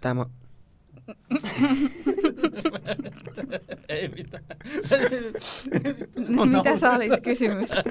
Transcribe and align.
Tämä, 0.00 0.26
Ei 3.88 4.08
mitään. 4.08 4.44
Mitä 6.56 6.76
sä 6.76 6.90
olit 6.90 7.20
kysymystä? 7.22 7.82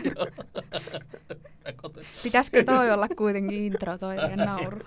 Pitäisikö 2.24 2.64
toi 2.64 2.92
olla 2.92 3.08
kuitenkin 3.08 3.60
intro 3.60 3.98
toi 3.98 4.16
teidän 4.28 4.40
nauru? 4.40 4.80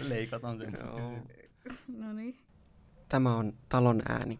Leikataan 0.00 0.58
sen. 0.58 0.78
No 1.98 2.12
niin. 2.12 2.38
tämä 3.08 3.36
on 3.36 3.52
talon 3.68 4.02
ääni. 4.08 4.38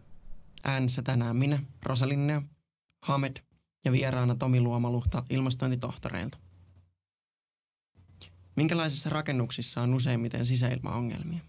Äänessä 0.64 1.02
tänään 1.02 1.36
minä, 1.36 1.58
Rosalinnea, 1.82 2.42
Hamed 3.02 3.36
ja 3.84 3.92
vieraana 3.92 4.34
Tomi 4.34 4.60
Luomaluhta 4.60 5.22
ilmastointitohtoreilta. 5.30 6.38
Minkälaisissa 8.56 9.10
rakennuksissa 9.10 9.82
on 9.82 9.94
useimmiten 9.94 10.46
sisäilmaongelmia? 10.46 11.40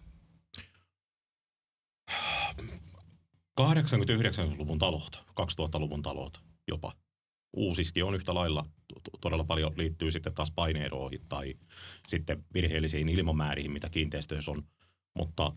80-90-luvun 3.62 4.80
talot, 4.80 5.24
2000-luvun 5.30 6.02
talot 6.02 6.42
jopa. 6.68 6.94
Uusiskin 7.54 8.04
on 8.04 8.16
yhtä 8.16 8.34
lailla 8.34 8.66
to- 8.88 9.18
todella 9.22 9.44
paljon 9.44 9.74
liittyy 9.78 10.12
sitten 10.12 10.34
taas 10.34 10.52
paineeroihin 10.52 11.22
tai 11.30 11.54
sitten 12.08 12.46
virheellisiin 12.54 13.10
ilmamääriin, 13.10 13.72
mitä 13.72 13.90
kiinteistöissä 13.90 14.52
on. 14.52 14.64
Mutta 15.18 15.52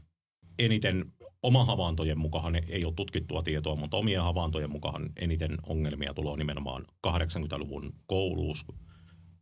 eniten 0.58 1.12
oma 1.42 1.64
havaintojen 1.64 2.18
mukaan 2.18 2.54
ei 2.54 2.84
ole 2.84 2.94
tutkittua 2.94 3.42
tietoa, 3.42 3.76
mutta 3.76 3.96
omien 3.96 4.22
havaintojen 4.22 4.72
mukaan 4.72 5.12
eniten 5.16 5.58
ongelmia 5.62 6.14
tulee 6.14 6.36
nimenomaan 6.36 6.86
80-luvun 7.06 7.92
kouluus, 8.06 8.66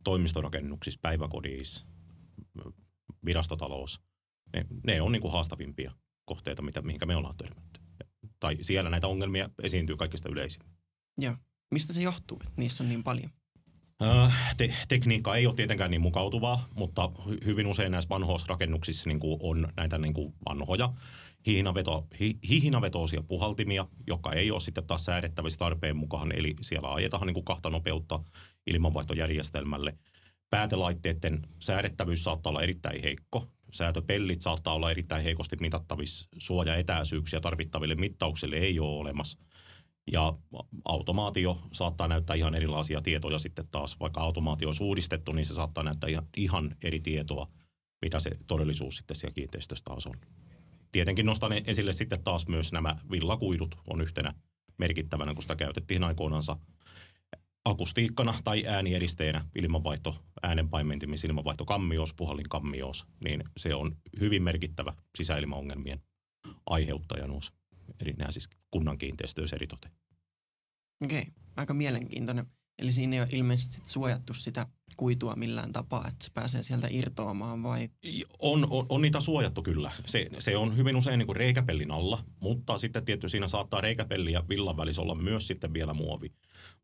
toimistorakennuksissa, 0.03 0.99
päiväkodissa, 1.01 1.87
virastotalous. 3.25 4.01
Ne, 4.53 4.65
ne 4.87 5.01
on 5.01 5.11
niin 5.11 5.21
kuin 5.21 5.31
haastavimpia 5.31 5.91
kohteita, 6.25 6.61
mitä, 6.61 6.81
mihinkä 6.81 7.05
me 7.05 7.15
ollaan 7.15 7.37
törmätty. 7.37 7.79
Tai 8.39 8.57
siellä 8.61 8.89
näitä 8.89 9.07
ongelmia 9.07 9.49
esiintyy 9.63 9.95
kaikista 9.95 10.29
yleisimmin. 10.29 10.73
Joo. 11.17 11.35
Mistä 11.71 11.93
se 11.93 12.01
johtuu, 12.01 12.37
että 12.41 12.61
niissä 12.61 12.83
on 12.83 12.89
niin 12.89 13.03
paljon? 13.03 13.29
Äh, 14.03 14.55
te- 14.57 14.73
tekniikka 14.87 15.35
ei 15.35 15.47
ole 15.47 15.55
tietenkään 15.55 15.91
niin 15.91 16.01
mukautuvaa, 16.01 16.67
mutta 16.75 17.11
hy- 17.19 17.45
hyvin 17.45 17.67
usein 17.67 17.91
näissä 17.91 18.09
vanhoissa 18.09 18.47
rakennuksissa 18.49 19.09
niin 19.09 19.19
kuin 19.19 19.37
on 19.41 19.67
näitä 19.77 19.97
niin 19.97 20.13
kuin 20.13 20.33
vanhoja 20.49 20.93
hihinaveto, 21.47 22.07
hi- 22.19 22.39
hihinavetoisia 22.49 23.23
puhaltimia, 23.23 23.87
jotka 24.07 24.33
ei 24.33 24.51
ole 24.51 24.59
sitten 24.59 24.83
taas 24.83 25.05
säädettävissä 25.05 25.59
tarpeen 25.59 25.97
mukaan, 25.97 26.31
eli 26.31 26.55
siellä 26.61 26.93
ajetaan 26.93 27.27
niin 27.27 27.33
kuin 27.33 27.45
kahta 27.45 27.69
nopeutta 27.69 28.19
ilmanvaihtojärjestelmälle. 28.67 29.97
Päätelaitteiden 30.49 31.41
säädettävyys 31.59 32.23
saattaa 32.23 32.49
olla 32.49 32.61
erittäin 32.61 33.01
heikko. 33.01 33.47
Säätöpellit 33.71 34.41
saattaa 34.41 34.73
olla 34.73 34.91
erittäin 34.91 35.23
heikosti 35.23 35.57
mitattavissa. 35.61 36.29
Suojaetäisyyksiä 36.37 37.39
tarvittaville 37.39 37.95
mittauksille 37.95 38.55
ei 38.55 38.79
ole 38.79 38.99
olemassa. 38.99 39.39
Ja 40.11 40.33
automaatio 40.85 41.61
saattaa 41.73 42.07
näyttää 42.07 42.35
ihan 42.35 42.55
erilaisia 42.55 43.01
tietoja 43.01 43.39
sitten 43.39 43.67
taas. 43.71 43.99
Vaikka 43.99 44.21
automaatio 44.21 44.67
olisi 44.67 44.83
uudistettu, 44.83 45.31
niin 45.31 45.45
se 45.45 45.53
saattaa 45.53 45.83
näyttää 45.83 46.09
ihan, 46.09 46.27
ihan 46.37 46.75
eri 46.83 46.99
tietoa, 46.99 47.47
mitä 48.01 48.19
se 48.19 48.31
todellisuus 48.47 48.97
sitten 48.97 49.17
siellä 49.17 49.33
kiinteistössä 49.33 49.83
taas 49.85 50.07
on. 50.07 50.19
Tietenkin 50.91 51.25
nostan 51.25 51.51
esille 51.65 51.93
sitten 51.93 52.23
taas 52.23 52.47
myös 52.47 52.71
nämä 52.71 52.95
villakuidut 53.11 53.75
on 53.87 54.01
yhtenä 54.01 54.33
merkittävänä, 54.77 55.33
kun 55.33 55.41
sitä 55.41 55.55
käytettiin 55.55 56.03
aikoinansa 56.03 56.57
akustiikkana 57.69 58.33
tai 58.43 58.67
äänieristeenä 58.67 59.45
ilmanvaihto, 59.55 60.15
äänenpaimentimis, 60.43 61.23
ilmanvaihto 61.23 61.65
kammios, 61.65 62.13
puhallin 62.13 62.49
kammios, 62.49 63.05
niin 63.23 63.43
se 63.57 63.75
on 63.75 63.97
hyvin 64.19 64.43
merkittävä 64.43 64.93
sisäilmaongelmien 65.17 66.01
aiheuttaja 66.65 67.27
noissa 67.27 67.53
eri 68.01 68.13
nämä 68.13 68.31
siis 68.31 68.49
kunnan 68.71 68.97
kiinteistöissä 68.97 69.55
eritoten. 69.55 69.91
Okei, 71.03 71.21
okay. 71.21 71.33
aika 71.55 71.73
mielenkiintoinen. 71.73 72.45
Eli 72.79 72.91
siinä 72.91 73.15
ei 73.15 73.19
ole 73.19 73.29
ilmeisesti 73.31 73.81
suojattu 73.85 74.33
sitä 74.33 74.65
kuitua 74.97 75.33
millään 75.35 75.73
tapaa, 75.73 76.07
että 76.07 76.25
se 76.25 76.31
pääsee 76.33 76.63
sieltä 76.63 76.87
irtoamaan 76.91 77.63
vai? 77.63 77.89
On, 78.39 78.67
on, 78.69 78.85
on 78.89 79.01
niitä 79.01 79.19
suojattu 79.19 79.63
kyllä. 79.63 79.91
Se, 80.05 80.29
se 80.39 80.57
on 80.57 80.77
hyvin 80.77 80.95
usein 80.95 81.17
niin 81.17 81.27
kuin 81.27 81.35
reikäpellin 81.35 81.91
alla, 81.91 82.23
mutta 82.39 82.77
sitten 82.77 83.05
tietysti 83.05 83.31
siinä 83.31 83.47
saattaa 83.47 83.81
reikäpelli 83.81 84.31
ja 84.31 84.43
villan 84.49 84.77
välissä 84.77 85.01
olla 85.01 85.15
myös 85.15 85.47
sitten 85.47 85.73
vielä 85.73 85.93
muovi. 85.93 86.31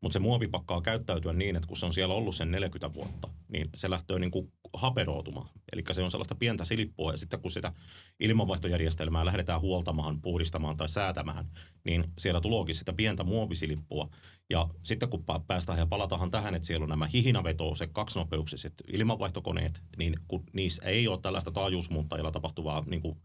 Mutta 0.00 0.12
se 0.12 0.18
muovi 0.18 0.48
pakkaa 0.48 0.80
käyttäytyä 0.80 1.32
niin, 1.32 1.56
että 1.56 1.66
kun 1.66 1.76
se 1.76 1.86
on 1.86 1.94
siellä 1.94 2.14
ollut 2.14 2.34
sen 2.34 2.50
40 2.50 2.94
vuotta, 2.94 3.28
niin 3.48 3.70
se 3.76 3.90
lähtee 3.90 4.18
niin 4.18 4.30
kuin 4.30 4.52
haperoitumaan. 4.72 5.48
Eli 5.72 5.82
se 5.92 6.02
on 6.02 6.10
sellaista 6.10 6.34
pientä 6.34 6.64
silippua 6.64 7.12
ja 7.12 7.16
sitten 7.16 7.40
kun 7.40 7.50
sitä 7.50 7.72
ilmanvaihtojärjestelmää 8.20 9.24
lähdetään 9.24 9.60
huoltamaan, 9.60 10.20
puhdistamaan 10.20 10.76
tai 10.76 10.88
säätämään, 10.88 11.50
niin 11.84 12.04
siellä 12.18 12.40
tuleekin 12.40 12.74
sitä 12.74 12.92
pientä 12.92 13.24
muovisilippua. 13.24 14.08
Ja 14.50 14.68
sitten 14.82 15.08
kun 15.08 15.24
päästään 15.46 15.78
ja 15.78 15.86
palataan 15.86 16.30
tähän, 16.30 16.54
että 16.54 16.66
siellä 16.66 16.84
on 16.84 16.90
nämä 16.90 17.06
hihinavetoiset 17.06 17.90
kaksinopeuksiset 17.94 18.74
ilmanvaihtokoneet, 18.92 19.82
niin 19.98 20.16
kun 20.28 20.44
niissä 20.52 20.82
ei 20.84 21.08
ole 21.08 21.20
tällaista 21.20 21.50
taajuusmuuttajilla 21.50 22.30
tapahtuvaa 22.30 22.84
niin 22.86 23.02
kuin 23.02 23.16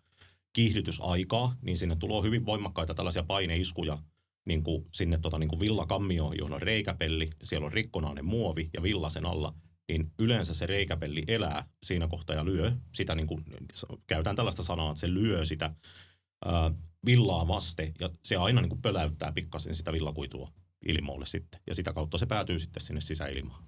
kiihdytysaikaa, 0.53 1.55
niin 1.61 1.77
sinne 1.77 1.95
tulee 1.95 2.23
hyvin 2.23 2.45
voimakkaita 2.45 2.93
tällaisia 2.93 3.23
paineiskuja 3.23 3.97
niin 4.45 4.63
kuin 4.63 4.85
sinne 4.91 5.17
tota, 5.17 5.39
niin 5.39 5.49
kuin 5.49 5.59
villakammioon, 5.59 6.37
johon 6.37 6.53
on 6.53 6.61
reikäpelli, 6.61 7.29
siellä 7.43 7.65
on 7.65 7.73
rikkonainen 7.73 8.25
muovi 8.25 8.69
ja 8.73 8.83
villa 8.83 9.09
sen 9.09 9.25
alla, 9.25 9.53
niin 9.87 10.11
yleensä 10.19 10.53
se 10.53 10.65
reikäpelli 10.65 11.23
elää 11.27 11.65
siinä 11.83 12.07
kohtaa 12.07 12.35
ja 12.35 12.45
lyö 12.45 12.71
sitä, 12.93 13.15
niin 13.15 13.27
kuin, 13.27 13.45
käytän 14.07 14.35
tällaista 14.35 14.63
sanaa, 14.63 14.91
että 14.91 15.01
se 15.01 15.13
lyö 15.13 15.45
sitä 15.45 15.75
ää, 16.45 16.71
villaa 17.05 17.47
vaste 17.47 17.93
ja 17.99 18.09
se 18.23 18.35
aina 18.35 18.61
niin 18.61 18.69
kuin 18.69 18.81
pöläyttää 18.81 19.31
pikkasen 19.31 19.75
sitä 19.75 19.93
villakuitua 19.93 20.51
ilmoille 20.87 21.25
sitten. 21.25 21.61
Ja 21.67 21.75
sitä 21.75 21.93
kautta 21.93 22.17
se 22.17 22.25
päätyy 22.25 22.59
sitten 22.59 22.83
sinne 22.83 23.01
sisäilmaan. 23.01 23.63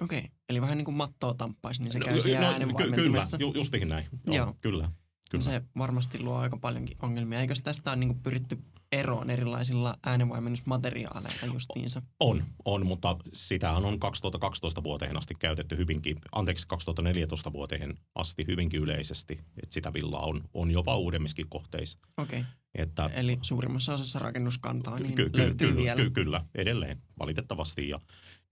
Okei, 0.00 0.18
okay. 0.18 0.30
eli 0.48 0.60
vähän 0.60 0.78
niin 0.78 0.84
kuin 0.84 0.96
mattoa 0.96 1.34
tamppaisi, 1.34 1.82
niin 1.82 1.92
se 1.92 1.98
No, 1.98 2.04
käy 2.04 2.20
siellä 2.20 2.40
no, 2.40 2.46
ky- 2.46 2.52
äänenvaimentimessa. 2.52 3.38
Kyllä, 3.38 3.50
ju, 3.50 3.54
justiin 3.54 3.88
näin. 3.88 4.06
Joo, 4.26 4.36
Joo. 4.36 4.56
Kyllä. 4.60 4.90
Kyllä. 5.30 5.44
Se 5.44 5.62
varmasti 5.78 6.22
luo 6.22 6.36
aika 6.36 6.56
paljonkin 6.56 6.96
ongelmia. 7.02 7.40
Eikös 7.40 7.62
tästä 7.62 7.90
ole 7.90 7.96
niin 7.96 8.08
kuin 8.08 8.22
pyritty 8.22 8.58
eroon 8.92 9.30
erilaisilla 9.30 9.96
äänenvaimennusmateriaaleilla 10.06 11.46
justiinsa? 11.52 12.02
On, 12.20 12.44
on, 12.64 12.86
mutta 12.86 13.16
sitähän 13.32 13.84
on 13.84 14.00
2012 14.00 14.82
vuoteen 14.82 15.18
asti 15.18 15.34
käytetty 15.34 15.76
hyvinkin, 15.76 16.16
anteeksi 16.32 16.68
2014 16.68 17.52
vuoteen 17.52 17.94
asti 18.14 18.44
hyvinkin 18.46 18.80
yleisesti, 18.80 19.32
että 19.62 19.74
sitä 19.74 19.92
villaa 19.92 20.26
on, 20.26 20.40
on 20.54 20.70
jopa 20.70 20.96
uudemmissakin 20.96 21.48
kohteissa. 21.48 21.98
Okei, 22.18 22.40
okay. 22.40 22.50
Että 22.74 23.10
eli 23.14 23.38
suurimmassa 23.42 23.94
osassa 23.94 24.18
rakennuskantaa 24.18 24.98
niin 24.98 25.14
ky- 25.14 25.30
ky- 25.30 25.38
löytyy 25.38 25.68
kyllä, 25.68 25.82
vielä. 25.82 26.02
ky- 26.02 26.10
kyllä, 26.10 26.44
edelleen 26.54 27.02
valitettavasti. 27.18 27.88
Ja 27.88 28.00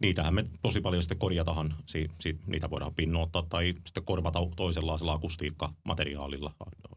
niitähän 0.01 0.35
me 0.35 0.45
tosi 0.63 0.81
paljon 0.81 1.03
sitten 1.03 1.19
korjatahan, 1.19 1.77
si- 1.87 2.11
si- 2.21 2.39
niitä 2.47 2.71
voidaan 2.71 2.95
pinnoittaa 2.95 3.43
tai 3.49 3.75
sitten 3.87 4.05
korvata 4.05 4.39
toisenlaisella 4.57 5.13
akustiikkamateriaalilla, 5.13 6.55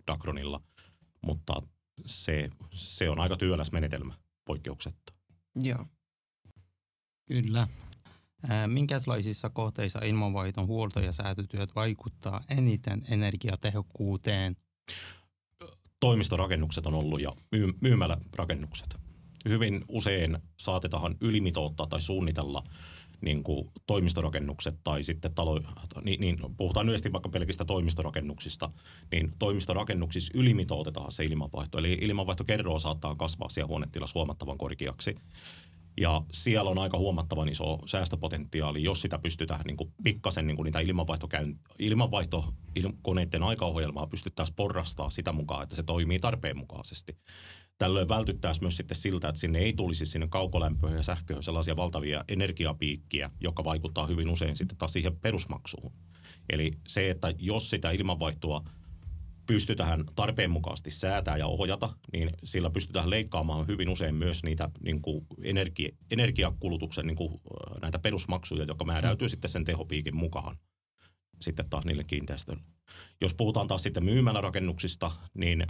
Dacronilla, 0.07 0.61
mutta 1.21 1.61
se, 2.05 2.49
se 2.73 3.09
on 3.09 3.19
aika 3.19 3.37
työläs 3.37 3.71
menetelmä 3.71 4.13
poikkeuksetta. 4.45 5.13
Joo. 5.63 5.85
Kyllä. 7.25 7.67
Minkälaisissa 8.67 9.49
kohteissa 9.49 9.99
ilmanvaihdon 9.99 10.67
huolto- 10.67 10.99
ja 10.99 11.11
säätötyöt 11.11 11.75
vaikuttaa 11.75 12.41
eniten 12.49 13.01
energiatehokkuuteen? 13.09 14.55
toimistorakennukset 15.99 16.85
on 16.85 16.93
ollut 16.93 17.21
ja 17.21 17.35
myy- 17.51 17.73
myymälärakennukset. 17.81 19.06
Hyvin 19.49 19.85
usein 19.87 20.37
saatetaan 20.57 21.15
ylimitoittaa 21.21 21.87
tai 21.87 22.01
suunnitella 22.01 22.63
niin 23.21 23.43
kuin 23.43 23.71
toimistorakennukset 23.87 24.75
tai 24.83 25.03
sitten 25.03 25.35
talo, 25.35 25.61
niin, 26.03 26.19
niin 26.19 26.37
puhutaan 26.57 26.85
yleisesti 26.89 27.11
vaikka 27.11 27.29
pelkistä 27.29 27.65
toimistorakennuksista, 27.65 28.69
niin 29.11 29.33
toimistorakennuksissa 29.39 30.33
ylimitoitetaan 30.35 31.11
se 31.11 31.25
ilmanvaihto. 31.25 31.77
Eli 31.77 31.97
ilmanvaihtokerroa 32.01 32.79
saattaa 32.79 33.15
kasvaa 33.15 33.49
siellä 33.49 33.67
huonetilassa 33.67 34.19
huomattavan 34.19 34.57
korkeaksi. 34.57 35.15
Ja 35.99 36.21
siellä 36.31 36.69
on 36.69 36.77
aika 36.77 36.97
huomattavan 36.97 37.49
iso 37.49 37.77
säästöpotentiaali, 37.85 38.83
jos 38.83 39.01
sitä 39.01 39.19
pystytään 39.19 39.61
niin 39.65 39.77
kuin 39.77 39.93
pikkasen 40.03 40.47
niin 40.47 40.55
kuin 40.55 40.65
niitä 40.65 40.79
ilmanvaihtokäyn, 40.79 41.59
ilmanvaihtokoneiden 41.79 43.43
aikaohjelmaa 43.43 44.07
pystyttäisiin 44.07 44.55
porrastaa 44.55 45.09
sitä 45.09 45.31
mukaan, 45.31 45.63
että 45.63 45.75
se 45.75 45.83
toimii 45.83 46.19
tarpeen 46.19 46.57
mukaisesti. 46.57 47.17
Tällöin 47.77 48.09
vältyttäisiin 48.09 48.63
myös 48.63 48.77
sitten 48.77 48.97
siltä, 48.97 49.29
että 49.29 49.41
sinne 49.41 49.59
ei 49.59 49.73
tulisi 49.73 50.05
sinne 50.05 50.27
kaukolämpöön 50.27 50.95
ja 50.95 51.03
sähköön 51.03 51.43
sellaisia 51.43 51.75
valtavia 51.75 52.23
energiapiikkiä, 52.27 53.29
joka 53.41 53.63
vaikuttaa 53.63 54.07
hyvin 54.07 54.29
usein 54.29 54.55
sitten 54.55 54.77
taas 54.77 54.93
siihen 54.93 55.15
perusmaksuun. 55.15 55.93
Eli 56.49 56.71
se, 56.87 57.09
että 57.09 57.33
jos 57.39 57.69
sitä 57.69 57.91
ilmanvaihtoa 57.91 58.63
pystytään 59.45 60.03
tarpeen 60.15 60.51
mukaisesti 60.51 60.91
säätää 60.91 61.37
ja 61.37 61.47
ohjata, 61.47 61.93
niin 62.13 62.29
sillä 62.43 62.69
pystytään 62.69 63.09
leikkaamaan 63.09 63.67
hyvin 63.67 63.89
usein 63.89 64.15
myös 64.15 64.43
niitä 64.43 64.69
niin 64.83 65.01
kuin 65.01 65.27
energia, 65.43 65.89
energiakulutuksen 66.11 67.07
niin 67.07 67.15
kuin, 67.15 67.41
näitä 67.81 67.99
perusmaksuja, 67.99 68.63
jotka 68.63 68.85
määräytyy 68.85 69.29
sitten 69.29 69.49
sen 69.49 69.65
tehopiikin 69.65 70.15
mukaan 70.15 70.57
sitten 71.41 71.69
taas 71.69 71.85
niille 71.85 72.03
kiinteistöille. 72.03 72.63
Jos 73.21 73.33
puhutaan 73.33 73.67
taas 73.67 73.83
sitten 73.83 74.05
myymälärakennuksista, 74.05 75.11
niin 75.33 75.63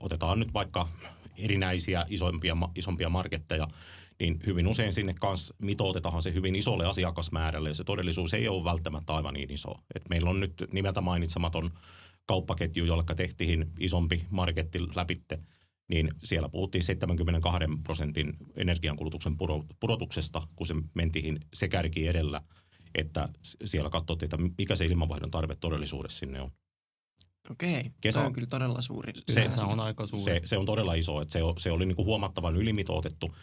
otetaan 0.00 0.38
nyt 0.38 0.54
vaikka 0.54 0.88
erinäisiä 1.38 2.06
isompia, 2.08 2.56
isompia 2.74 3.08
marketteja, 3.08 3.68
niin 4.20 4.40
hyvin 4.46 4.66
usein 4.66 4.92
sinne 4.92 5.14
kanssa 5.20 5.54
mitoitetaan 5.58 6.22
se 6.22 6.34
hyvin 6.34 6.56
isolle 6.56 6.86
asiakasmäärälle, 6.86 7.68
ja 7.68 7.74
se 7.74 7.84
todellisuus 7.84 8.34
ei 8.34 8.48
ole 8.48 8.64
välttämättä 8.64 9.14
aivan 9.14 9.34
niin 9.34 9.50
iso. 9.50 9.74
Et 9.94 10.08
meillä 10.10 10.30
on 10.30 10.40
nyt 10.40 10.64
nimeltä 10.72 11.00
mainitsematon 11.00 11.70
kauppaketju, 12.26 12.84
jolla 12.84 13.02
tehtiin 13.02 13.66
isompi 13.80 14.26
marketti 14.30 14.78
läpitte, 14.96 15.38
niin 15.88 16.10
siellä 16.24 16.48
puhuttiin 16.48 16.84
72 16.84 17.68
prosentin 17.82 18.36
energiankulutuksen 18.56 19.36
pudotuksesta, 19.80 20.42
kun 20.56 20.66
se 20.66 20.74
mentiin 20.94 21.40
se 21.54 21.68
kärki 21.68 22.08
edellä, 22.08 22.42
että 22.94 23.28
siellä 23.64 23.90
katsottiin, 23.90 24.26
että 24.26 24.48
mikä 24.58 24.76
se 24.76 24.86
ilmanvaihdon 24.86 25.30
tarve 25.30 25.56
todellisuudessa 25.56 26.18
sinne 26.18 26.40
on. 26.40 26.50
Okei, 27.50 27.90
Kesä, 28.00 28.20
se 28.20 28.26
on 28.26 28.32
kyllä 28.32 28.46
todella 28.46 28.82
suuri. 28.82 29.12
Se, 29.30 29.50
se 29.56 29.66
on 29.66 29.80
aika 29.80 30.06
suuri. 30.06 30.24
Se, 30.24 30.40
se 30.44 30.58
on 30.58 30.66
todella 30.66 30.94
iso, 30.94 31.20
että 31.20 31.32
se, 31.32 31.40
se 31.58 31.70
oli 31.70 31.86
niin 31.86 31.96
kuin 31.96 32.06
huomattavan 32.06 32.56
ylimitoitettu. 32.56 33.34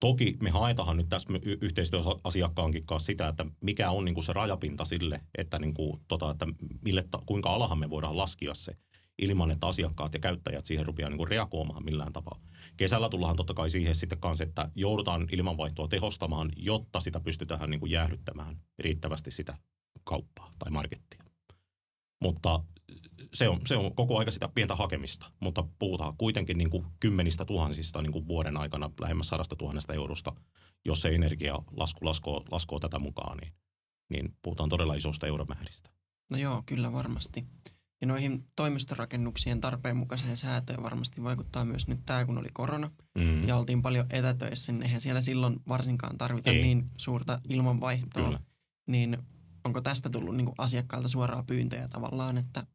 Toki 0.00 0.36
me 0.42 0.50
haetaan 0.50 0.96
nyt 0.96 1.08
tässä 1.08 1.28
yhteistyössä 1.60 2.10
asiakkaankin 2.24 2.86
kanssa 2.86 3.06
sitä, 3.06 3.28
että 3.28 3.46
mikä 3.60 3.90
on 3.90 4.04
niin 4.04 4.14
kuin 4.14 4.24
se 4.24 4.32
rajapinta 4.32 4.84
sille, 4.84 5.20
että, 5.38 5.58
niin 5.58 5.74
kuin, 5.74 6.00
tota, 6.08 6.30
että 6.30 6.46
mille, 6.84 7.04
kuinka 7.26 7.50
alahan 7.50 7.78
me 7.78 7.90
voidaan 7.90 8.16
laskea 8.16 8.54
se 8.54 8.72
ilman, 9.18 9.50
että 9.50 9.66
asiakkaat 9.66 10.14
ja 10.14 10.20
käyttäjät 10.20 10.66
siihen 10.66 10.86
rupeaa 10.86 11.10
niin 11.10 11.18
kuin 11.18 11.28
reagoimaan 11.28 11.84
millään 11.84 12.12
tapaa. 12.12 12.40
Kesällä 12.76 13.08
tullaan 13.08 13.36
totta 13.36 13.54
kai 13.54 13.70
siihen 13.70 13.94
sitten 13.94 14.20
kanssa, 14.20 14.44
että 14.44 14.70
joudutaan 14.74 15.28
ilmanvaihtoa 15.32 15.88
tehostamaan, 15.88 16.52
jotta 16.56 17.00
sitä 17.00 17.20
pystytään 17.20 17.70
niin 17.70 17.80
kuin 17.80 17.92
jäähdyttämään 17.92 18.56
riittävästi 18.78 19.30
sitä 19.30 19.58
kauppaa 20.04 20.52
tai 20.58 20.70
markettia. 20.70 21.20
Mutta 22.22 22.64
se 23.34 23.48
on, 23.48 23.60
se 23.66 23.76
on 23.76 23.94
koko 23.94 24.18
aika 24.18 24.30
sitä 24.30 24.48
pientä 24.48 24.76
hakemista, 24.76 25.26
mutta 25.40 25.64
puhutaan 25.78 26.16
kuitenkin 26.16 26.58
niin 26.58 26.70
kuin 26.70 26.86
kymmenistä 27.00 27.44
tuhansista 27.44 28.02
niin 28.02 28.12
kuin 28.12 28.28
vuoden 28.28 28.56
aikana 28.56 28.90
lähemmäs 29.00 29.28
sadasta 29.28 29.56
tuhannesta 29.56 29.94
eurosta, 29.94 30.32
jos 30.84 31.02
se 31.02 31.08
energialasku 31.08 32.06
laskoo, 32.06 32.44
laskoo 32.50 32.78
tätä 32.78 32.98
mukaan, 32.98 33.38
niin, 33.38 33.52
niin 34.08 34.34
puhutaan 34.42 34.68
todella 34.68 34.94
isosta 34.94 35.26
euromääristä. 35.26 35.90
No 36.30 36.36
joo, 36.36 36.62
kyllä 36.66 36.92
varmasti. 36.92 37.46
Ja 38.00 38.06
noihin 38.06 38.44
toimistorakennuksien 38.56 39.60
tarpeen 39.60 39.96
mukaiseen 39.96 40.36
säätöön 40.36 40.82
varmasti 40.82 41.22
vaikuttaa 41.22 41.64
myös 41.64 41.88
nyt 41.88 42.00
tämä, 42.06 42.24
kun 42.24 42.38
oli 42.38 42.48
korona. 42.52 42.90
Mm. 43.14 43.48
Ja 43.48 43.56
oltiin 43.56 43.82
paljon 43.82 44.06
etätöissä, 44.10 44.72
niin 44.72 44.82
eihän 44.82 45.00
siellä 45.00 45.22
silloin 45.22 45.60
varsinkaan 45.68 46.18
tarvita 46.18 46.50
Ei. 46.50 46.62
niin 46.62 46.90
suurta 46.96 47.40
ilmanvaihtoa. 47.48 48.24
Kyllä. 48.24 48.40
Niin 48.86 49.18
onko 49.64 49.80
tästä 49.80 50.10
tullut 50.10 50.36
niin 50.36 50.52
asiakkailta 50.58 51.08
suoraa 51.08 51.42
pyyntöjä 51.42 51.88
tavallaan, 51.88 52.38
että 52.38 52.66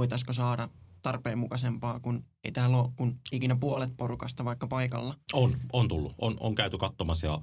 voitaisiko 0.00 0.32
saada 0.32 0.68
tarpeen 1.02 1.38
mukaisempaa, 1.38 2.00
kun 2.00 2.24
ei 2.44 2.52
täällä 2.52 2.76
ole 2.76 2.90
kun 2.96 3.20
ikinä 3.32 3.56
puolet 3.56 3.96
porukasta 3.96 4.44
vaikka 4.44 4.66
paikalla. 4.66 5.14
On, 5.32 5.56
on 5.72 5.88
tullut. 5.88 6.14
On, 6.18 6.36
on 6.40 6.54
käyty 6.54 6.78
katsomassa 6.78 7.26
ja 7.26 7.40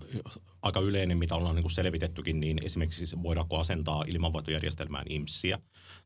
aika 0.62 0.80
yleinen, 0.80 1.18
mitä 1.18 1.36
ollaan 1.36 1.56
niin 1.56 1.64
kuin 1.64 1.72
selvitettykin, 1.72 2.40
niin 2.40 2.60
esimerkiksi 2.64 3.24
voidaanko 3.24 3.60
asentaa 3.60 4.04
ilmanvaihtojärjestelmään 4.08 5.06
IMSiä 5.10 5.60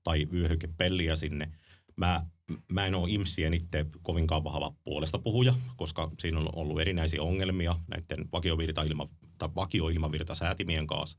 tai 0.03 0.27
vyöhykepelliä 0.31 1.15
sinne. 1.15 1.51
Mä, 1.95 2.25
mä 2.67 2.85
en 2.85 2.95
ole 2.95 3.11
IMSien 3.11 3.53
itse 3.53 3.85
kovinkaan 4.01 4.43
vahva 4.43 4.73
puolesta 4.83 5.19
puhuja, 5.19 5.53
koska 5.75 6.11
siinä 6.19 6.39
on 6.39 6.49
ollut 6.55 6.81
erinäisiä 6.81 7.23
ongelmia 7.23 7.75
näiden 7.87 8.29
vakiovirta 8.31 8.83
ilma, 8.83 9.09
tai 9.37 9.49
vakioilmavirtasäätimien 9.55 10.87
kanssa 10.87 11.17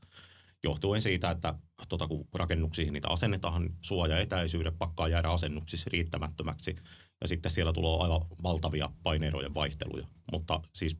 johtuen 0.63 1.01
siitä, 1.01 1.31
että 1.31 1.53
tota, 1.89 2.07
kun 2.07 2.27
rakennuksiin 2.33 2.93
niitä 2.93 3.07
asennetaan, 3.09 3.69
suoja-etäisyydet 3.81 4.77
pakkaa 4.77 5.07
jäädä 5.07 5.29
asennuksissa 5.29 5.89
riittämättömäksi 5.93 6.75
ja 7.21 7.27
sitten 7.27 7.51
siellä 7.51 7.73
tulee 7.73 7.99
aivan 8.01 8.25
valtavia 8.43 8.89
paineirojen 9.03 9.53
vaihteluja. 9.53 10.07
Mutta 10.31 10.61
siis 10.73 10.97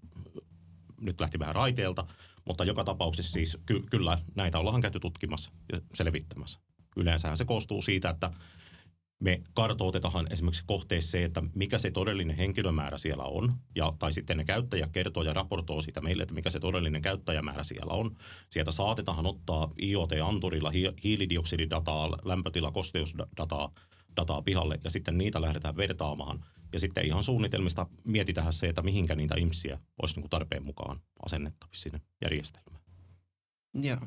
nyt 1.01 1.21
lähti 1.21 1.39
vähän 1.39 1.55
raiteelta, 1.55 2.05
mutta 2.45 2.63
joka 2.63 2.83
tapauksessa 2.83 3.31
siis 3.31 3.57
ky- 3.65 3.83
kyllä 3.89 4.17
näitä 4.35 4.59
ollaan 4.59 4.81
käyty 4.81 4.99
tutkimassa 4.99 5.51
ja 5.71 5.77
selvittämässä. 5.93 6.59
Yleensähän 6.97 7.37
se 7.37 7.45
koostuu 7.45 7.81
siitä, 7.81 8.09
että 8.09 8.31
me 9.23 9.41
kartoitetaan 9.53 10.27
esimerkiksi 10.29 10.63
kohteessa 10.67 11.11
se, 11.11 11.23
että 11.23 11.43
mikä 11.55 11.77
se 11.77 11.91
todellinen 11.91 12.37
henkilömäärä 12.37 12.97
siellä 12.97 13.23
on, 13.23 13.53
ja, 13.75 13.93
tai 13.99 14.13
sitten 14.13 14.37
ne 14.37 14.45
käyttäjä 14.45 14.87
kertoo 14.91 15.23
ja 15.23 15.33
raportoi 15.33 15.83
sitä 15.83 16.01
meille, 16.01 16.23
että 16.23 16.35
mikä 16.35 16.49
se 16.49 16.59
todellinen 16.59 17.01
käyttäjämäärä 17.01 17.63
siellä 17.63 17.93
on. 17.93 18.15
Sieltä 18.49 18.71
saatetaan 18.71 19.25
ottaa 19.25 19.71
IoT-anturilla 19.81 20.71
hiilidioksididataa, 21.03 22.09
lämpötila, 22.23 22.71
kosteusdataa 22.71 23.71
dataa 24.17 24.41
pihalle, 24.41 24.79
ja 24.83 24.89
sitten 24.89 25.17
niitä 25.17 25.41
lähdetään 25.41 25.77
vertaamaan. 25.77 26.45
Ja 26.73 26.79
sitten 26.79 27.05
ihan 27.05 27.23
suunnitelmista 27.23 27.87
mietitään 28.03 28.53
se, 28.53 28.69
että 28.69 28.81
mihinkä 28.81 29.15
niitä 29.15 29.35
imsiä 29.37 29.79
olisi 30.01 30.19
niin 30.19 30.29
tarpeen 30.29 30.63
mukaan 30.63 31.01
asennettavissa 31.25 31.83
sinne 31.83 32.01
järjestelmään. 32.21 32.83
Joo. 33.73 33.97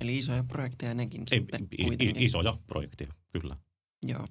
Eli 0.00 0.18
isoja 0.18 0.44
projekteja 0.44 0.94
nekin 0.94 1.22
Ei, 1.32 1.38
sitten 1.38 1.68
i, 1.78 2.24
Isoja 2.24 2.58
projekteja, 2.66 3.12
kyllä. 3.32 3.56
Joo. 4.06 4.26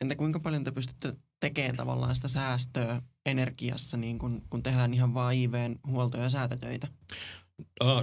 Entä 0.00 0.16
kuinka 0.16 0.40
paljon 0.40 0.64
te 0.64 0.70
pystytte 0.70 1.12
tekemään 1.40 1.76
tavallaan 1.76 2.16
sitä 2.16 2.28
säästöä 2.28 3.02
energiassa, 3.26 3.96
niin 3.96 4.18
kun, 4.18 4.42
kun 4.50 4.62
tehdään 4.62 4.94
ihan 4.94 5.14
vaan 5.14 5.34
IVn 5.34 5.78
huolto- 5.86 6.18
ja 6.18 6.28
säätötöitä? 6.28 6.88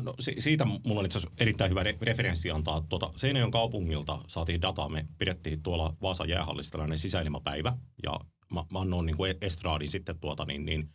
No, 0.01 0.13
si- 0.19 0.35
siitä 0.39 0.65
mulla 0.65 0.99
on 0.99 1.05
itse 1.05 1.17
asiassa 1.17 1.35
erittäin 1.39 1.71
hyvä 1.71 1.83
re- 1.83 1.97
referenssi 2.01 2.51
antaa. 2.51 2.85
Tuota, 2.89 3.09
Seinäjoen 3.15 3.51
kaupungilta 3.51 4.19
saatiin 4.27 4.61
dataa. 4.61 4.89
Me 4.89 5.07
pidettiin 5.17 5.63
tuolla 5.63 5.95
Vaasan 6.01 6.29
jäähallissa 6.29 6.71
tällainen 6.71 6.99
sisäilmapäivä. 6.99 7.77
Ja 8.03 8.19
mä, 8.53 8.65
mä 8.71 8.79
annoin 8.79 9.05
niin 9.05 9.17
kuin 9.17 9.35
estraadin 9.41 9.91
sitten 9.91 10.19
tuota, 10.19 10.45
niin, 10.45 10.65
niin, 10.65 10.89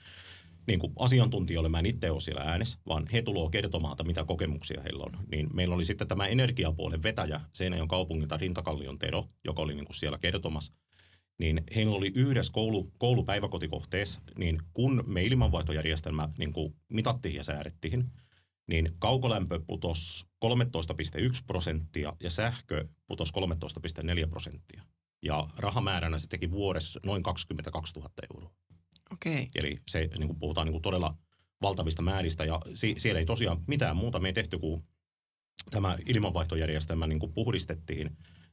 niin 0.68 0.78
kuin 0.78 0.92
asiantuntijoille, 0.98 1.68
mä 1.68 1.78
en 1.78 1.86
itse 1.86 2.10
ole 2.10 2.20
siellä 2.20 2.40
äänessä, 2.40 2.78
vaan 2.88 3.06
he 3.12 3.22
tuloo 3.22 3.50
kertomaan, 3.50 3.92
että 3.92 4.04
mitä 4.04 4.24
kokemuksia 4.24 4.80
heillä 4.82 5.04
on. 5.04 5.26
Niin 5.30 5.48
meillä 5.54 5.74
oli 5.74 5.84
sitten 5.84 6.08
tämä 6.08 6.26
energiapuolen 6.26 7.02
vetäjä 7.02 7.40
Seinäjoen 7.52 7.88
kaupungilta 7.88 8.36
Rintakallion 8.36 8.98
Tero, 8.98 9.26
joka 9.44 9.62
oli 9.62 9.74
niin 9.74 9.84
kuin 9.84 9.96
siellä 9.96 10.18
kertomassa. 10.18 10.72
Niin 11.38 11.64
heillä 11.74 11.96
oli 11.96 12.12
yhdessä 12.14 12.52
koulu, 12.52 12.88
koulupäiväkotikohteessa, 12.98 14.20
niin 14.38 14.62
kun 14.74 15.04
me 15.06 15.22
ilmanvaihtojärjestelmä 15.22 16.28
niin 16.38 16.52
kuin 16.52 16.74
mitattiin 16.88 17.34
ja 17.34 17.44
säädettiin, 17.44 18.04
niin 18.66 18.92
kaukolämpö 18.98 19.60
putosi 19.66 20.26
13,1 20.44 20.50
prosenttia 21.46 22.12
ja 22.22 22.30
sähkö 22.30 22.88
putosi 23.06 23.32
13,4 24.22 24.28
prosenttia. 24.28 24.82
Ja 25.22 25.48
rahamääränä 25.56 26.18
se 26.18 26.28
teki 26.28 26.50
vuodessa 26.50 27.00
noin 27.04 27.22
22 27.22 27.94
000 27.98 28.10
euroa. 28.34 28.50
Okei. 29.12 29.48
Eli 29.54 29.78
se, 29.88 30.08
niin 30.18 30.28
kuin 30.28 30.38
puhutaan 30.38 30.66
niin 30.66 30.72
kuin 30.72 30.82
todella 30.82 31.16
valtavista 31.62 32.02
määristä 32.02 32.44
ja 32.44 32.60
si- 32.74 32.94
siellä 32.98 33.18
ei 33.18 33.26
tosiaan 33.26 33.64
mitään 33.66 33.96
muuta 33.96 34.20
me 34.20 34.28
ei 34.28 34.32
tehty 34.32 34.58
kuin 34.58 34.84
tämä 35.70 35.96
ilmanvaihtojärjestelmä 36.06 37.06
niin 37.06 37.18
kuin 37.18 37.32
puhdistettiin 37.32 38.10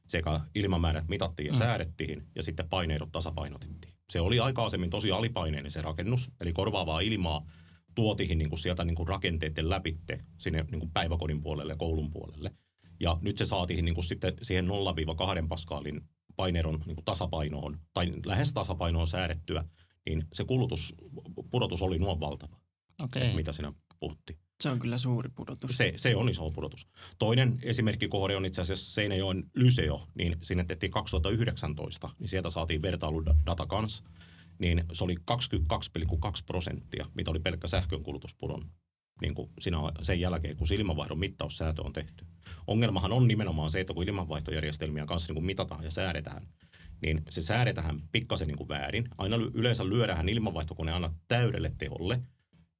sekä 0.08 0.40
ilmamäärät 0.54 1.08
mitattiin 1.08 1.46
ja 1.46 1.52
mm. 1.52 1.58
säädettiin 1.58 2.26
ja 2.34 2.42
sitten 2.42 2.68
paineidot 2.68 3.12
tasapainotettiin. 3.12 3.94
Se 4.10 4.20
oli 4.20 4.40
aikaisemmin 4.40 4.90
tosi 4.90 5.10
alipaineinen 5.10 5.70
se 5.70 5.82
rakennus, 5.82 6.30
eli 6.40 6.52
korvaavaa 6.52 7.00
ilmaa 7.00 7.46
tuotiin 7.94 8.38
niin 8.38 8.48
kuin 8.48 8.58
sieltä 8.58 8.84
niin 8.84 8.94
kuin 8.94 9.08
rakenteiden 9.08 9.70
läpitte 9.70 10.18
sinne 10.38 10.64
niin 10.70 10.80
kuin 10.80 10.90
päiväkodin 10.90 11.42
puolelle 11.42 11.72
ja 11.72 11.76
koulun 11.76 12.10
puolelle. 12.10 12.50
Ja 13.00 13.18
nyt 13.20 13.38
se 13.38 13.44
saatiin 13.44 13.84
niin 13.84 13.94
kuin 13.94 14.04
sitten 14.04 14.34
siihen 14.42 14.66
0-2 14.66 14.70
paskaalin 15.48 16.00
paineeron 16.36 16.82
niin 16.86 16.96
kuin 16.96 17.04
tasapainoon 17.04 17.78
tai 17.94 18.12
lähes 18.26 18.52
tasapainoon 18.52 19.06
säädettyä 19.06 19.64
niin 20.06 20.24
se 20.32 20.44
kulutus, 20.44 20.94
pudotus 21.50 21.82
oli 21.82 21.98
nuo 21.98 22.20
valtava, 22.20 22.56
okay. 23.02 23.34
mitä 23.34 23.52
siinä 23.52 23.72
puhuttiin. 24.00 24.38
Se 24.60 24.70
on 24.70 24.78
kyllä 24.78 24.98
suuri 24.98 25.28
pudotus. 25.28 25.76
Se, 25.76 25.92
se 25.96 26.16
on 26.16 26.28
iso 26.28 26.50
pudotus. 26.50 26.88
Toinen 27.18 27.58
esimerkkikohde 27.62 28.36
on 28.36 28.44
itse 28.44 28.60
asiassa 28.60 28.94
Seinäjoen 28.94 29.50
Lyseo, 29.54 30.08
niin 30.14 30.36
sinne 30.42 30.64
tehtiin 30.64 30.92
2019, 30.92 32.10
niin 32.18 32.28
sieltä 32.28 32.50
saatiin 32.50 32.82
vertailudata 32.82 33.66
kanssa, 33.66 34.04
niin 34.58 34.84
se 34.92 35.04
oli 35.04 35.14
22,2 35.14 35.18
prosenttia, 36.46 37.06
mitä 37.14 37.30
oli 37.30 37.40
pelkkä 37.40 37.66
sähkönkulutus 37.66 38.34
pudonnut 38.34 38.70
niin 39.20 39.34
kuin 39.34 39.50
siinä 39.58 39.78
sen 40.02 40.20
jälkeen, 40.20 40.56
kun 40.56 40.66
ilmanvaihdon 40.72 41.18
mittaussäätö 41.18 41.82
on 41.82 41.92
tehty. 41.92 42.24
Ongelmahan 42.66 43.12
on 43.12 43.28
nimenomaan 43.28 43.70
se, 43.70 43.80
että 43.80 43.94
kun 43.94 44.08
ilmanvaihtojärjestelmiä 44.08 45.06
kanssa 45.06 45.28
niin 45.28 45.34
kuin 45.34 45.46
mitataan 45.46 45.84
ja 45.84 45.90
säädetään, 45.90 46.46
niin 47.02 47.22
se 47.30 47.42
säädetään 47.42 48.02
pikkasen 48.12 48.48
niin 48.48 48.58
kuin 48.58 48.68
väärin. 48.68 49.08
Aina 49.18 49.36
yleensä 49.54 49.88
lyödään 49.88 50.28
ilmanvaihtokone 50.28 50.92
aina 50.92 51.14
täydelle 51.28 51.72
teholle, 51.78 52.20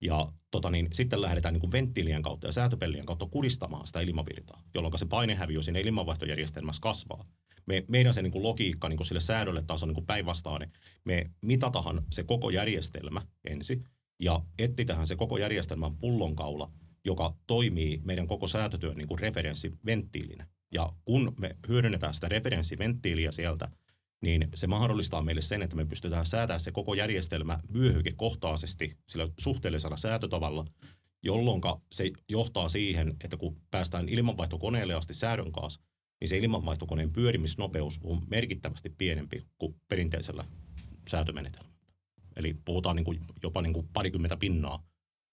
ja 0.00 0.32
tota 0.50 0.70
niin, 0.70 0.88
sitten 0.92 1.22
lähdetään 1.22 1.52
niin 1.54 1.60
kuin 1.60 1.72
venttiilien 1.72 2.22
kautta 2.22 2.46
ja 2.46 2.52
säätöpellien 2.52 3.06
kautta 3.06 3.26
kuristamaan 3.26 3.86
sitä 3.86 4.00
ilmavirtaa, 4.00 4.62
jolloin 4.74 4.98
se 4.98 5.06
painehäviö 5.06 5.62
siinä 5.62 5.78
ilmanvaihtojärjestelmässä 5.78 6.80
kasvaa. 6.80 7.24
Me, 7.66 7.84
meidän 7.88 8.14
se 8.14 8.22
niin 8.22 8.32
kuin 8.32 8.42
logiikka 8.42 8.88
niin 8.88 8.96
kuin 8.96 9.06
sille 9.06 9.20
säädölle 9.20 9.62
taas 9.62 9.82
on 9.82 9.88
niin 9.88 10.06
päinvastainen. 10.06 10.72
Me 11.04 11.30
mitatahan 11.42 12.02
se 12.12 12.24
koko 12.24 12.50
järjestelmä 12.50 13.22
ensin 13.44 13.84
ja 14.20 14.42
etsitään 14.58 15.06
se 15.06 15.16
koko 15.16 15.38
järjestelmän 15.38 15.96
pullonkaula, 15.96 16.72
joka 17.04 17.36
toimii 17.46 18.00
meidän 18.04 18.26
koko 18.26 18.48
säätötyön 18.48 18.96
niin 18.96 19.08
kuin 19.08 19.18
referenssiventtiilinä. 19.18 20.46
Ja 20.74 20.92
kun 21.04 21.34
me 21.40 21.56
hyödynnetään 21.68 22.14
sitä 22.14 22.28
referenssiventtiiliä 22.28 23.32
sieltä, 23.32 23.68
niin 24.22 24.48
se 24.54 24.66
mahdollistaa 24.66 25.22
meille 25.22 25.40
sen, 25.40 25.62
että 25.62 25.76
me 25.76 25.84
pystytään 25.84 26.26
säätämään 26.26 26.60
se 26.60 26.72
koko 26.72 26.94
järjestelmä 26.94 27.60
vyöhykekohtaisesti 27.72 28.96
sillä 29.08 29.28
suhteellisella 29.38 29.96
säätötavalla, 29.96 30.64
jolloin 31.22 31.60
se 31.92 32.10
johtaa 32.28 32.68
siihen, 32.68 33.16
että 33.24 33.36
kun 33.36 33.60
päästään 33.70 34.08
ilmanvaihtokoneelle 34.08 34.94
asti 34.94 35.14
säädön 35.14 35.52
kanssa, 35.52 35.82
niin 36.20 36.28
se 36.28 36.38
ilmanvaihtokoneen 36.38 37.12
pyörimisnopeus 37.12 38.00
on 38.02 38.22
merkittävästi 38.26 38.90
pienempi 38.98 39.46
kuin 39.58 39.74
perinteisellä 39.88 40.44
säätömenetelmällä. 41.08 41.76
Eli 42.36 42.56
puhutaan 42.64 42.96
niin 42.96 43.04
kuin 43.04 43.20
jopa 43.42 43.62
niin 43.62 43.72
kuin 43.72 43.88
parikymmentä 43.92 44.36
pinnaa 44.36 44.84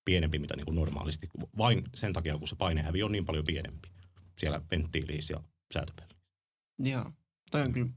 pienempi, 0.05 0.39
mitä 0.39 0.55
niin 0.55 0.65
kuin 0.65 0.75
normaalisti, 0.75 1.27
vain 1.57 1.83
sen 1.95 2.13
takia, 2.13 2.37
kun 2.37 2.47
se 2.47 2.55
painehävi 2.55 3.03
on 3.03 3.11
niin 3.11 3.25
paljon 3.25 3.45
pienempi 3.45 3.89
siellä 4.37 4.61
venttiilissä 4.71 5.33
ja 5.33 5.43
säätöpelissä. 5.73 6.17
Joo, 6.79 7.11
toi 7.51 7.61
on 7.61 7.73
kyllä 7.73 7.89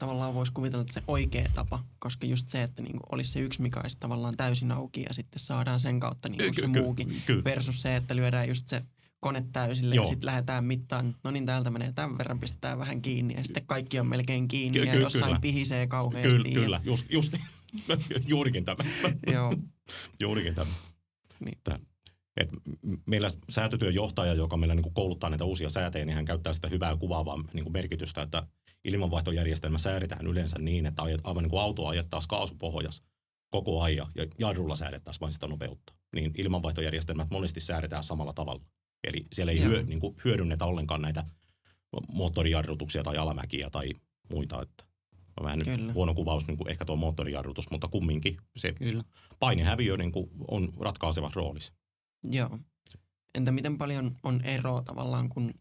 tavallaan 0.00 0.34
voisi 0.34 0.52
kuvitella, 0.52 0.82
että 0.82 0.94
se 0.94 1.02
oikea 1.08 1.48
tapa, 1.54 1.84
koska 1.98 2.26
just 2.26 2.48
se, 2.48 2.62
että 2.62 2.82
niinku 2.82 3.00
olisi 3.12 3.30
se 3.30 3.40
yksi, 3.40 3.62
mikä 3.62 3.80
olisi 3.80 3.96
tavallaan 4.00 4.36
täysin 4.36 4.72
auki 4.72 5.02
ja 5.02 5.14
sitten 5.14 5.40
saadaan 5.40 5.80
sen 5.80 6.00
kautta 6.00 6.28
niinku 6.28 6.54
se 6.54 6.60
Ky- 6.60 6.72
ky- 6.72 6.80
muukin 6.80 7.22
Kyllä. 7.26 7.44
versus 7.44 7.82
se, 7.82 7.96
että 7.96 8.16
lyödään 8.16 8.48
just 8.48 8.68
se 8.68 8.82
kone 9.20 9.44
täysille 9.52 9.94
Joo. 9.94 10.04
ja 10.04 10.08
sitten 10.08 10.26
lähdetään 10.26 10.64
mittaan, 10.64 11.16
no 11.24 11.30
niin 11.30 11.46
täältä 11.46 11.70
menee 11.70 11.92
tämän 11.92 12.18
verran, 12.18 12.38
pistetään 12.38 12.78
vähän 12.78 13.02
kiinni 13.02 13.34
ja 13.34 13.44
sitten 13.44 13.66
kaikki 13.66 14.00
on 14.00 14.06
melkein 14.06 14.48
kiinni 14.48 14.78
Ky- 14.78 14.84
ja 14.84 14.92
ky- 14.92 15.00
jossain 15.00 15.24
kyllä. 15.24 15.40
pihisee 15.40 15.86
kauheasti. 15.86 16.42
Kyllä, 16.42 16.54
kyllä. 16.54 16.80
Just, 16.84 17.12
just, 17.12 17.34
juurikin 18.28 18.64
tämä. 18.64 18.84
Ja, 19.26 19.32
joo, 19.32 19.54
Juurikin 20.20 20.54
tämä. 20.54 20.70
Niin. 21.44 21.58
Tää. 21.64 21.78
Et 22.36 22.48
meillä 23.06 23.28
säätötyön 23.48 23.94
johtaja, 23.94 24.34
joka 24.34 24.56
meillä 24.56 24.74
niin 24.74 24.94
kouluttaa 24.94 25.30
näitä 25.30 25.44
uusia 25.44 25.70
säätejä, 25.70 26.04
niin 26.04 26.14
hän 26.14 26.24
käyttää 26.24 26.52
sitä 26.52 26.68
hyvää 26.68 26.96
kuvaavaa 26.96 27.44
niin 27.52 27.72
merkitystä, 27.72 28.22
että 28.22 28.46
ilmanvaihtojärjestelmä 28.84 29.78
säädetään 29.78 30.26
yleensä 30.26 30.58
niin, 30.58 30.86
että 30.86 31.02
ajat, 31.02 31.20
aivan 31.24 31.42
niin 31.42 31.50
kuin 31.50 31.60
auto 31.62 31.86
ajettaisiin 31.86 32.28
kaasupohjas 32.28 33.02
koko 33.50 33.82
ajan 33.82 34.06
ja 34.14 34.26
jarrulla 34.38 34.76
säädettäisiin 34.76 35.20
vain 35.20 35.32
sitä 35.32 35.46
nopeutta. 35.48 35.92
Niin 36.14 36.32
ilmanvaihtojärjestelmät 36.38 37.30
monesti 37.30 37.60
säädetään 37.60 38.02
samalla 38.02 38.32
tavalla. 38.32 38.62
Eli 39.04 39.26
siellä 39.32 39.52
ei 39.52 39.64
hyö, 39.64 39.82
niin 39.82 40.00
kuin 40.00 40.16
hyödynnetä 40.24 40.64
ollenkaan 40.64 41.02
näitä 41.02 41.24
moottorijarrutuksia 42.12 43.02
tai 43.02 43.16
alamäkiä 43.16 43.70
tai 43.70 43.92
muita. 44.32 44.62
Että 44.62 44.84
on 45.40 45.44
vähän 45.44 45.58
nyt 45.58 45.76
Kyllä. 45.76 45.92
huono 45.92 46.14
kuvaus 46.14 46.46
niin 46.46 46.56
kuin 46.56 46.70
ehkä 46.70 46.84
tuo 46.84 46.96
moottorijarrutus, 46.96 47.70
mutta 47.70 47.88
kumminkin 47.88 48.36
se 48.56 48.72
Kyllä. 48.72 49.04
painehäviö 49.40 49.96
niin 49.96 50.12
kuin 50.12 50.30
on 50.48 50.72
ratkaiseva 50.80 51.30
roolissa. 51.34 51.72
joo. 52.30 52.58
Entä 53.34 53.52
miten 53.52 53.78
paljon 53.78 54.16
on 54.22 54.40
eroa 54.44 54.82
tavallaan, 54.82 55.28
kun 55.28 55.54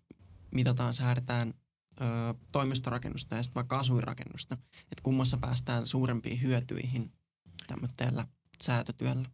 mitataan, 0.52 0.94
säädetään 0.94 1.54
ö, 2.02 2.34
toimistorakennusta 2.52 3.36
ja 3.36 3.44
sitten 3.44 3.56
vaikka 3.56 3.80
asuinrakennusta, 3.80 4.58
että 4.82 5.04
kummassa 5.04 5.38
päästään 5.38 5.88
suurempiin 5.88 6.42
hyötyihin 6.42 7.12
tämmöisellä 7.68 8.28
säätötyöllä? 8.64 9.30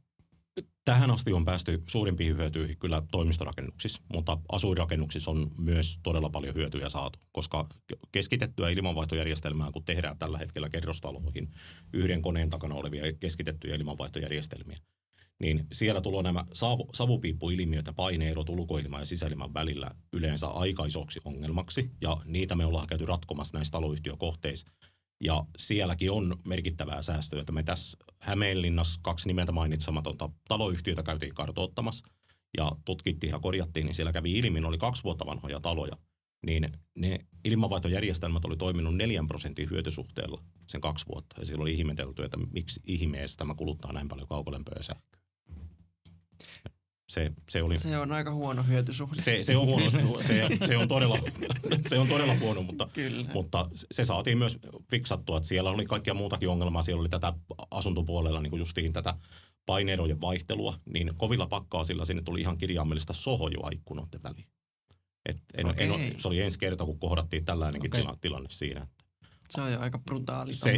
Tähän 0.86 1.12
asti 1.12 1.34
on 1.34 1.46
päästy 1.46 1.84
suurimpiin 1.90 2.38
hyötyihin 2.38 2.78
kyllä 2.78 3.04
toimistorakennuksissa, 3.12 4.02
mutta 4.14 4.38
asuinrakennuksissa 4.52 5.32
on 5.32 5.52
myös 5.58 6.00
todella 6.04 6.30
paljon 6.30 6.56
hyötyjä 6.56 6.90
saatu, 6.90 7.20
koska 7.32 7.68
keskitettyä 8.12 8.70
ilmanvaihtojärjestelmää, 8.70 9.72
kun 9.72 9.86
tehdään 9.86 10.18
tällä 10.18 10.38
hetkellä 10.38 10.70
kerrostaloihin 10.70 11.52
yhden 11.94 12.22
koneen 12.22 12.50
takana 12.50 12.76
olevia 12.76 13.14
keskitettyjä 13.20 13.76
ilmanvaihtojärjestelmiä, 13.76 14.78
niin 15.40 15.68
siellä 15.74 16.02
tulee 16.02 16.24
nämä 16.24 16.46
savu, 16.54 16.90
savupiippuilmiöt 16.94 17.88
ja 17.88 17.94
paineerot 17.94 18.50
ulkoilman 18.50 19.02
ja 19.02 19.06
sisäilman 19.06 19.54
välillä 19.54 19.92
yleensä 20.14 20.48
aika 20.48 20.86
isoksi 20.86 21.20
ongelmaksi, 21.26 21.92
ja 22.02 22.18
niitä 22.26 22.56
me 22.56 22.66
ollaan 22.66 22.88
käyty 22.88 23.06
ratkomassa 23.06 23.58
näissä 23.58 23.72
taloyhtiökohteissa. 23.72 24.72
Ja 25.24 25.46
sielläkin 25.58 26.12
on 26.12 26.38
merkittävää 26.48 27.02
säästöä, 27.02 27.40
että 27.40 27.52
me 27.52 27.64
tässä 27.64 27.98
Hämeenlinnassa 28.20 29.00
kaksi 29.04 29.28
nimeltä 29.28 29.52
mainitsematonta 29.52 30.30
taloyhtiötä 30.48 31.04
käytiin 31.04 31.34
kartoittamassa 31.34 32.08
ja 32.58 32.72
tutkittiin 32.86 33.32
ja 33.32 33.40
korjattiin, 33.40 33.86
niin 33.86 33.96
siellä 33.96 34.14
kävi 34.14 34.40
ilmi, 34.40 34.62
ne 34.62 34.68
oli 34.68 34.78
kaksi 34.78 35.04
vuotta 35.04 35.26
vanhoja 35.26 35.60
taloja, 35.60 35.98
niin 36.46 36.70
ne 36.98 37.20
ilmanvaihtojärjestelmät 37.46 38.46
oli 38.46 38.58
toiminut 38.58 38.96
neljän 38.96 39.28
prosentin 39.28 39.70
hyötysuhteella 39.70 40.44
sen 40.68 40.82
kaksi 40.82 41.06
vuotta. 41.08 41.36
Ja 41.40 41.46
silloin 41.46 41.62
oli 41.62 41.74
ihmetelty, 41.74 42.24
että 42.24 42.38
miksi 42.38 42.80
ihmeessä 42.86 43.38
tämä 43.38 43.56
kuluttaa 43.56 43.94
näin 43.94 44.08
paljon 44.08 44.28
kaukolämpöä 44.28 44.74
ja 44.78 44.84
sähköä. 44.84 45.25
Se, 47.16 47.32
se 47.50 47.64
oli 47.64 47.78
Se 47.78 47.98
on 47.98 48.12
aika 48.12 48.34
huono 48.34 48.64
hyötysuhde. 48.64 49.22
se, 49.22 49.44
se 49.44 49.58
on 49.58 49.66
huono, 49.68 49.90
se, 50.22 50.48
se, 50.68 50.78
on 50.78 50.88
todella, 50.88 51.20
se 51.90 52.00
on 52.00 52.08
todella 52.08 52.36
huono, 52.40 52.62
mutta, 52.64 52.90
Kyllä. 52.94 53.26
mutta 53.34 53.70
se 53.92 54.06
saatiin 54.06 54.38
myös 54.38 54.58
fiksattua, 54.90 55.38
että 55.38 55.50
siellä 55.50 55.70
oli 55.70 55.86
kaikkia 55.86 56.14
muutakin 56.14 56.50
ongelmaa. 56.50 56.82
Siellä 56.82 57.00
oli 57.02 57.10
tätä 57.10 57.34
asuntopuolella 57.72 58.42
niin 58.42 58.50
kuin 58.50 58.60
justiin 58.60 58.94
tätä 58.94 59.16
paineerojen 59.66 60.22
vaihtelua, 60.22 60.80
niin 60.94 61.12
kovilla 61.18 61.48
pakkaasilla 61.48 62.06
sinne 62.06 62.22
tuli 62.24 62.42
ihan 62.42 62.58
kirjaimellista 62.58 63.14
sohojua 63.14 63.70
ikkunoiden 63.74 64.24
väliin. 64.24 64.48
Et 65.26 65.38
en, 65.54 65.68
en, 65.78 65.92
Okei. 65.92 66.14
se 66.18 66.28
oli 66.28 66.42
ensi 66.42 66.60
kerta, 66.60 66.86
kun 66.86 67.00
kohdattiin 67.00 67.46
tällainenkin 67.46 67.90
Okei. 67.92 68.02
tila, 68.02 68.16
tilanne 68.22 68.50
siinä. 68.52 68.88
Se 69.50 69.62
on 69.62 69.72
jo 69.74 69.80
aika 69.80 70.00
brutaali 70.00 70.54
Se- 70.54 70.76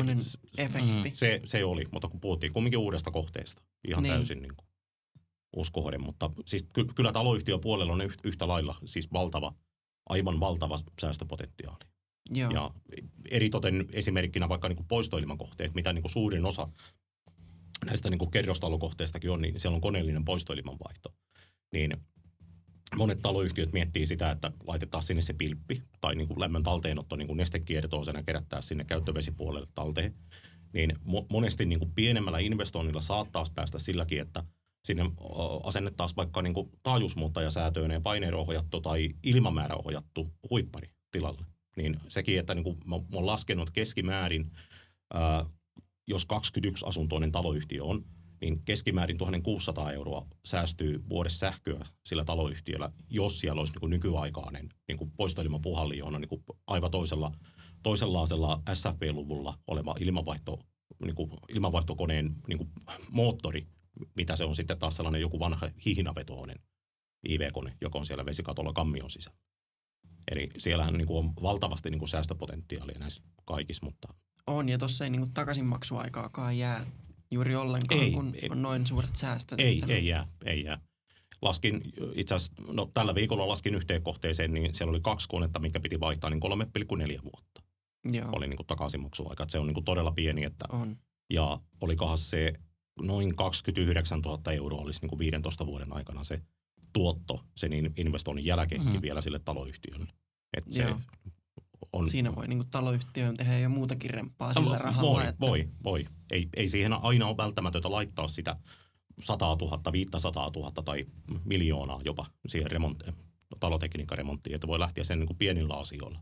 efekti. 0.58 1.10
Se, 1.14 1.42
se 1.46 1.66
oli, 1.66 1.86
mutta 1.92 2.08
kun 2.08 2.20
puhuttiin 2.20 2.54
kumminkin 2.54 2.80
uudesta 2.80 3.12
kohteesta, 3.12 3.62
ihan 3.88 4.04
niin. 4.04 4.14
täysin 4.14 4.42
niin 4.42 4.56
kuin 4.56 4.67
uusi 5.58 5.72
kohde. 5.72 5.98
Mutta 5.98 6.30
siis 6.46 6.66
ky- 6.74 6.94
kyllä 6.96 7.12
taloyhtiöpuolella 7.12 7.94
on 7.94 8.02
yht- 8.02 8.20
yhtä 8.24 8.48
lailla 8.48 8.76
siis 8.86 9.14
valtava, 9.14 9.54
aivan 10.10 10.40
valtava 10.40 10.78
säästöpotentiaali. 11.02 11.86
Joo. 12.32 12.52
Ja 12.52 12.72
eritoten 13.32 13.86
esimerkkinä 13.92 14.50
vaikka 14.50 14.68
niin 14.68 14.78
kuin 14.78 14.88
poistoilmakohteet, 14.88 15.76
mitä 15.76 15.94
niin 15.94 16.04
kuin 16.04 16.12
suurin 16.12 16.46
osa 16.46 16.70
näistä 17.86 18.10
niin 18.10 18.20
kuin 18.20 18.32
kerrostalokohteistakin 18.32 19.32
on, 19.32 19.42
niin 19.42 19.60
siellä 19.60 19.76
on 19.76 19.82
koneellinen 19.82 20.26
poistoilmanvaihto. 20.26 21.14
Niin 21.74 21.98
monet 22.96 23.22
taloyhtiöt 23.22 23.74
miettii 23.74 24.06
sitä, 24.06 24.32
että 24.32 24.52
laitetaan 24.68 25.04
sinne 25.04 25.22
se 25.22 25.34
pilppi 25.34 25.82
tai 26.02 26.16
niin 26.16 26.28
kuin 26.28 26.40
lämmön 26.40 26.64
talteenotto 26.64 27.16
niin 27.16 27.28
kuin 27.28 27.38
nestekiertoon 27.38 28.06
ja 28.14 28.24
kerättää 28.24 28.62
sinne 28.62 28.84
käyttövesipuolelle 28.84 29.68
talteen. 29.76 30.14
Niin 30.74 30.92
mo- 30.92 31.26
monesti 31.32 31.66
niin 31.66 31.80
kuin 31.80 31.92
pienemmällä 31.96 32.40
investoinnilla 32.40 33.02
saattaa 33.02 33.44
päästä 33.56 33.80
silläkin, 33.80 34.22
että 34.22 34.44
sinne 34.88 35.04
asennettaisiin 35.64 36.16
vaikka 36.16 36.42
niin 36.42 36.54
kuin 36.54 36.72
taajuusmuuttajasäätöinen 36.84 38.04
paineerohjattu 38.04 38.82
tai 38.82 39.10
ilmamääräohjattu 39.24 40.34
huippari 40.50 40.90
tilalle. 41.12 41.46
Niin 41.78 42.00
sekin, 42.08 42.40
että 42.40 42.56
niin 42.56 42.64
kuin 42.64 42.78
mä, 42.86 42.96
mä 42.96 43.06
oon 43.14 43.26
laskenut 43.26 43.72
keskimäärin, 43.72 44.52
ää, 45.14 45.46
jos 46.08 46.26
21 46.26 46.86
asuntoinen 46.86 47.32
taloyhtiö 47.32 47.84
on, 47.84 48.06
niin 48.42 48.62
keskimäärin 48.66 49.18
1600 49.18 49.92
euroa 49.92 50.28
säästyy 50.46 51.04
vuodessa 51.10 51.40
sähköä 51.40 51.86
sillä 52.06 52.26
taloyhtiöllä, 52.26 52.90
jos 53.10 53.40
siellä 53.40 53.60
olisi 53.60 53.74
niin 53.74 53.80
kuin 53.80 53.90
nykyaikainen 53.90 54.70
niin 54.88 55.12
poistoilmapuhalli, 55.18 55.98
johon 55.98 56.16
on 56.16 56.22
niin 56.22 56.30
kuin 56.30 56.44
aivan 56.68 56.92
toisella, 56.92 57.32
toisenlaisella 57.84 58.62
SFP-luvulla 58.74 59.58
oleva 59.68 59.96
ilmanvaihto, 60.00 60.60
niin 61.06 61.16
kuin 61.16 61.32
ilmanvaihtokoneen 61.50 62.36
niin 62.48 62.58
kuin 62.58 62.70
moottori, 63.12 63.68
mitä 64.16 64.36
se 64.36 64.44
on 64.44 64.56
sitten 64.56 64.80
taas 64.80 64.96
sellainen 64.96 65.22
joku 65.22 65.40
vanha 65.40 65.70
hihnavetoinen 65.86 66.60
IV-kone, 67.30 67.78
joka 67.82 68.00
on 68.00 68.06
siellä 68.06 68.26
vesikatolla 68.26 68.74
kammion 68.74 69.10
sisällä. 69.10 69.38
Eli 70.32 70.50
siellähän 70.58 70.94
niin 70.94 71.08
kuin 71.08 71.26
on 71.26 71.34
valtavasti 71.42 71.90
niin 71.90 72.00
kuin 72.00 72.10
säästöpotentiaalia 72.10 72.96
näissä 73.00 73.22
kaikissa, 73.46 73.86
mutta 73.86 74.14
On, 74.48 74.70
ja 74.70 74.78
tuossa 74.78 75.04
ei 75.04 75.10
niinku 75.10 75.28
takaisinmaksuaikaakaan 75.34 76.58
jää 76.58 76.86
juuri 77.32 77.56
ollenkaan, 77.56 78.02
Ei, 78.02 78.12
kun 78.12 78.34
ei. 78.42 78.50
on 78.52 78.62
noin 78.62 78.88
suuret 78.88 79.16
säästöt. 79.16 79.60
Ei, 79.60 79.84
ei 79.88 80.08
jää, 80.08 80.28
ei 80.46 80.64
jää. 80.64 80.80
Laskin 81.42 81.82
itse 82.14 82.36
asiassa, 82.36 82.64
no 82.74 82.92
tällä 82.94 83.16
viikolla 83.16 83.48
laskin 83.48 83.76
yhteen 83.76 84.02
kohteeseen, 84.02 84.54
niin 84.54 84.76
siellä 84.76 84.90
oli 84.90 85.02
kaksi 85.02 85.28
konetta, 85.30 85.60
mikä 85.60 85.80
piti 85.80 86.00
vaihtaa, 86.00 86.30
niin 86.30 86.42
3,4 86.44 87.24
vuotta 87.24 87.64
Joo, 88.12 88.30
oli 88.32 88.48
niin 88.48 88.58
kuin 88.58 88.68
takaisinmaksuaika. 88.68 89.44
Että 89.44 89.52
se 89.52 89.60
on 89.60 89.68
niin 89.68 89.74
kuin 89.74 89.86
todella 89.86 90.12
pieni, 90.12 90.44
että, 90.44 90.66
on. 90.70 90.98
ja 91.34 91.62
olikohan 91.82 92.18
se 92.18 92.54
noin 93.02 93.36
29 93.36 94.20
000 94.22 94.52
euroa 94.52 94.82
olisi 94.82 95.02
niin 95.02 95.10
kuin 95.10 95.20
15 95.20 95.66
vuoden 95.66 95.94
aikana 95.94 96.24
se 96.24 96.42
tuotto 96.94 97.44
sen 97.56 97.74
in- 97.74 97.94
investoinnin 97.98 98.46
jälkeenkin 98.46 98.92
Mhm. 98.94 99.02
vielä 99.02 99.22
sille 99.22 99.40
taloyhtiölle. 99.40 100.08
Että 100.58 100.74
se 100.76 100.82
Joo. 100.82 101.00
on, 101.94 102.08
Siinä 102.08 102.36
voi 102.36 102.48
niinku 102.48 102.66
taloyhtiöön 102.72 103.38
tehdä 103.38 103.60
jo 103.60 103.70
muutakin 103.70 104.10
remppaa 104.10 104.54
sillä 104.54 104.70
Voi, 104.70 104.80
rahalla. 104.80 105.12
Voi, 105.12 105.28
että, 105.28 105.40
voi, 105.40 105.70
voi. 105.84 106.06
Ei, 106.32 106.50
ei 106.56 106.68
siihen 106.68 106.94
aina 106.94 107.28
ole 107.28 107.38
välttämätöntä 107.38 107.92
laittaa 107.92 108.28
sitä 108.28 108.56
100 109.22 109.46
000, 109.62 109.92
500 109.92 110.50
000 110.56 110.72
tai 110.72 111.06
miljoonaa 111.46 112.02
jopa 112.06 112.26
siihen 112.48 112.72
remonttiin, 112.72 113.14
talotekniikkaremonttiin, 113.60 114.56
että 114.56 114.68
voi 114.68 114.80
lähteä 114.80 115.04
sen 115.04 115.20
niin 115.20 115.28
kuin 115.28 115.38
pienillä 115.38 115.74
asioilla 115.74 116.20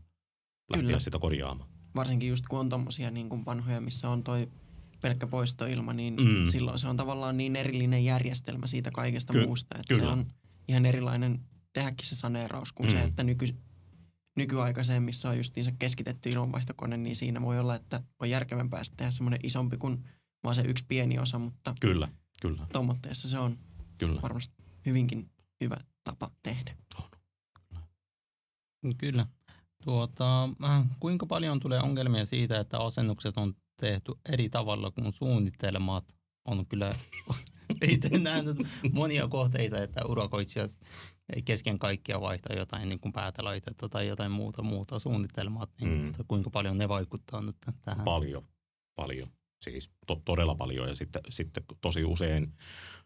lähteä 0.70 0.86
Kyllä. 0.86 0.98
sitä 1.00 1.18
korjaamaan. 1.18 1.70
Varsinkin 1.96 2.28
just 2.28 2.44
kun 2.48 2.58
on 2.58 2.68
tommosia 2.68 3.10
niinku 3.10 3.38
vanhoja, 3.46 3.80
missä 3.80 4.10
on 4.10 4.22
toi 4.24 4.48
pelkkä 5.00 5.26
poistoilma, 5.26 5.92
niin 5.92 6.14
Mm. 6.14 6.46
silloin 6.50 6.78
se 6.78 6.88
on 6.88 6.96
tavallaan 6.96 7.36
niin 7.36 7.56
erillinen 7.56 8.04
järjestelmä 8.04 8.66
siitä 8.66 8.90
kaikesta 8.90 9.32
Ky- 9.32 9.46
muusta. 9.46 9.78
Että 9.78 9.94
se 9.94 10.00
kyllä. 10.00 10.12
on 10.12 10.26
ihan 10.68 10.86
erilainen 10.86 11.40
tehdäkin 11.72 12.06
se 12.06 12.14
saneeraus 12.14 12.72
kuin 12.72 12.90
se, 12.90 12.96
Mm. 12.96 13.04
että 13.08 13.22
nyky, 13.24 13.46
nykyaikaiseen, 14.36 15.02
missä 15.02 15.28
on 15.28 15.36
justiinsa 15.36 15.72
keskitetty 15.78 16.30
ilmanvaihtokone, 16.30 16.96
niin 16.96 17.16
siinä 17.16 17.42
voi 17.42 17.58
olla, 17.58 17.74
että 17.74 18.02
on 18.20 18.30
järkevämpää 18.30 18.84
sitten 18.84 18.96
tehdä 18.96 19.10
semmoinen 19.10 19.40
isompi 19.42 19.76
kuin 19.76 20.04
vaan 20.44 20.54
se 20.54 20.62
yksi 20.62 20.84
pieni 20.88 21.18
osa, 21.18 21.38
mutta 21.38 21.74
Kyllä, 21.80 22.08
kyllä, 22.40 22.66
tuommoitteessa 22.72 23.28
se 23.28 23.38
on 23.38 23.58
kyllä. 23.98 24.22
varmasti 24.22 24.54
hyvinkin 24.86 25.30
hyvä 25.60 25.76
tapa 26.04 26.30
tehdä. 26.42 26.76
Kyllä. 28.98 29.26
Tuota, 29.84 30.44
äh, 30.64 30.84
kuinka 31.00 31.26
paljon 31.26 31.60
tulee 31.60 31.80
ongelmia 31.80 32.26
siitä, 32.26 32.60
että 32.60 32.78
asennukset 32.78 33.36
on 33.36 33.54
tehty 33.76 34.12
eri 34.32 34.48
tavalla 34.48 34.90
kuin 34.90 35.12
suunnitelmat? 35.12 36.04
On 36.44 36.66
kyllä 36.66 36.94
itse 37.92 38.18
nähnyt 38.18 38.56
monia 38.92 39.28
kohteita, 39.28 39.82
että 39.82 40.06
urakoitsijat 40.06 40.72
kesken 41.44 41.78
kaikkia 41.78 42.20
vaihtaa 42.20 42.56
jotain 42.56 42.88
niin 42.88 43.00
kuin 43.00 43.12
päätelaitetta 43.12 43.88
tai 43.88 44.06
jotain 44.06 44.32
muuta, 44.32 44.62
muuta 44.62 44.98
suunnitelmat. 44.98 45.70
Niin, 45.80 46.02
mm. 46.02 46.12
Kuinka 46.28 46.50
paljon 46.50 46.78
ne 46.78 46.88
vaikuttaa 46.88 47.42
nyt 47.42 47.56
tähän? 47.84 48.04
Paljon, 48.04 48.42
paljon. 48.94 49.28
Siis 49.64 49.90
to, 50.06 50.22
todella 50.24 50.54
paljon 50.54 50.88
ja 50.88 50.94
sitten, 50.94 51.22
sitten 51.28 51.64
tosi 51.80 52.04
usein 52.04 52.52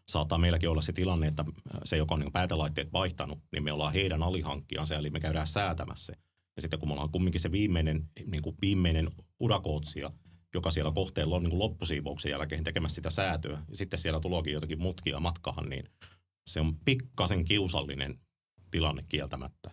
saattaa 0.09 0.37
meilläkin 0.37 0.69
olla 0.69 0.81
se 0.81 0.93
tilanne, 0.93 1.27
että 1.27 1.45
se, 1.85 1.97
joka 1.97 2.13
on 2.13 2.19
niin 2.19 2.31
päätelaitteet 2.31 2.93
vaihtanut, 2.93 3.39
niin 3.51 3.63
me 3.63 3.71
ollaan 3.71 3.93
heidän 3.93 4.23
alihankkijansa, 4.23 4.95
eli 4.95 5.09
me 5.09 5.19
käydään 5.19 5.47
säätämässä. 5.47 6.13
Ja 6.55 6.61
sitten 6.61 6.79
kun 6.79 6.89
me 6.89 6.93
ollaan 6.93 7.09
kumminkin 7.09 7.41
se 7.41 7.51
viimeinen, 7.51 8.09
niin 8.25 8.43
kuin 8.43 8.55
viimeinen 8.61 9.09
urakootsija, 9.39 10.11
joka 10.53 10.71
siellä 10.71 10.91
kohteella 10.91 11.35
on 11.35 11.43
niin 11.43 11.49
kuin 11.49 11.59
loppusiivouksen 11.59 12.29
jälkeen 12.29 12.63
tekemässä 12.63 12.95
sitä 12.95 13.09
säätöä, 13.09 13.61
ja 13.69 13.75
sitten 13.75 13.99
siellä 13.99 14.19
tulokin 14.19 14.53
jotakin 14.53 14.79
mutkia 14.81 15.19
matkahan, 15.19 15.69
niin 15.69 15.85
se 16.47 16.59
on 16.59 16.75
pikkasen 16.85 17.45
kiusallinen 17.45 18.19
tilanne 18.71 19.05
kieltämättä 19.09 19.71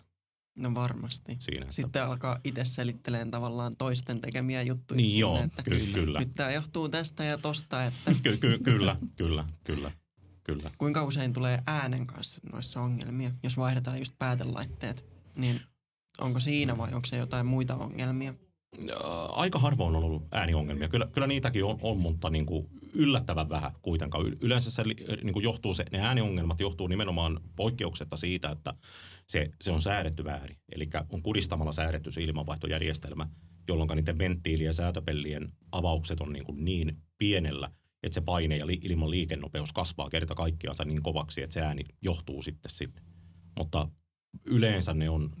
No 0.57 0.75
varmasti. 0.75 1.35
siinä. 1.39 1.61
Että, 1.61 1.75
Sitten 1.75 2.03
alkaa 2.03 2.39
itse 2.43 2.65
selittelemään 2.65 3.31
tavallaan 3.31 3.75
toisten 3.77 4.21
tekemiä 4.21 4.61
juttuja. 4.61 4.97
niin 4.97 5.09
sinne, 5.11 5.19
joo, 5.19 5.43
että 5.43 5.63
ky- 5.63 5.87
kyllä. 5.93 6.19
Nyt 6.19 6.35
tämä 6.35 6.51
johtuu 6.51 6.89
tästä 6.89 7.23
ja 7.23 7.37
tosta, 7.37 7.85
että 7.85 8.11
Ky- 8.23 8.37
ky- 8.37 8.59
kyllä, 8.63 8.95
kyllä, 9.15 9.45
kyllä, 9.63 9.91
kyllä. 10.43 10.71
kuinka 10.77 11.03
usein 11.03 11.33
tulee 11.33 11.59
äänen 11.67 12.07
kanssa 12.07 12.41
noissa 12.51 12.81
ongelmia, 12.81 13.31
jos 13.43 13.57
vaihdetaan 13.57 13.99
just 13.99 14.13
päätelaitteet, 14.19 15.05
niin 15.35 15.61
onko 16.21 16.39
siinä 16.39 16.77
vai 16.77 16.93
onko 16.93 17.05
se 17.05 17.17
jotain 17.17 17.45
muita 17.45 17.75
ongelmia? 17.75 18.33
Ää, 18.77 19.25
Aika 19.25 19.59
harvoin 19.59 19.95
on 19.95 20.03
ollut 20.03 20.27
ääniongelmia. 20.31 20.89
Kyllä, 20.89 21.07
kyllä 21.13 21.27
niitäkin 21.27 21.65
on, 21.65 21.77
on 21.81 21.97
mutta 21.97 22.29
niin 22.29 22.45
kuin 22.45 22.69
yllättävän 22.93 23.49
vähän 23.49 23.71
kuitenkaan. 23.81 24.25
Yleensä 24.41 24.71
se 24.71 24.83
niin 25.23 25.33
kuin 25.33 25.43
johtuu 25.43 25.73
se, 25.73 25.85
ne 25.91 25.99
ääniongelmat 26.01 26.59
johtuu 26.59 26.87
nimenomaan 26.87 27.39
poikkeuksetta 27.55 28.17
siitä, 28.17 28.49
että 28.49 28.73
se, 29.27 29.51
se 29.61 29.71
on 29.71 29.81
säädetty 29.81 30.23
väärin. 30.23 30.57
Eli 30.75 30.89
on 31.09 31.21
kuristamalla 31.21 31.71
säädetty 31.71 32.11
se 32.11 32.23
ilmanvaihtojärjestelmä, 32.23 33.29
jolloin 33.67 33.89
niiden 33.95 34.17
venttiili- 34.17 34.63
ja 34.63 34.73
säätöpellien 34.73 35.51
avaukset 35.71 36.21
on 36.21 36.33
niin, 36.33 36.45
kuin 36.45 36.65
niin 36.65 36.97
pienellä, 37.17 37.71
että 38.03 38.13
se 38.13 38.21
paine 38.21 38.57
ja 38.57 38.65
ilman 38.83 39.09
liikennopeus 39.09 39.73
kasvaa 39.73 40.09
kerta 40.09 40.35
kaikkiaan 40.35 40.75
niin 40.85 41.03
kovaksi, 41.03 41.41
että 41.43 41.53
se 41.53 41.61
ääni 41.61 41.83
johtuu 42.01 42.41
sitten 42.41 42.71
sinne. 42.71 43.01
Mutta 43.57 43.89
yleensä 44.45 44.93
ne 44.93 45.09
on 45.09 45.31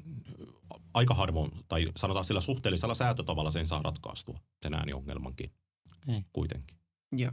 aika 0.99 1.13
harvoin, 1.13 1.51
tai 1.67 1.87
sanotaan 1.97 2.25
sillä 2.25 2.41
suhteellisella 2.41 2.93
säätötavalla 2.93 3.51
sen 3.51 3.67
saa 3.67 3.81
ratkaistua, 3.81 4.39
sen 4.61 4.73
ääniongelmankin 4.73 5.51
Ei. 6.07 6.25
kuitenkin. 6.33 6.77
Joo. 7.11 7.31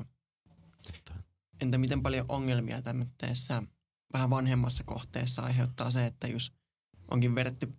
Entä 1.61 1.79
miten 1.79 2.03
paljon 2.03 2.27
ongelmia 2.29 2.83
tämmöisessä 2.83 3.63
vähän 4.13 4.31
vanhemmassa 4.31 4.85
kohteessa 4.85 5.43
aiheuttaa 5.43 5.91
se, 5.91 6.07
että 6.07 6.27
jos 6.27 6.53
onkin 7.11 7.35
vedetty 7.35 7.75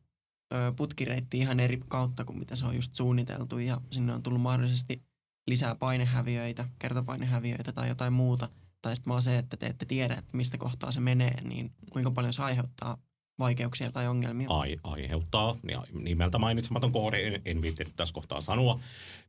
putkireitti 0.76 1.38
ihan 1.38 1.60
eri 1.60 1.82
kautta 1.88 2.26
kuin 2.26 2.40
mitä 2.40 2.56
se 2.56 2.66
on 2.66 2.76
just 2.76 2.96
suunniteltu 2.96 3.60
ja 3.60 3.82
sinne 3.92 4.14
on 4.14 4.24
tullut 4.24 4.42
mahdollisesti 4.42 5.04
lisää 5.48 5.76
painehäviöitä, 5.76 6.70
kertapainehäviöitä 6.80 7.72
tai 7.72 7.88
jotain 7.88 8.14
muuta, 8.14 8.50
tai 8.82 8.96
sitten 8.96 9.12
vaan 9.12 9.22
se, 9.22 9.38
että 9.38 9.58
te 9.58 9.68
ette 9.68 9.86
tiedä, 9.86 10.16
että 10.16 10.38
mistä 10.38 10.58
kohtaa 10.58 10.92
se 10.92 11.00
menee, 11.00 11.42
niin 11.42 11.74
kuinka 11.92 12.12
paljon 12.12 12.34
se 12.34 12.44
aiheuttaa 12.44 12.98
vaikeuksia 13.40 13.92
tai 13.92 14.08
ongelmia? 14.08 14.50
Ai, 14.50 14.78
aiheuttaa 14.84 15.56
ja 15.72 15.84
nimeltä 15.94 16.38
mainitsematon 16.38 16.92
kohde, 16.92 17.28
en, 17.28 17.42
en 17.46 17.62
viitti 17.62 17.84
tässä 17.98 18.14
kohtaa 18.14 18.42
sanoa, 18.42 18.80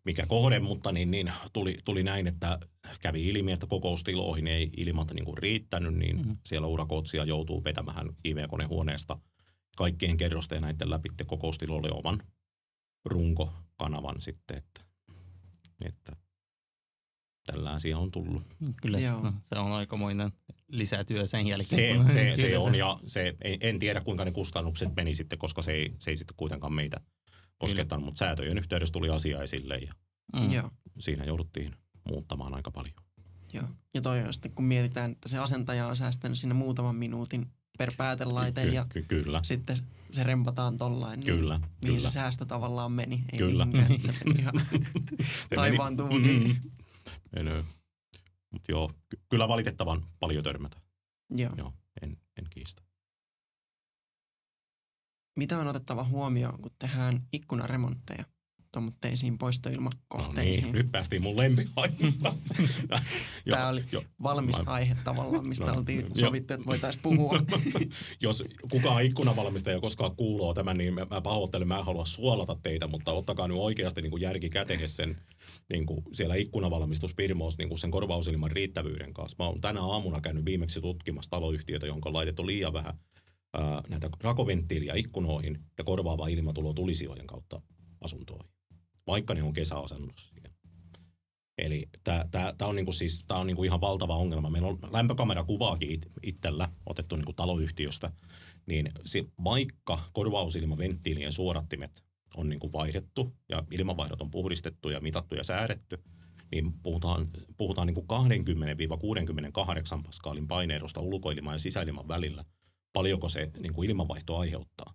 mikä 0.05 0.27
kohde, 0.27 0.59
mutta 0.59 0.93
niin, 0.93 1.11
niin 1.11 1.33
tuli, 1.53 1.79
tuli 1.85 2.03
näin, 2.03 2.27
että 2.27 2.59
kävi 3.01 3.29
ilmi, 3.29 3.53
että 3.53 3.67
kokoustiloihin 3.67 4.47
ei 4.47 4.71
ilmat 4.77 5.11
niin 5.11 5.25
kuin 5.25 5.39
riittänyt, 5.39 5.95
niin 5.95 6.17
Mhm. 6.17 6.27
mm-hmm. 6.27 6.39
siellä 6.47 6.67
urakootsia 6.67 7.25
joutuu 7.25 7.65
vetämään 7.65 8.17
IV-konehuoneesta 8.25 9.19
kaikkien 9.77 10.17
kerrosten 10.17 10.57
ja 10.57 10.61
näiden 10.61 10.91
läpi 10.91 11.09
kokoustiloille 11.27 11.91
oman 11.93 12.23
runkokanavan 13.05 14.21
sitten, 14.21 14.57
että, 14.59 14.81
että 15.85 16.17
tällä 17.47 17.71
asia 17.71 17.99
on 17.99 18.11
tullut. 18.11 18.43
Kyllä 18.83 18.99
Joo. 18.99 19.23
se, 19.23 19.29
se 19.55 19.59
on 19.59 19.73
aikamoinen 19.73 20.33
lisätyö 20.69 21.27
sen 21.27 21.47
jälkeen. 21.47 21.99
Se, 21.99 22.03
kun- 22.05 22.13
se, 22.13 22.33
se 22.37 22.59
on 22.59 22.75
ja 22.75 22.99
se, 23.07 23.35
en, 23.43 23.59
en 23.61 23.79
tiedä 23.79 24.01
kuinka 24.01 24.25
ne 24.25 24.31
kustannukset 24.31 24.97
meni 24.97 25.15
sitten, 25.15 25.39
koska 25.39 25.63
se 25.63 25.73
ei, 25.73 25.93
se 25.99 26.11
ei 26.11 26.17
sitten 26.17 26.37
kuitenkaan 26.37 26.73
meitä 26.73 27.01
koskettanut, 27.59 28.05
mutta 28.05 28.19
säätöjen 28.19 28.59
yhteydessä 28.59 28.93
tuli 28.93 29.11
asia 29.11 29.43
esille 29.43 29.79
ja 29.79 29.93
Mm. 30.41 30.51
Joo. 30.53 30.71
siinä 30.99 31.25
jouduttiin 31.25 31.75
muuttamaan 32.09 32.55
aika 32.55 32.71
paljon. 32.71 32.95
Joo. 33.53 33.65
Ja 33.95 34.01
toi 34.01 34.21
on 34.23 34.33
sitten, 34.33 34.51
kun 34.51 34.65
mietitään, 34.65 35.11
että 35.13 35.29
se 35.29 35.39
asentaja 35.39 35.87
on 35.87 35.97
säästänyt 35.97 36.39
sinne 36.39 36.55
muutaman 36.55 36.97
minuutin 36.97 37.47
per 37.79 37.93
päätelaite 37.97 38.63
Ky- 38.65 38.73
ja 38.73 38.87
ky- 38.89 39.03
kyllä, 39.03 39.41
sitten 39.45 39.77
se 40.11 40.23
rempataan 40.23 40.77
tollain. 40.77 41.21
Niin 41.21 41.27
kyllä, 41.39 41.59
Mihin 41.59 41.71
kyllä. 41.83 41.99
se 42.01 42.11
säästö 42.11 42.45
tavallaan 42.45 42.93
meni. 42.93 43.25
Ei 43.33 43.39
Kyllä. 43.39 43.65
mihinkään, 43.65 44.01
se 44.15 44.25
meni 44.25 44.41
ihan 44.41 44.55
taivaan 45.57 45.97
tuuliin. 45.97 46.57
Mm. 47.43 47.65
Mutta 48.51 48.73
joo, 48.73 48.91
ky- 49.09 49.23
kyllä 49.29 49.49
valitettavan 49.49 50.07
paljon 50.21 50.45
törmätä. 50.45 50.81
Joo. 51.31 51.55
Joo, 51.57 51.73
en, 52.03 52.17
en 52.39 52.47
kiistä. 52.51 52.83
Mitä 55.37 55.59
on 55.59 55.67
otettava 55.67 56.05
huomioon, 56.05 56.63
kun 56.63 56.71
tehdään 56.79 57.29
ikkunaremontteja 57.33 58.25
No 58.77 58.83
poistoilmakohteisiin? 59.39 60.65
niin, 60.65 60.75
nyt 60.75 60.93
päästiin 60.93 61.23
mun 61.23 61.37
lempiaiheeseen. 61.37 62.15
Tämä 63.51 63.69
oli 63.69 63.85
jo, 63.93 64.05
valmis 64.23 64.65
mä- 64.65 64.73
aihe 64.73 64.97
tavallaan, 65.05 65.47
mistä 65.49 65.65
No, 65.67 65.79
oltiin 65.79 66.01
joo. 66.01 66.09
sovittu, 66.15 66.55
että 66.55 66.67
voitaisiin 66.67 67.03
puhua. 67.03 67.41
jos 68.21 68.45
kukaan 68.71 69.05
ikkunavalmistaja 69.05 69.81
koskaan 69.81 70.17
kuuluu 70.17 70.55
tämän, 70.55 70.79
niin 70.79 70.95
mä, 70.95 71.07
mä 71.11 71.21
pahoittelen, 71.21 71.69
mä 71.69 71.79
en 71.79 71.85
halua 71.85 72.05
suolata 72.05 72.57
teitä, 72.63 72.87
mutta 72.87 73.13
ottakaa 73.13 73.49
nyt 73.49 73.57
oikeasti 73.61 74.03
niin 74.03 74.11
kuin 74.11 74.21
järki 74.21 74.51
käteen 74.51 74.89
sen 74.89 75.17
niin 75.71 75.87
kuin 75.87 76.05
siellä 76.13 76.35
ikkunavalmistuspirmoissa 76.35 77.59
niin 77.63 77.69
kuin 77.69 77.79
sen 77.79 77.91
korvausilman 77.91 78.51
riittävyyden 78.51 79.15
kanssa. 79.15 79.37
Mä 79.39 79.47
oon 79.49 79.61
tänä 79.61 79.83
aamuna 79.83 80.21
käynyt 80.21 80.45
viimeksi 80.45 80.81
tutkimassa 80.81 81.31
taloyhtiötä, 81.31 81.87
jonka 81.87 82.09
on 82.09 82.15
laitettu 82.15 82.47
liian 82.47 82.73
vähän 82.73 82.99
ää, 83.55 83.83
näitä 83.89 84.11
rakoventtiiliä 84.21 84.95
ikkunoihin 84.97 85.59
ja 85.79 85.85
korvaava 85.85 86.29
ilmatulo 86.29 86.73
tulisijojen 86.73 87.27
kautta 87.27 87.63
asuntoihin, 88.01 88.51
vaikka 89.09 89.35
ne 89.35 89.43
on 89.43 89.53
kesäasennossa. 89.53 90.35
siellä. 90.35 90.49
Eli 91.59 91.89
tämä 92.31 92.69
on, 92.69 92.77
niinku 92.77 92.93
siis, 92.93 93.25
tää 93.29 93.39
on 93.39 93.47
niinku 93.47 93.65
ihan 93.65 93.81
valtava 93.81 94.17
ongelma. 94.17 94.51
Meillä 94.51 94.69
on 94.69 94.79
lämpökamerakuvaakin 94.91 95.91
it, 95.91 96.07
itsellä 96.23 96.69
otettu 96.87 97.17
niinku 97.17 97.33
taloyhtiöstä, 97.33 98.13
niin 98.67 98.93
se, 99.05 99.25
vaikka 99.45 100.01
korvausilmaventtiilien 100.13 101.33
suodattimet 101.33 102.05
on 102.37 102.49
niinku 102.49 102.73
vaihdettu 102.73 103.35
ja 103.49 103.65
ilmanvaihdot 103.71 104.21
on 104.21 104.31
puhdistettu 104.31 104.91
ja 104.91 105.01
mitattu 105.01 105.35
ja 105.35 105.45
säädetty, 105.45 105.99
niin 106.53 106.73
puhutaan, 106.83 107.29
puhutaan 107.57 107.87
niinku 107.87 108.07
20-68 109.99 110.03
paskaalin 110.03 110.49
paineerosta 110.49 111.01
ulkoilman 111.01 111.55
ja 111.55 111.59
sisäilman 111.59 112.09
välillä. 112.09 112.45
Paljonko 112.93 113.29
se 113.29 113.51
niinku 113.59 113.83
ilmanvaihto 113.83 114.37
aiheuttaa? 114.37 114.95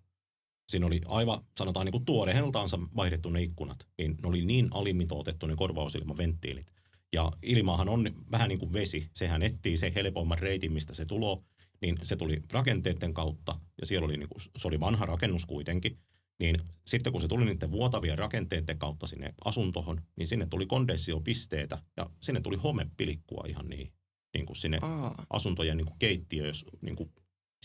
Siinä 0.69 0.85
oli 0.85 1.01
aivan, 1.05 1.41
sanotaan 1.57 1.85
niin 1.85 1.91
kuin 1.91 2.05
tuoreheltaansa 2.05 2.79
vaihdettu 2.95 3.29
ne 3.29 3.41
ikkunat, 3.41 3.87
niin 3.97 4.17
ne 4.21 4.27
oli 4.27 4.45
niin 4.45 4.67
alimitoitettu 4.71 5.47
ne 5.47 5.55
korvausilmaventtiilit. 5.55 6.73
Ja 7.13 7.31
ilmahan 7.41 7.89
on 7.89 8.09
vähän 8.31 8.49
niin 8.49 8.59
kuin 8.59 8.73
vesi. 8.73 9.09
Sehän 9.13 9.43
etsii 9.43 9.77
se 9.77 9.91
helpoimman 9.95 10.39
reitin, 10.39 10.73
mistä 10.73 10.93
se 10.93 11.05
tulo. 11.05 11.43
Niin 11.81 11.97
se 12.03 12.15
tuli 12.15 12.41
rakenteiden 12.51 13.13
kautta, 13.13 13.59
ja 13.81 13.85
siellä 13.85 14.05
oli, 14.05 14.17
niin 14.17 14.29
kuin, 14.29 14.41
se 14.57 14.67
oli 14.67 14.79
vanha 14.79 15.05
rakennus 15.05 15.45
kuitenkin. 15.45 15.97
Niin 16.39 16.57
sitten 16.87 17.11
kun 17.11 17.21
se 17.21 17.27
tuli 17.27 17.45
niiden 17.45 17.71
vuotavien 17.71 18.17
rakenteiden 18.17 18.77
kautta 18.77 19.07
sinne 19.07 19.33
asuntohon, 19.45 20.01
niin 20.15 20.27
sinne 20.27 20.45
tuli 20.45 20.65
kondensiopisteitä, 20.65 21.77
ja 21.97 22.09
sinne 22.21 22.41
tuli 22.41 22.57
homepilikkua 22.57 23.43
ihan 23.47 23.69
niin, 23.69 23.93
niin 24.33 24.45
kuin 24.45 24.57
sinne 24.57 24.79
Aa, 24.81 25.25
asuntojen 25.29 25.77
niin 25.77 25.85
kuin 25.85 25.99
keittiö, 25.99 26.47
jos 26.47 26.65
niin 26.81 26.95
kuin 26.95 27.11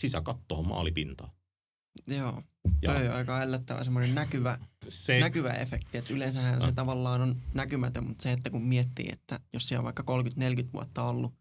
sisäkattoon 0.01 0.67
maalipintaan. 0.67 1.31
Joo. 2.07 2.43
Ja 2.81 2.93
Toi 2.93 3.07
on 3.07 3.13
aika 3.15 3.39
ällöttävä 3.39 3.83
semmoinen 3.83 4.15
näkyvä, 4.15 4.57
se, 4.89 5.19
näkyvä 5.19 5.53
efekti. 5.53 5.97
Että 5.97 6.13
yleensähän 6.13 6.61
se 6.61 6.67
Ah. 6.67 6.73
tavallaan 6.73 7.21
on 7.21 7.35
näkymätön, 7.53 8.07
mutta 8.07 8.23
se, 8.23 8.31
että 8.31 8.49
kun 8.49 8.63
miettii, 8.63 9.09
että 9.11 9.39
jos 9.53 9.67
siellä 9.67 9.79
on 9.79 9.85
vaikka 9.85 10.03
30-40 10.03 10.73
vuotta 10.73 11.03
ollut 11.03 11.33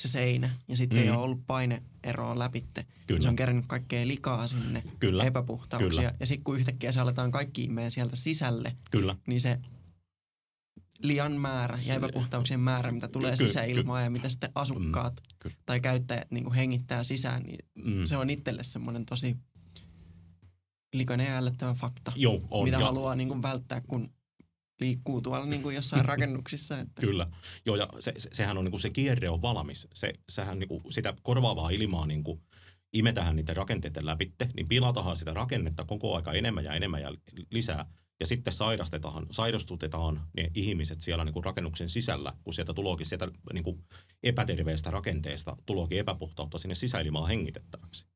se 0.00 0.08
seinä 0.08 0.50
ja 0.68 0.76
sitten 0.76 0.98
Mm. 0.98 1.04
ei 1.04 1.10
ole 1.10 1.18
ollut 1.18 1.46
paineeroa 1.46 2.38
läpitte. 2.38 2.86
Kyllä. 3.06 3.20
Se 3.20 3.28
on 3.28 3.36
kerännyt 3.36 3.66
kaikkea 3.66 4.06
likaa 4.06 4.46
sinne, 4.46 4.82
Kyllä. 5.00 5.24
epäpuhtauksia. 5.24 5.90
Kyllä. 6.02 6.14
Ja 6.20 6.26
sitten 6.26 6.44
kun 6.44 6.56
yhtäkkiä 6.58 6.92
se 6.92 7.00
aletaan 7.00 7.30
kaikki 7.30 7.64
imeen 7.64 7.90
sieltä 7.90 8.16
sisälle, 8.16 8.76
Kyllä. 8.90 9.16
niin 9.26 9.40
se 9.40 9.58
lian 10.98 11.32
määrä 11.32 11.74
ja 11.76 11.80
Se- 11.82 11.94
epäpuhtauksien 11.94 12.60
määrä, 12.60 12.92
mitä 12.92 13.08
tulee 13.08 13.30
Ky- 13.32 13.36
ky- 13.38 13.48
sisäilmaan 13.48 14.04
ja 14.04 14.10
mitä 14.10 14.28
sitten 14.28 14.50
asukkaat 14.54 15.20
kyllä. 15.38 15.56
tai 15.66 15.80
käyttäjät 15.80 16.30
niin 16.30 16.44
kuin 16.44 16.54
hengittää 16.54 17.04
sisään, 17.04 17.42
niin 17.42 17.58
Mm. 17.84 18.04
se 18.04 18.16
on 18.16 18.30
itselle 18.30 18.62
semmoinen 18.62 19.06
tosi 19.06 19.36
likainen 20.92 21.26
ja 21.26 21.38
ällöttävä 21.38 21.74
fakta, 21.74 22.12
Joo, 22.16 22.40
on. 22.50 22.64
mitä 22.64 22.76
ja, 22.76 22.84
haluaa 22.84 23.14
niin 23.14 23.28
kuin 23.28 23.42
välttää, 23.42 23.80
kun 23.80 24.12
liikkuu 24.80 25.20
tuolla 25.20 25.46
niin 25.46 25.62
kuin 25.62 25.76
jossain 25.76 26.04
rakennuksissa. 26.14 26.78
Että 26.78 27.00
Kyllä. 27.00 27.26
Joo, 27.66 27.76
ja 27.76 27.88
se, 28.00 28.14
se, 28.18 28.28
sehän 28.32 28.58
on 28.58 28.64
niinku 28.64 28.78
se 28.78 28.90
kierre 28.90 29.28
on 29.28 29.42
valmis. 29.42 29.88
Se, 29.94 30.12
sehän 30.28 30.58
niinku 30.58 30.82
sitä 30.90 31.14
korvaavaa 31.22 31.70
ilmaa 31.70 32.06
niinku 32.06 32.40
imetään 32.92 33.36
niiden 33.36 33.56
rakenteiden 33.56 34.06
läpitte, 34.06 34.50
niin 34.56 34.68
pilatahan 34.68 35.16
sitä 35.16 35.34
rakennetta 35.34 35.84
koko 35.84 36.16
aika 36.16 36.32
enemmän 36.32 36.64
ja 36.64 36.72
enemmän 36.72 37.02
ja 37.02 37.14
lisää. 37.50 37.86
Ja 38.20 38.26
sitten 38.26 38.52
sairastetaan, 38.52 39.26
sairastutetaan 39.30 40.28
ne 40.36 40.50
ihmiset 40.54 41.00
siellä 41.00 41.24
niinku 41.24 41.42
rakennuksen 41.42 41.88
sisällä, 41.88 42.32
kun 42.44 42.54
sieltä 42.54 42.74
tulokin 42.74 43.06
sieltä 43.06 43.28
niinku 43.52 43.78
epäterveestä 44.22 44.90
rakenteesta 44.90 45.56
tulokin 45.66 45.98
epäpuhtautta 45.98 46.58
sinne 46.58 46.74
sisäilmaan 46.74 47.28
hengitettäväksi. 47.28 48.06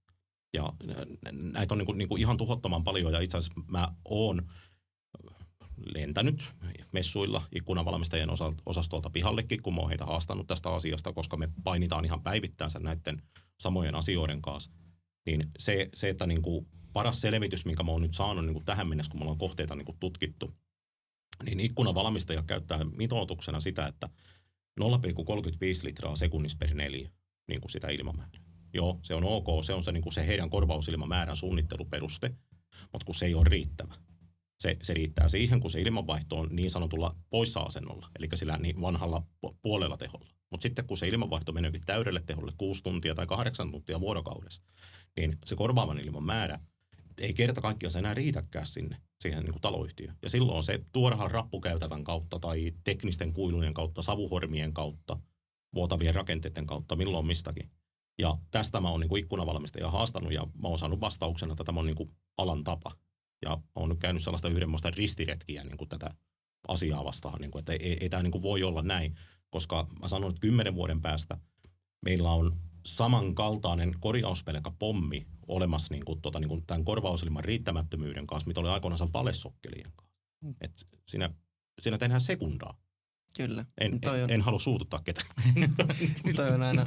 Ja 0.54 0.72
nä- 0.86 1.32
näitä 1.32 1.74
on 1.74 1.78
niinku, 1.78 1.92
niinku 1.92 2.16
ihan 2.16 2.36
tuhottoman 2.36 2.84
paljon 2.84 3.12
ja 3.12 3.20
itse 3.20 3.38
asiassa 3.38 3.60
mä 3.68 3.88
oon 4.04 4.42
lentänyt 5.94 6.54
messuilla 6.92 7.42
ikkunavalmistajien 7.54 8.30
osa- 8.30 8.52
osastolta 8.66 9.10
pihallekin, 9.10 9.62
kun 9.62 9.74
mä 9.74 9.80
oon 9.80 9.88
heitä 9.88 10.06
haastanut 10.06 10.46
tästä 10.46 10.70
asiasta, 10.70 11.12
koska 11.12 11.36
me 11.36 11.48
painitaan 11.64 12.04
ihan 12.04 12.22
päivittäinsä 12.22 12.78
näiden 12.78 13.22
samojen 13.60 13.94
asioiden 13.94 14.42
kanssa. 14.42 14.72
Niin 15.26 15.50
se, 15.58 15.88
se 15.94 16.08
että 16.08 16.26
niin 16.26 16.42
kuin 16.42 16.66
paras 16.92 17.20
selvitys, 17.20 17.64
minkä 17.64 17.82
mä 17.82 17.92
oon 17.92 18.02
nyt 18.02 18.14
saanut 18.14 18.44
niin 18.44 18.54
kuin 18.54 18.64
tähän 18.64 18.88
mennessä, 18.88 19.10
kun 19.10 19.20
me 19.20 19.22
ollaan 19.22 19.38
kohteita 19.38 19.74
niin 19.74 19.86
kuin 19.86 19.96
tutkittu, 20.00 20.54
niin 21.44 21.60
ikkunavalmistaja 21.60 22.42
käyttää 22.42 22.84
mitoituksena 22.84 23.60
sitä, 23.60 23.86
että 23.86 24.08
0,35 24.80 24.86
litraa 25.82 26.16
sekunnissa 26.16 26.58
per 26.58 26.74
neljä 26.74 27.10
niin 27.48 27.60
kuin 27.60 27.70
sitä 27.70 27.88
ilmamäärää. 27.88 28.51
Joo, 28.74 28.98
se 29.02 29.14
on 29.14 29.24
ok, 29.24 29.64
se 29.64 29.74
on 29.74 29.84
se, 29.84 29.92
niin 29.92 30.02
kuin 30.02 30.12
se 30.12 30.26
heidän 30.26 30.50
korvausilmamäärän 30.50 31.36
suunnitteluperuste, 31.36 32.28
mutta 32.92 33.04
kun 33.04 33.14
se 33.14 33.26
ei 33.26 33.34
ole 33.34 33.46
riittävä 33.48 33.94
se, 34.62 34.76
se 34.82 34.94
riittää 34.94 35.28
siihen, 35.28 35.60
kun 35.60 35.70
se 35.70 35.80
ilmanvaihto 35.80 36.36
on 36.36 36.48
niin 36.52 36.70
sanotulla 36.70 37.16
poissa-asennolla, 37.30 38.08
eli 38.18 38.28
sillä 38.34 38.58
niin 38.58 38.80
vanhalla 38.80 39.26
pu- 39.46 39.54
puolella 39.62 39.96
teholla. 39.96 40.28
Mutta 40.50 40.62
sitten 40.62 40.86
kun 40.86 40.98
se 40.98 41.06
ilmanvaihto 41.06 41.52
meneekin 41.52 41.82
täydelle 41.86 42.22
teholle 42.26 42.52
6 42.58 42.82
tuntia 42.82 43.14
tai 43.14 43.26
8 43.26 43.70
tuntia 43.70 44.00
vuorokaudessa, 44.00 44.62
niin 45.16 45.38
se 45.44 45.56
korvaavan 45.56 45.98
ilman 45.98 46.24
määrä 46.24 46.60
ei 47.18 47.34
kerta 47.34 47.60
kaikkiaan 47.60 47.90
se 47.90 47.98
enää 47.98 48.14
riitäkään 48.14 48.66
sinne, 48.66 48.96
siihen 49.20 49.42
niin 49.42 49.52
kuin 49.52 49.62
taloyhtiöön. 49.62 50.16
Ja 50.22 50.30
silloin 50.30 50.64
se 50.64 50.80
tuodahan 50.92 51.30
rappukäytävän 51.30 52.04
kautta 52.04 52.38
tai 52.38 52.72
teknisten 52.84 53.32
kuilujen 53.32 53.74
kautta, 53.74 54.02
savuhormien 54.02 54.74
kautta, 54.74 55.18
vuotavien 55.74 56.14
rakenteiden 56.14 56.66
kautta, 56.66 56.96
milloin 56.96 57.26
mistäkin. 57.26 57.70
Ja 58.22 58.38
tästä 58.50 58.80
mä 58.80 58.90
oon 58.90 59.00
niin 59.00 59.08
kuin 59.08 59.22
ikkunavalmistaja 59.22 59.90
haastanut 59.90 60.32
ja 60.32 60.46
mä 60.62 60.68
oon 60.68 60.78
saanut 60.78 61.00
vastauksena, 61.00 61.52
että 61.52 61.64
tämä 61.64 61.80
on 61.80 61.86
niin 61.86 61.96
kuin 61.96 62.10
alan 62.38 62.64
tapa. 62.64 62.90
Ja 63.44 63.58
olen 63.74 63.88
nyt 63.88 63.98
käynyt 63.98 64.22
sellaista 64.22 64.48
yhdenmoista 64.48 64.90
ristiretkiä 64.90 65.64
niin 65.64 65.76
kuin 65.76 65.88
tätä 65.88 66.14
asiaa 66.68 67.04
vastaan, 67.04 67.40
niin 67.40 67.50
kuin, 67.50 67.60
että 67.60 67.72
ei, 67.72 67.98
ei 68.00 68.08
tämä 68.08 68.22
niin 68.22 68.30
kuin 68.30 68.42
voi 68.42 68.62
olla 68.62 68.82
näin, 68.82 69.14
koska 69.50 69.86
mä 70.00 70.08
sanon, 70.08 70.30
että 70.30 70.40
kymmenen 70.40 70.74
vuoden 70.74 71.00
päästä 71.02 71.38
meillä 72.04 72.30
on 72.30 72.56
samankaltainen 72.86 73.94
korjauspelkä 74.00 74.70
pommi 74.78 75.26
olemassa 75.48 75.94
niin 75.94 76.04
kuin, 76.04 76.20
tota, 76.20 76.40
niin 76.40 76.48
kuin 76.48 76.66
tämän 76.66 76.84
korvausilman 76.84 77.44
riittämättömyyden 77.44 78.26
kanssa, 78.26 78.48
mitä 78.48 78.60
oli 78.60 78.68
aikoinaan 78.68 79.12
valesokkelien 79.12 79.92
kanssa. 79.96 80.16
Et 80.60 80.88
siinä, 81.06 81.30
siinä 81.80 81.98
tehdään 81.98 82.20
sekundaa. 82.20 82.78
Kyllä, 83.36 83.64
En, 83.80 84.00
toi 84.00 84.18
en, 84.18 84.24
on, 84.24 84.30
en 84.30 84.40
halua 84.40 84.58
suututtaa 84.60 85.00
ketään. 85.04 85.28
toi 86.36 86.50
on 86.50 86.62
aina 86.62 86.86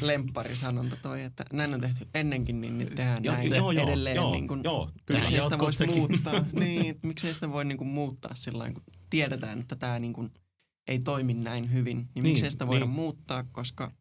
lempparisanonta 0.00 0.96
toi, 0.96 1.22
että 1.22 1.44
näin 1.52 1.74
on 1.74 1.80
tehty 1.80 2.08
ennenkin, 2.14 2.60
niin 2.60 2.78
nyt 2.78 2.94
tehdään 2.94 3.24
Joo, 3.24 3.34
näin 3.34 3.50
joo, 3.50 3.72
joo, 3.72 3.86
edelleen. 3.88 4.16
joo, 4.16 4.32
niin 4.32 4.48
kuin, 4.48 4.60
joo, 4.64 4.90
kyllä. 5.06 5.20
miksei 5.20 5.42
sitä 5.42 5.54
jatkossakin. 5.54 5.96
muuttaa, 5.96 6.44
niin, 6.60 6.98
miksei 7.02 7.34
sitä 7.34 7.50
voi 7.52 7.64
niin 7.64 7.78
kuin 7.78 7.88
muuttaa 7.88 8.34
sillä 8.34 8.72
kun 8.72 8.82
tiedetään, 9.10 9.60
että 9.60 9.76
tämä 9.76 9.98
niin 9.98 10.12
kuin 10.12 10.30
ei 10.88 10.98
toimi 10.98 11.34
näin 11.34 11.72
hyvin, 11.72 11.96
niin, 11.96 12.08
Niin, 12.14 12.22
miksei 12.24 12.50
sitä 12.50 12.66
voida 12.66 12.84
niin. 12.84 12.94
muuttaa, 12.94 13.44
koska 13.52 13.92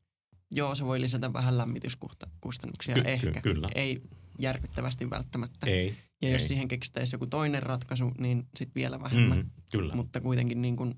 joo, 0.51 0.75
se 0.75 0.85
voi 0.85 1.01
lisätä 1.01 1.33
vähän 1.33 1.57
lämmityskustannuksia 1.57 2.95
Ky- 2.95 3.01
ehkä. 3.05 3.31
ky- 3.31 3.41
kyllä. 3.41 3.69
Ei 3.75 4.01
järkyttävästi 4.39 5.09
välttämättä. 5.09 5.67
Ei. 5.67 5.95
ja 6.21 6.29
jos 6.29 6.41
ei. 6.41 6.47
siihen 6.47 6.67
keksittäisiin 6.67 7.15
joku 7.15 7.27
toinen 7.27 7.63
ratkaisu, 7.63 8.11
niin 8.17 8.47
sitten 8.55 8.75
vielä 8.75 9.01
vähemmän. 9.01 9.37
Mm, 9.37 9.49
kyllä. 9.71 9.95
Mutta 9.95 10.21
kuitenkin 10.21 10.61
niin 10.61 10.75
kuin, 10.75 10.95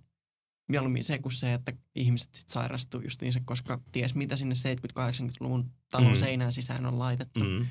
mieluummin 0.67 1.03
se 1.03 1.19
kuin 1.19 1.33
se, 1.33 1.53
että 1.53 1.73
ihmiset 1.95 2.35
sit 2.35 2.49
sairastuu 2.49 3.01
justiinsa, 3.01 3.39
koska 3.45 3.79
ties 3.91 4.15
mitä 4.15 4.35
sinne 4.37 4.55
70-80-luvun 4.55 5.71
talon 5.89 6.11
Mm. 6.11 6.17
seinään 6.17 6.53
sisään 6.53 6.85
on 6.85 6.99
laitettu. 6.99 7.39
Mm, 7.43 7.65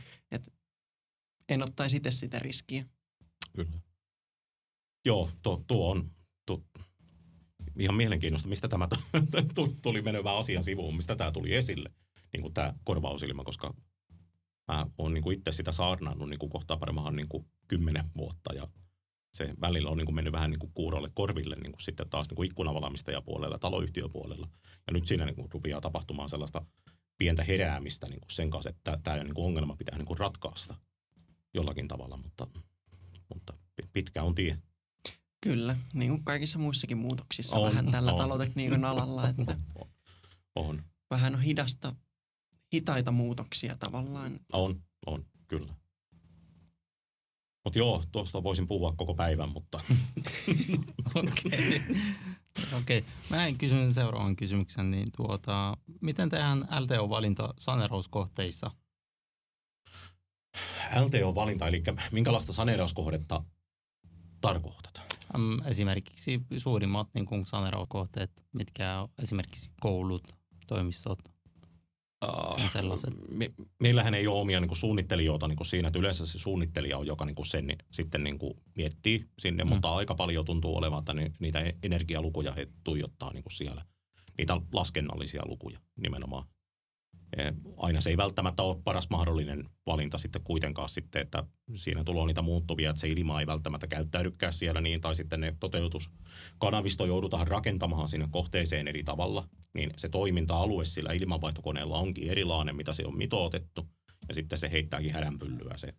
En 1.48 1.62
ottaisi 1.62 1.96
itse 1.96 2.10
sitä 2.10 2.38
riskiä. 2.38 2.84
kyllä. 3.56 3.70
Joo, 5.04 5.30
tuo, 5.42 5.64
tuo 5.66 5.90
on 5.90 6.10
tuo, 6.46 6.62
ihan 7.78 7.94
mielenkiintoista, 7.96 8.48
mistä 8.48 8.68
tämä 8.68 8.88
tu- 9.54 9.76
tuli 9.82 10.02
menevään 10.02 10.36
asian 10.38 10.64
sivuun, 10.64 10.96
mistä 10.96 11.16
tämä 11.16 11.32
tuli 11.32 11.54
esille, 11.54 11.90
niin 12.32 12.42
kuin 12.42 12.54
tämä 12.54 12.74
korvausilma, 12.84 13.44
koska 13.44 13.74
mä 14.68 14.86
oon 14.98 15.14
niin 15.14 15.22
kuin 15.22 15.38
itse 15.38 15.52
sitä 15.52 15.72
saarnannut 15.72 16.28
niin 16.28 16.38
kuin 16.38 16.50
kohta 16.50 16.80
varmaan 16.80 17.16
niin 17.16 17.28
kuin 17.28 17.46
kymmenen 17.68 18.04
vuotta 18.16 18.54
ja 18.54 18.68
se 19.34 19.54
välillä 19.60 19.90
on 19.90 19.96
niin 19.96 20.06
kuin 20.06 20.14
mennyt 20.14 20.32
vähän 20.32 20.50
niin 20.50 20.58
kuin 20.58 20.72
kuurolle 20.74 21.10
korville 21.14 21.56
niin 21.56 21.72
kuin 21.72 21.82
sitten 21.82 22.08
taas 22.10 22.28
niin 22.28 22.36
kuin 22.36 22.46
ikkunavalmistajapuolella 22.46 23.54
ja 23.54 23.58
taloyhtiöpuolella. 23.58 24.48
Ja 24.86 24.92
nyt 24.92 25.06
siinä 25.06 25.24
niin 25.24 25.36
kuin 25.36 25.48
rupeaa 25.52 25.80
tapahtumaan 25.80 26.28
sellaista 26.28 26.66
pientä 27.18 27.44
heräämistä 27.44 28.06
niin 28.08 28.20
kuin 28.20 28.30
sen 28.30 28.50
kanssa, 28.50 28.70
että 28.70 28.98
tämä 29.02 29.24
niin 29.24 29.34
kuin 29.34 29.46
ongelma 29.46 29.76
pitää 29.76 29.98
niin 29.98 30.06
kuin 30.06 30.18
ratkaista 30.18 30.74
jollakin 31.54 31.88
tavalla, 31.88 32.16
mutta, 32.16 32.46
mutta 33.34 33.52
pi- 33.76 33.88
pitkä 33.92 34.22
on 34.22 34.34
tie. 34.34 34.58
Kyllä, 35.40 35.76
niin 35.92 36.10
kuin 36.10 36.24
kaikissa 36.24 36.58
muissakin 36.58 36.98
muutoksissa 36.98 37.56
On, 37.56 37.70
vähän 37.70 37.90
tällä 37.92 38.12
on. 38.12 38.18
talotekniikan 38.18 38.84
alalla, 38.84 39.28
että 39.28 39.56
On, 40.54 40.82
vähän 41.10 41.34
on 41.34 41.40
hidasta, 41.42 41.94
hitaita 42.74 43.12
muutoksia 43.12 43.76
tavallaan. 43.76 44.40
on, 44.52 44.82
on, 45.06 45.24
kyllä. 45.48 45.74
Mutta 47.64 47.78
joo, 47.78 48.04
tuosta 48.12 48.42
voisin 48.42 48.66
puhua 48.66 48.94
koko 48.96 49.14
päivän, 49.14 49.48
mutta 49.48 49.80
Okei. 51.14 51.82
Okei. 52.78 53.04
Mä 53.30 53.46
en 53.46 53.58
kysyn 53.58 53.94
seuraavan 53.94 54.36
kysymyksen, 54.36 54.90
niin 54.90 55.08
tuota, 55.16 55.76
miten 56.00 56.30
tehdään 56.30 56.68
LTO-valinta 56.80 57.54
saneerauskohteissa? 57.58 58.70
LTO-valinta, 61.04 61.68
eli 61.68 61.82
minkälaista 62.12 62.52
saneerauskohdetta 62.52 63.44
tarkoitat? 64.40 65.02
Esimerkiksi 65.66 66.40
suurimmat 66.58 67.08
niin 67.14 67.26
kuin 67.26 67.46
saneerauskohteet, 67.46 68.30
mitkä 68.52 69.00
on 69.00 69.08
esimerkiksi 69.22 69.70
koulut, 69.80 70.34
toimistot, 70.66 71.18
sen 72.58 72.68
sellaiset. 72.68 73.14
Me, 73.30 73.50
meillähän 73.82 74.14
ei 74.14 74.26
ole 74.26 74.40
omia 74.40 74.60
niin 74.60 74.68
kuin 74.68 74.78
suunnittelijoita 74.78 75.48
niin 75.48 75.56
kuin 75.56 75.66
siinä, 75.66 75.88
että 75.88 75.98
yleensä 75.98 76.26
se 76.26 76.38
suunnittelija 76.38 76.98
on, 76.98 77.06
joka 77.06 77.24
niin 77.24 77.34
kuin 77.34 77.46
sen 77.46 77.76
sitten 77.90 78.24
niin 78.24 78.38
kuin 78.38 78.54
miettii 78.76 79.24
sinne, 79.38 79.64
Mm. 79.64 79.68
mutta 79.68 79.94
aika 79.94 80.14
paljon 80.14 80.44
tuntuu 80.44 80.76
olevan, 80.76 80.98
että 80.98 81.14
ni, 81.14 81.32
niitä 81.38 81.60
e- 81.60 81.76
energialukuja 81.82 82.52
he 82.52 82.68
tuijottaa 82.84 83.32
niin 83.32 83.42
kuin 83.42 83.52
siellä, 83.52 83.84
niitä 84.38 84.60
laskennallisia 84.72 85.42
lukuja 85.46 85.78
nimenomaan. 85.96 86.44
E, 87.36 87.42
Aina 87.76 88.00
se 88.00 88.10
ei 88.10 88.16
välttämättä 88.16 88.62
ole 88.62 88.76
paras 88.84 89.10
mahdollinen 89.10 89.68
valinta 89.86 90.18
sitten 90.18 90.42
kuitenkaan 90.44 90.88
sitten, 90.88 91.22
että 91.22 91.44
siinä 91.74 92.04
tulee 92.04 92.26
niitä 92.26 92.42
muuttuvia, 92.42 92.90
että 92.90 93.00
se 93.00 93.08
ilma 93.08 93.40
ei 93.40 93.46
välttämättä 93.46 93.86
käyttäydykään 93.86 94.52
siellä 94.52 94.80
niin, 94.80 95.00
tai 95.00 95.14
sitten 95.14 95.40
ne 95.40 95.56
toteutuskanavisto 95.60 97.06
joudutaan 97.06 97.46
rakentamaan 97.48 98.08
sinne 98.08 98.28
kohteeseen 98.30 98.88
eri 98.88 99.04
tavalla, 99.04 99.48
niin 99.74 99.90
se 99.96 100.08
toiminta-alue 100.08 100.84
sillä 100.84 101.12
ilmanvaihtokoneella 101.12 101.98
onkin 101.98 102.30
erilainen, 102.30 102.76
mitä 102.76 102.92
se 102.92 103.06
on 103.06 103.16
mitoitettu, 103.16 103.88
ja 104.28 104.34
sitten 104.34 104.58
se 104.58 104.70
heittääkin 104.70 105.12
hädänpyllyä 105.12 105.76
se, 105.76 105.94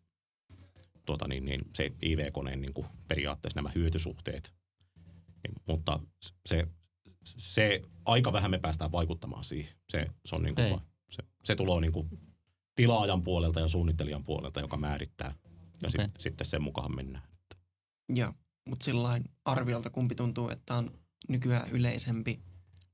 tuota 1.05 1.27
niin, 1.27 1.45
niin, 1.45 1.61
se 1.75 1.91
IV-koneen 2.01 2.61
niin 2.61 2.73
kuin 2.73 2.87
periaatteessa 3.07 3.57
nämä 3.57 3.71
hyötysuhteet. 3.75 4.53
Niin, 5.15 5.55
mutta 5.67 5.99
se, 6.45 6.67
se 7.23 7.81
aika 8.05 8.33
vähän 8.33 8.51
me 8.51 8.57
päästään 8.57 8.91
vaikuttamaan 8.91 9.43
siihen. 9.43 9.75
Se, 9.89 10.05
se, 10.25 10.35
on 10.35 10.43
niin 10.43 10.55
kuin, 10.55 10.81
se, 11.09 11.23
se 11.43 11.55
tulee 11.55 11.81
niin 11.81 11.91
kuin 11.91 12.09
tilaajan 12.75 13.21
puolelta 13.21 13.59
ja 13.59 13.67
suunnittelijan 13.67 14.23
puolelta, 14.23 14.59
joka 14.59 14.77
määrittää. 14.77 15.35
Ja 15.81 15.89
sit, 15.89 16.01
sitten 16.19 16.47
sen 16.47 16.63
mukaan 16.63 16.95
mennään. 16.95 17.27
Ja, 18.15 18.33
mutta 18.69 18.83
sillain 18.83 19.23
arviolta 19.45 19.89
kumpi 19.89 20.15
tuntuu, 20.15 20.49
että 20.49 20.75
on 20.75 20.91
nykyään 21.29 21.69
yleisempi 21.71 22.39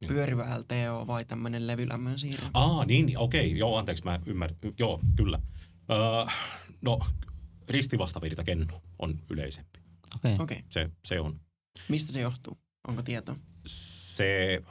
pyörivä 0.07 0.59
LTO 0.59 1.07
vai 1.07 1.25
tämmöinen 1.25 1.67
levylämmön 1.67 2.19
siirro? 2.19 2.47
Aa, 2.53 2.85
niin, 2.85 3.05
niin, 3.05 3.17
okei. 3.17 3.57
Joo, 3.57 3.77
anteeksi, 3.77 4.03
mä 4.03 4.19
ymmärrän. 4.25 4.57
Joo, 4.79 4.99
kyllä. 5.15 5.39
Öö, 5.91 6.33
no, 6.81 6.99
ristivastavirta 7.69 8.43
kenno 8.43 8.81
on 8.99 9.19
yleisempi. 9.29 9.79
Okei. 10.15 10.33
Okay. 10.33 10.43
Okei. 10.43 10.57
Okay. 10.57 10.67
Se, 10.69 10.89
se 11.05 11.19
on. 11.19 11.39
Mistä 11.89 12.11
se 12.11 12.21
johtuu? 12.21 12.57
Onko 12.87 13.01
tietoa? 13.01 13.35
Se, 13.67 14.61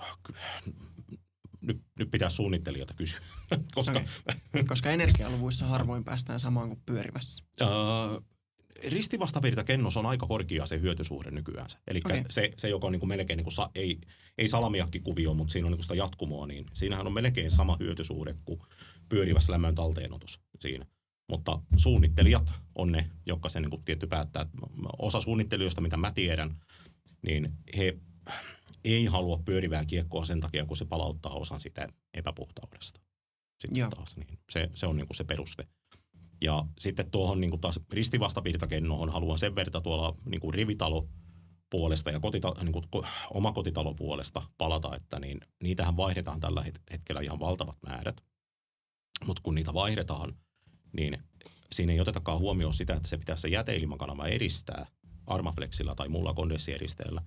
nyt, 1.61 1.83
nyt 1.99 2.11
pitää 2.11 2.29
suunnittelijoita 2.29 2.95
kysyä, 2.95 3.21
koska 3.75 4.01
Okei. 4.01 4.65
Koska 4.69 4.91
energialuvuissa 4.91 5.67
harvoin 5.67 6.05
päästään 6.05 6.41
samaan 6.41 6.69
kuin 6.69 6.83
pyörivässä. 6.87 7.45
öö, 7.61 7.69
ristivastavirta 8.89 9.65
kennos 9.65 9.97
on 9.97 10.07
aika 10.07 10.27
korkea 10.27 10.67
se 10.67 10.81
hyötysuhde 10.81 11.31
nykyään. 11.31 11.67
Eli 11.89 12.01
Okei. 12.05 12.25
se, 12.31 12.51
se, 12.57 12.69
joka 12.69 12.87
on 12.87 12.93
niin 12.93 13.01
kuin 13.01 13.09
melkein, 13.09 13.37
niin 13.37 13.45
kuin 13.45 13.53
sa, 13.53 13.71
ei, 13.75 14.01
ei 14.39 14.49
salamiakkikuvio, 14.49 15.35
mutta 15.35 15.53
siinä 15.53 15.67
on 15.67 15.73
niin 15.73 15.79
kuin 15.79 15.85
sitä 15.85 15.95
jatkumoa, 15.95 16.47
niin 16.47 16.67
siinähän 16.75 17.07
on 17.07 17.13
melkein 17.13 17.51
sama 17.51 17.77
hyötysuhde 17.81 18.35
kuin 18.45 18.61
pyörivässä 19.09 19.53
lämmön 19.53 19.75
talteenotus 19.75 20.41
siinä. 20.59 20.87
Mutta 21.29 21.63
suunnittelijat 21.77 22.53
on 22.75 22.93
ne, 22.93 23.11
jotka 23.27 23.49
sen 23.49 23.63
niin 23.63 23.71
kuin 23.71 23.85
tietty 23.85 24.07
päättää. 24.07 24.47
Osa 24.99 25.21
suunnittelijoista, 25.21 25.81
mitä 25.81 25.97
mä 25.97 26.13
tiedän, 26.13 26.57
niin 27.23 27.53
he 27.77 27.99
ei 28.85 29.05
halua 29.05 29.41
pyörivää 29.45 29.85
kiekkoa 29.85 30.25
sen 30.25 30.41
takia, 30.41 30.67
kun 30.67 30.77
se 30.77 30.85
palauttaa 30.85 31.33
osan 31.33 31.61
sitä 31.61 31.89
epäpuhtaudesta. 32.15 33.01
Sitten 33.59 33.79
Joo. 33.79 33.91
taas, 33.91 34.17
niin 34.17 34.39
se, 34.51 34.71
se 34.75 34.87
on 34.87 34.97
niin 34.97 35.07
kuin 35.07 35.17
se 35.17 35.25
peruste. 35.25 35.69
Ja 36.41 36.65
sitten 36.79 37.11
tuohon 37.11 37.41
niin 37.41 37.51
kuin 37.51 37.61
taas 37.61 37.81
ristivastavirtakennoon 37.93 39.09
haluan 39.09 39.39
sen 39.39 39.55
verta 39.55 39.81
tuolla 39.81 40.17
niin 40.25 40.41
kuin 40.41 40.55
rivitalo 40.55 41.09
puolesta 41.71 42.11
ja 42.11 42.21
kotita, 42.21 42.55
niin 42.63 42.73
kuin 42.73 42.85
ko, 42.91 43.05
omakotitalo 43.31 43.95
puolesta 43.95 44.43
palata, 44.59 44.97
että 44.97 45.21
niin, 45.21 45.41
niitähän 45.63 45.97
vaihdetaan 45.97 46.41
tällä 46.41 46.63
het- 46.63 46.83
hetkellä 46.93 47.21
ihan 47.21 47.41
valtavat 47.41 47.79
määrät. 47.87 48.21
Mutta 49.27 49.43
kun 49.43 49.55
niitä 49.55 49.75
vaihdetaan, 49.75 50.37
niin 50.93 51.19
siinä 51.73 51.93
ei 51.93 52.01
otetakaan 52.01 52.39
huomioon 52.39 52.75
sitä, 52.75 52.95
että 52.95 53.09
se 53.09 53.19
pitäisi 53.19 53.41
se 53.41 53.49
jäteilmakanava 53.49 54.27
eristää 54.27 54.87
Armaflexilla 55.27 55.95
tai 55.95 56.09
muulla 56.09 56.35
kondenssieristeellä. 56.35 57.23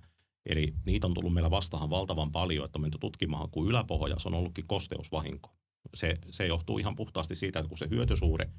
Eli 0.46 0.74
niitä 0.86 1.06
on 1.06 1.14
tullut 1.14 1.32
meillä 1.32 1.50
vastahan 1.50 1.90
valtavan 1.90 2.32
paljon, 2.32 2.64
että 2.64 2.78
on 2.78 2.82
menty 2.82 2.98
tutkimaan, 2.98 3.50
kun 3.50 3.68
yläpohjassa 3.68 4.28
on 4.28 4.34
ollutkin 4.34 4.66
kosteusvahinko. 4.66 5.50
Se, 5.94 6.18
se 6.30 6.46
johtuu 6.46 6.78
ihan 6.78 6.96
puhtaasti 6.96 7.34
siitä, 7.34 7.58
että 7.58 7.68
kun 7.68 7.78
se 7.78 7.88
hyötysuhde 7.90 8.50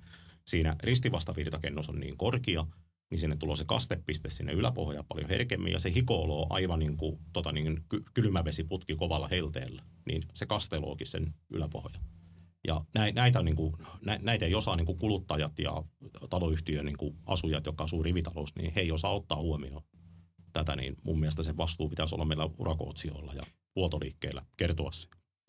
siinä 0.48 0.76
ristivastavirtakennossa 0.84 1.92
on 1.92 2.00
niin 2.00 2.18
korkea, 2.18 2.68
niin 3.10 3.20
sinne 3.20 3.36
tulee 3.36 3.56
se 3.56 3.66
kastepiste 3.66 4.30
sinne 4.30 4.54
yläpohjaan 4.54 5.06
paljon 5.08 5.30
herkemmin 5.30 5.74
ja 5.74 5.80
se 5.80 5.94
hikoolo 5.94 6.42
on 6.42 6.48
aivan 6.50 6.80
niin 6.80 6.98
kuin 6.98 7.20
tota 7.34 7.52
niin, 7.52 7.84
ky- 7.90 8.04
kylmävesiputki 8.14 8.96
kovalla 8.96 9.28
helteellä, 9.28 9.84
niin 10.06 10.24
se 10.34 10.46
kastelookin 10.46 11.08
sen 11.08 11.34
yläpohjan. 11.50 12.04
Ja 12.68 12.86
nä- 12.96 13.12
näitä, 13.12 13.44
niin 13.44 13.56
kuin, 13.56 13.74
nä- 14.06 14.20
näitä 14.22 14.46
ei 14.46 14.56
osaa 14.56 14.76
niin 14.76 14.86
kuin 14.86 14.98
kuluttajat 14.98 15.60
ja 15.60 15.84
taloyhtiön 16.30 16.86
niin 16.86 16.98
kuin 16.98 17.18
asujat, 17.26 17.66
jotka 17.66 17.84
asuu 17.84 18.04
rivitalossa, 18.04 18.56
niin 18.60 18.74
he 18.76 18.82
ei 18.82 18.92
osaa 18.92 19.16
ottaa 19.16 19.42
huomioon 19.42 19.84
tätä, 20.54 20.76
niin 20.76 20.98
mun 21.04 21.20
mielestä 21.20 21.44
se 21.44 21.58
vastuu 21.58 21.90
pitäisi 21.90 22.16
olla 22.16 22.26
meillä 22.26 22.50
urakootsijoilla 22.58 23.34
ja 23.34 23.44
vuotoliikkeillä 23.76 24.46
kertoa 24.58 24.92
se. 24.92 25.08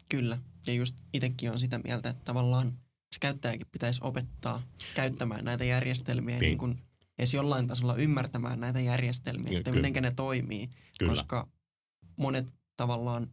Kyllä. 0.08 0.38
Ja 0.66 0.72
just 0.72 0.96
itsekin 1.12 1.50
on 1.50 1.58
sitä 1.58 1.80
mieltä, 1.84 2.08
että 2.08 2.24
tavallaan 2.24 2.72
se 3.16 3.20
käyttäjäkin 3.20 3.66
pitäisi 3.72 4.00
opettaa 4.02 4.62
käyttämään 4.94 5.44
näitä 5.44 5.64
järjestelmiä 5.64 6.34
Niin. 6.38 6.40
niin 6.48 6.58
kuin 6.58 6.82
edes 7.18 7.34
jollain 7.34 7.66
tasolla 7.66 7.94
ymmärtämään 7.94 8.60
näitä 8.60 8.80
järjestelmiä, 8.80 9.58
että 9.58 9.72
miten 9.72 10.02
ne 10.02 10.10
toimii. 10.10 10.68
Kyllä. 10.98 11.10
Koska 11.12 11.48
monet 12.16 12.54
tavallaan 12.76 13.30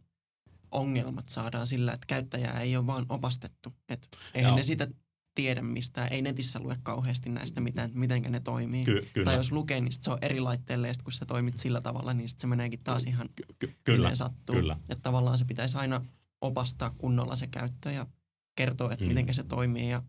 ongelmat 0.70 1.28
saadaan 1.28 1.66
sillä, 1.66 1.92
että 1.92 2.06
käyttäjää 2.06 2.60
ei 2.60 2.76
ole 2.76 2.86
vaan 2.86 3.06
opastettu. 3.08 3.72
Et 3.88 4.08
eihän 4.34 4.50
Joo. 4.50 4.56
ne 4.56 4.62
sitä 4.62 4.88
tiedä 5.34 5.62
mistään, 5.62 6.12
ei 6.12 6.22
netissä 6.22 6.60
lue 6.60 6.76
kauheasti 6.82 7.30
näistä 7.30 7.60
että 7.84 7.98
miten 7.98 8.22
ne 8.22 8.40
toimii. 8.40 8.84
Ky- 8.84 9.08
kyllä. 9.12 9.24
Tai 9.24 9.34
jos 9.36 9.52
lukee, 9.52 9.80
niin 9.80 9.92
se 9.92 10.10
on 10.10 10.18
eri 10.22 10.40
laitteelle 10.40 10.88
ja 10.88 10.94
kun 11.04 11.12
sä 11.12 11.26
toimit 11.26 11.58
sillä 11.58 11.80
tavalla, 11.80 12.14
niin 12.14 12.28
se 12.36 12.46
meneekin 12.46 12.80
taas 12.84 13.04
ihan 13.04 13.28
Ky- 13.58 13.74
kyllä, 13.84 14.08
miten 14.08 14.16
sattuu. 14.16 14.56
kyllä. 14.56 14.76
Että 14.88 15.02
tavallaan 15.02 15.38
se 15.38 15.44
pitäisi 15.44 15.76
aina 15.76 16.04
opastaa 16.40 16.90
kunnolla 16.98 17.36
se 17.36 17.46
käyttö 17.46 17.90
ja 17.90 18.06
kertoa, 18.56 18.92
että 18.92 19.04
Mm. 19.04 19.08
miten 19.14 19.34
se 19.34 19.42
toimii 19.44 19.90
ja 19.90 20.02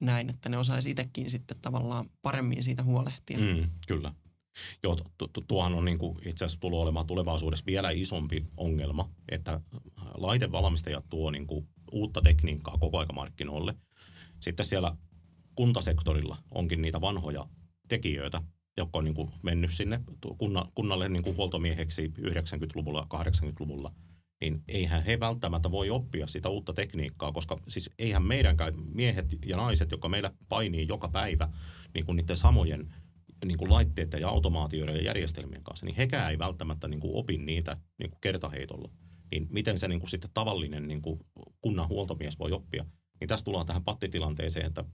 näin, 0.00 0.30
että 0.30 0.48
ne 0.48 0.58
osaisi 0.58 0.90
itsekin 0.90 1.30
sitten 1.30 1.56
tavallaan 1.62 2.10
paremmin 2.22 2.62
siitä 2.62 2.82
huolehtia. 2.82 3.38
Mm. 3.38 3.70
Kyllä. 3.88 4.14
Joo, 4.82 4.96
tu- 5.18 5.28
tu- 5.32 5.44
tuohan 5.48 5.74
on 5.74 5.84
niin 5.84 5.98
kuin 5.98 6.18
itse 6.28 6.44
asiassa 6.44 6.60
tulee 6.60 6.80
olemaan 6.80 7.06
tulevaisuudessa 7.06 7.66
vielä 7.66 7.90
isompi 7.90 8.46
ongelma, 8.56 9.10
että 9.28 9.60
laitevalmistajat 10.14 11.04
tuo 11.10 11.30
niin 11.30 11.46
kuin 11.46 11.68
uutta 11.92 12.20
tekniikkaa 12.22 12.78
koko 12.78 12.98
aika 12.98 13.12
markkinoille. 13.12 13.74
Sitten 14.40 14.66
siellä 14.66 14.96
kuntasektorilla 15.54 16.36
onkin 16.50 16.82
niitä 16.82 17.00
vanhoja 17.00 17.46
tekijöitä, 17.88 18.42
jotka 18.76 18.98
on 18.98 19.04
niin 19.04 19.14
kuin 19.14 19.30
mennyt 19.42 19.70
sinne 19.72 20.00
kunna, 20.38 20.66
kunnalle 20.74 21.08
niin 21.08 21.22
kuin 21.22 21.36
huoltomieheksi 21.36 22.12
90-luvulla, 22.18 23.06
80-luvulla, 23.14 23.92
niin 24.42 24.62
eihän 24.68 25.02
he 25.02 25.20
välttämättä 25.20 25.70
voi 25.70 25.90
oppia 25.90 26.26
sitä 26.26 26.48
uutta 26.48 26.72
tekniikkaa, 26.72 27.32
koska 27.32 27.58
siis 27.68 27.90
eihän 27.98 28.22
meidänkään 28.22 28.74
miehet 28.94 29.26
ja 29.46 29.56
naiset, 29.56 29.90
jotka 29.90 30.08
meillä 30.08 30.32
painii 30.48 30.88
joka 30.88 31.08
päivä 31.08 31.48
niin 31.94 32.06
kuin 32.06 32.16
niiden 32.16 32.36
samojen 32.36 32.94
niin 33.44 33.58
kuin 33.58 33.70
laitteiden 33.70 34.20
ja 34.20 34.28
automaatioiden 34.28 34.96
ja 34.96 35.02
järjestelmien 35.02 35.62
kanssa, 35.62 35.86
niin 35.86 35.96
hekään 35.96 36.30
ei 36.30 36.38
välttämättä 36.38 36.88
niin 36.88 37.00
kuin 37.00 37.14
opi 37.14 37.38
niitä 37.38 37.76
niin 37.98 38.10
kuin 38.10 38.20
kertaheitolla. 38.20 38.90
Niin 39.30 39.46
miten 39.50 39.78
se 39.78 39.88
niin 39.88 40.00
kuin 40.00 40.10
sitten 40.10 40.30
tavallinen 40.34 40.88
niin 40.88 41.02
kuin 41.02 41.20
kunnan 41.60 41.88
huoltomies 41.88 42.38
voi 42.38 42.52
oppia? 42.52 42.84
Niin 43.20 43.28
tässä 43.28 43.44
tullaan 43.44 43.66
tähän 43.66 43.84
pattitilanteeseen, 43.84 44.66
että 44.66 44.84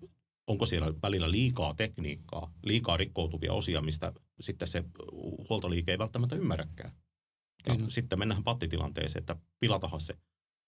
onko 0.46 0.66
siellä 0.66 0.94
välillä 1.02 1.30
liikaa 1.30 1.74
tekniikkaa, 1.74 2.52
liikaa 2.64 2.96
rikkoutuvia 2.96 3.52
osia, 3.52 3.80
mistä 3.80 4.12
sitten 4.40 4.68
se 4.68 4.84
huoltoliike 5.48 5.92
ei 5.92 5.98
välttämättä 5.98 6.37
ymmärräkään. 6.37 6.92
Ja 7.66 7.76
Kyllä. 7.76 7.90
sitten 7.90 8.18
mennään 8.18 8.44
pattitilanteeseen, 8.44 9.20
että 9.22 9.36
pilatahan 9.60 10.00
se 10.00 10.14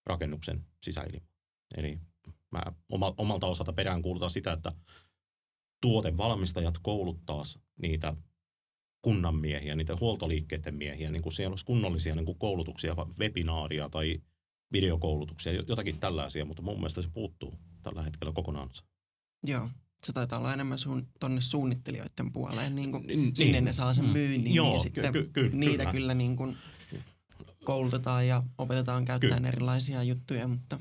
rakennuksen 0.06 0.66
sisäilma. 0.82 1.26
Eli 1.76 1.98
mä 2.50 2.62
oma- 2.88 3.14
omalta 3.16 3.46
osalta 3.46 3.72
peräänkuulutan 3.72 4.30
sitä, 4.30 4.52
että 4.52 4.72
tuotevalmistajat 5.80 6.78
kouluttaas 6.78 7.58
niitä 7.82 8.14
kunnan 9.02 9.34
miehiä, 9.36 9.74
niitä 9.74 9.96
huoltoliikkeiden 10.00 10.74
miehiä, 10.74 11.10
niin 11.10 11.22
kuin 11.22 11.32
siellä 11.32 11.52
olisi 11.52 11.64
kunnollisia 11.64 12.14
niin 12.14 12.26
kuin 12.26 12.38
koulutuksia, 12.38 12.96
webinaaria 13.18 13.88
tai 13.88 14.20
videokoulutuksia, 14.72 15.52
jotakin 15.52 15.98
tällaisia, 15.98 16.44
mutta 16.44 16.62
mun 16.62 16.76
mielestä 16.76 17.02
se 17.02 17.08
puuttuu 17.12 17.54
tällä 17.82 18.02
hetkellä 18.02 18.32
kokonaan. 18.32 18.70
Joo. 19.46 19.68
Se 20.06 20.12
taitaa 20.12 20.38
olla 20.38 20.54
enemmän 20.54 20.78
suun, 20.78 21.08
tonne 21.20 21.40
suunnittelijoiden 21.40 22.32
puoleen, 22.32 22.76
niin 22.76 22.92
kuin 22.92 23.06
Niin, 23.06 23.36
sinne 23.36 23.60
ne 23.60 23.72
saa 23.72 23.94
sen 23.94 24.04
Mm. 24.04 24.10
myynnin 24.12 24.54
Joo, 24.54 24.72
ja 24.74 24.78
sitten 24.78 25.12
ky- 25.12 25.30
ky- 25.32 25.48
niitä 25.52 25.76
kyllä. 25.76 25.92
kyllä 25.92 26.14
niin 26.14 26.36
kuin 26.36 26.56
koulutetaan 27.64 28.26
ja 28.26 28.42
opetetaan 28.58 29.04
käyttämään 29.04 29.36
Kyllä. 29.42 29.48
erilaisia 29.48 30.02
juttuja, 30.02 30.48
mutta 30.48 30.78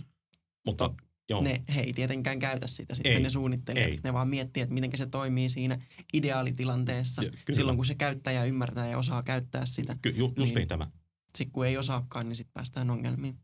Mutta 0.66 0.94
joo, 1.30 1.42
ne, 1.44 1.64
he 1.76 1.82
ei 1.82 1.94
tietenkään 1.94 2.40
käytä 2.40 2.68
sitä 2.68 2.96
sitten 2.96 3.14
Ei, 3.14 3.20
ne 3.20 3.30
suunnittelijat. 3.30 3.90
ei. 3.90 4.00
Ne 4.04 4.14
vaan 4.14 4.28
miettii, 4.28 4.64
että 4.64 4.74
miten 4.74 4.92
se 4.96 5.06
toimii 5.06 5.50
siinä 5.50 5.78
ideaalitilanteessa, 6.14 7.24
Ja, 7.24 7.30
kyllä. 7.30 7.56
silloin 7.58 7.78
kun 7.78 7.86
se 7.86 7.96
käyttäjä 7.96 8.44
ymmärtää 8.44 8.88
ja 8.88 8.98
osaa 8.98 9.24
käyttää 9.24 9.66
sitä. 9.66 9.98
ky- 10.02 10.10
ju, 10.10 10.26
just 10.38 10.38
niin. 10.38 10.56
niin. 10.56 10.68
tämä. 10.68 10.92
Sitten 11.38 11.52
kun 11.52 11.66
ei 11.68 11.78
osaakaan, 11.78 12.30
niin 12.30 12.36
sitten 12.36 12.54
päästään 12.54 12.90
ongelmiin 12.90 13.38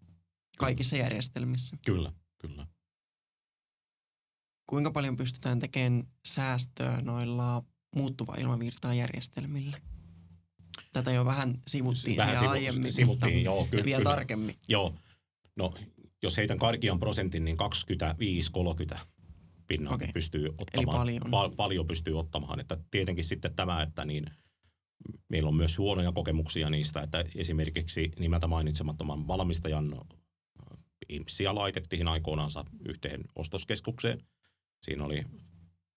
kaikissa 0.58 0.96
järjestelmissä. 0.96 1.78
Kyllä, 1.86 2.14
kyllä. 2.38 2.68
Kuinka 4.70 4.92
paljon 4.92 5.18
pystytään 5.18 5.60
tekemään 5.60 6.04
säästöä 6.26 7.02
noilla 7.02 7.64
muuttuva 7.96 8.36
ilmavirtaa 8.36 8.94
järjestelmillä? 8.94 9.78
Tätä 10.96 11.12
jo 11.12 11.26
vähän 11.26 11.62
sivuttiin 11.68 12.18
Vähän 12.18 12.36
sivu- 12.38 12.50
aiemmin, 12.50 12.92
sivuttiin, 12.92 13.34
mutta 13.34 13.50
joo, 13.50 13.68
kyllä, 13.72 13.86
vielä 13.86 13.98
kyllä. 13.98 14.12
tarkemmin. 14.16 14.56
Joo, 14.70 14.96
no 15.56 15.74
jos 16.24 16.38
heitän 16.38 16.60
karkian 16.60 17.00
prosentin, 17.00 17.46
niin 17.46 17.58
25-30 18.96 18.98
pinnan 19.68 19.94
Okei. 19.94 20.08
pystyy 20.14 20.46
ottamaan. 20.58 20.98
paljon. 20.98 21.22
Pa- 21.22 21.56
paljon 21.56 21.88
pystyy 21.88 22.20
ottamaan. 22.20 22.60
Että 22.60 22.78
tietenkin 22.92 23.26
sitten 23.26 23.56
tämä, 23.56 23.82
että 23.82 24.06
niin 24.06 24.26
meillä 25.30 25.48
on 25.48 25.56
myös 25.56 25.78
huonoja 25.78 26.12
kokemuksia 26.12 26.70
niistä, 26.70 27.02
että 27.02 27.26
esimerkiksi 27.36 28.12
nimeltä 28.20 28.48
mainitsemattoman 28.48 29.28
valmistajan 29.28 30.02
IMSIä 31.10 31.56
laitettiin 31.56 32.08
aikoinansa 32.08 32.66
yhteen 32.86 33.22
ostoskeskukseen. 33.36 34.22
Siinä 34.82 35.04
oli 35.04 35.24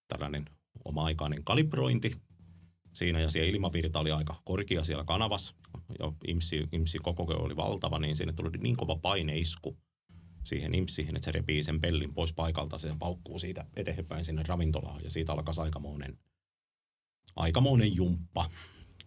tällainen 0.08 0.44
oma-aikainen 0.84 1.44
kalibrointi 1.44 2.12
siinä 2.98 3.20
ja 3.20 3.30
siellä 3.30 3.50
ilmavirta 3.50 4.00
oli 4.00 4.12
aika 4.12 4.36
korkea 4.44 4.84
siellä 4.84 5.04
kanavassa 5.04 5.54
ja 5.98 6.12
IMSI, 6.28 6.68
IMSI 6.72 6.98
koko 6.98 7.22
oli 7.22 7.56
valtava, 7.56 7.98
niin 7.98 8.16
sinne 8.16 8.32
tuli 8.32 8.50
niin 8.58 8.76
kova 8.76 8.96
paineisku 8.96 9.78
siihen 10.44 10.74
IMSihin, 10.74 11.16
että 11.16 11.24
se 11.24 11.32
repii 11.32 11.62
sen 11.62 11.80
pellin 11.80 12.14
pois 12.14 12.32
paikalta, 12.32 12.78
se 12.78 12.96
paukkuu 12.98 13.38
siitä 13.38 13.66
eteenpäin 13.76 14.24
sinne 14.24 14.42
ravintolaan 14.42 15.04
ja 15.04 15.10
siitä 15.10 15.32
alkaa 15.32 15.54
aikamoinen, 15.58 16.18
aikamoinen 17.36 17.96
jumppa. 17.96 18.50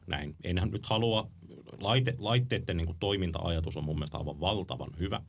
Näin. 0.07 0.35
Enhän 0.43 0.71
nyt 0.71 0.85
halua 0.85 1.31
laite, 1.79 2.15
laitteiden 2.17 2.77
niin 2.77 2.95
toiminta-ajatus 2.99 3.77
on 3.77 3.83
mun 3.83 3.95
mielestä 3.95 4.17
aivan 4.17 4.39
valtavan 4.39 4.89
hyvä, 4.99 5.21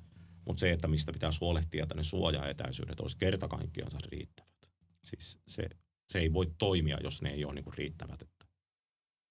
mutta 0.47 0.61
se, 0.61 0.73
että 0.73 0.89
mistä 0.89 1.13
pitäisi 1.13 1.41
huolehtia, 1.41 1.83
että 1.83 1.95
ne 1.95 2.03
suojaetäisyydet 2.03 3.01
olisi 3.01 3.19
kerta 3.19 3.49
kaikkiaan 3.49 3.91
riittävät. 4.13 4.71
Siis 5.05 5.41
se, 5.49 5.69
se 6.09 6.19
ei 6.19 6.33
voi 6.33 6.47
toimia, 6.59 6.99
jos 7.03 7.23
ne 7.23 7.31
ei 7.31 7.45
ole 7.45 7.55
niin 7.55 7.65
kuin 7.65 7.75
riittävät. 7.75 8.32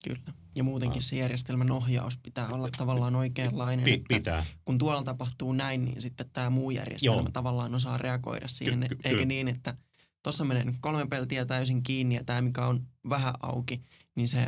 Kyllä. 0.04 0.34
Ja 0.56 0.64
muutenkin 0.64 1.02
se 1.02 1.16
järjestelmän 1.16 1.72
ohjaus 1.72 2.18
pitää 2.18 2.48
olla 2.48 2.70
tavallaan 2.78 3.16
oikeanlainen. 3.16 3.86
Pi- 3.86 3.94
että 3.94 4.16
pitää. 4.16 4.46
kun 4.66 4.78
tuolla 4.78 5.04
tapahtuu 5.04 5.54
näin, 5.54 5.86
niin 5.86 6.02
sitten 6.02 6.30
tämä 6.34 6.50
muu 6.50 6.72
järjestelmä 6.72 7.16
Joo. 7.16 7.30
tavallaan 7.34 7.76
osaa 7.76 7.98
reagoida 7.98 8.48
siihen. 8.48 8.80
Ky- 8.90 8.96
ky- 8.96 9.02
eikä 9.04 9.26
niin, 9.26 9.48
että 9.48 9.78
tuossa 10.24 10.46
menee 10.46 10.64
nyt 10.64 10.76
kolme 10.82 11.08
peltiä 11.08 11.46
täysin 11.46 11.84
kiinni 11.84 12.16
ja 12.16 12.24
tämä, 12.24 12.42
mikä 12.42 12.66
on 12.66 12.88
vähän 13.10 13.34
auki, 13.42 13.82
niin 14.16 14.28
se 14.28 14.48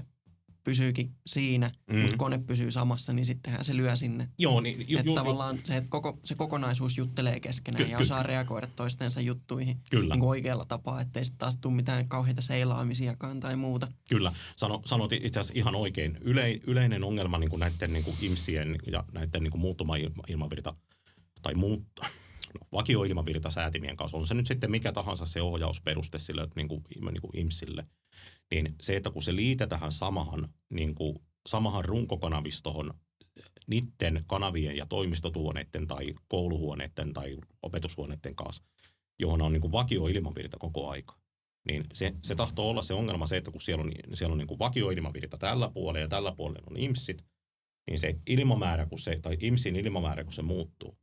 pysyykin 0.64 1.16
siinä, 1.28 1.72
Mm. 1.88 1.96
mm. 1.96 2.02
mutta 2.02 2.18
kone 2.18 2.38
pysyy 2.38 2.72
samassa, 2.72 3.14
niin 3.14 3.26
sittenhän 3.26 3.66
se 3.66 3.76
lyö 3.78 3.96
sinne. 3.96 4.30
Joo, 4.38 4.62
niin, 4.62 4.78
ju, 4.90 4.98
Että 4.98 5.10
ju, 5.10 5.12
ju, 5.12 5.16
tavallaan 5.16 5.60
se, 5.64 5.78
että 5.78 5.90
koko, 5.90 6.20
se 6.24 6.36
kokonaisuus 6.36 6.98
juttelee 6.98 7.40
keskenään 7.40 7.86
Ky- 7.86 7.92
ja 7.92 7.98
ky- 7.98 8.02
osaa 8.02 8.24
reagoida 8.24 8.68
toistensa 8.76 9.22
juttuihin 9.22 9.78
kyllä. 9.90 10.14
niin 10.16 10.20
kuin 10.20 10.30
oikealla 10.30 10.66
tapaa, 10.66 11.02
ettei 11.02 11.26
sitten 11.26 11.40
taas 11.40 11.58
tule 11.58 11.74
mitään 11.74 12.08
kauheita 12.08 12.42
seilaamisiakaan 12.42 13.40
tai 13.40 13.56
muuta. 13.56 13.88
Kyllä, 14.10 14.34
Sano, 14.56 14.82
sanot 14.86 15.12
itse 15.14 15.40
asiassa 15.40 15.54
ihan 15.60 15.76
oikein. 15.76 16.18
Yle, 16.22 16.60
yleinen 16.68 17.04
ongelma 17.04 17.38
niin 17.38 17.50
kuin 17.50 17.60
näiden 17.60 17.94
niin 17.94 18.04
kuin 18.04 18.18
IMSien 18.22 18.76
ja 18.92 19.04
näiden 19.14 19.44
niin 19.44 19.52
kuin 19.52 19.62
muuttuma 19.62 19.96
ilma, 19.96 20.24
ilmavirta 20.28 20.76
tai 21.42 21.54
muut, 21.54 21.84
no, 22.00 22.68
vakioilmavirta 22.72 23.50
säätimien 23.50 23.98
kanssa, 23.98 24.18
on 24.18 24.28
se 24.28 24.34
nyt 24.34 24.48
sitten 24.48 24.72
mikä 24.72 24.92
tahansa 24.92 25.26
se 25.26 25.42
ohjausperuste 25.42 26.20
sille 26.20 26.48
niin 26.56 26.68
kuin, 26.68 26.84
niin 27.12 27.22
kuin 27.22 27.38
IMSille, 27.38 27.86
niin 28.52 28.76
se, 28.82 28.96
että 28.96 29.12
kun 29.12 29.22
se 29.22 29.36
liitetään 29.36 29.92
samahan, 29.92 30.54
niin 30.70 30.96
kuin, 30.96 31.20
samahan 31.48 31.86
runkokanavistohon 31.86 32.94
niiden 33.68 34.24
kanavien 34.28 34.78
ja 34.78 34.86
toimistotuoneiden 34.86 35.88
tai 35.88 36.14
kouluhuoneiden 36.28 37.14
tai 37.14 37.38
opetushuoneiden 37.62 38.36
kanssa, 38.36 38.64
johon 39.20 39.42
on 39.42 39.54
niin 39.54 39.62
kuin 39.62 39.72
vakioilmavirta 39.72 40.58
koko 40.58 40.90
aika 40.90 41.24
niin 41.68 41.86
se, 41.94 42.14
se 42.22 42.36
tahtoo 42.36 42.70
olla 42.70 42.82
se 42.82 42.94
ongelma 42.94 43.28
se, 43.28 43.38
että 43.38 43.52
kun 43.52 43.62
siellä 43.62 43.84
on, 43.84 43.92
siellä 44.14 44.32
on 44.32 44.38
niin 44.38 44.48
kuin 44.48 44.60
vakioilmavirta 44.60 45.38
tällä 45.38 45.72
puolella 45.74 46.00
ja 46.00 46.08
tällä 46.08 46.32
puolella 46.32 46.68
on 46.70 46.78
IMSit, 46.78 47.26
niin 47.88 48.00
se 48.00 48.20
ilmamäärä, 48.28 48.86
kun 48.86 49.00
se, 49.00 49.20
tai 49.22 49.38
IMSin 49.40 49.76
ilmamäärä, 49.76 50.24
kun 50.24 50.34
se 50.34 50.42
muuttuu, 50.42 50.98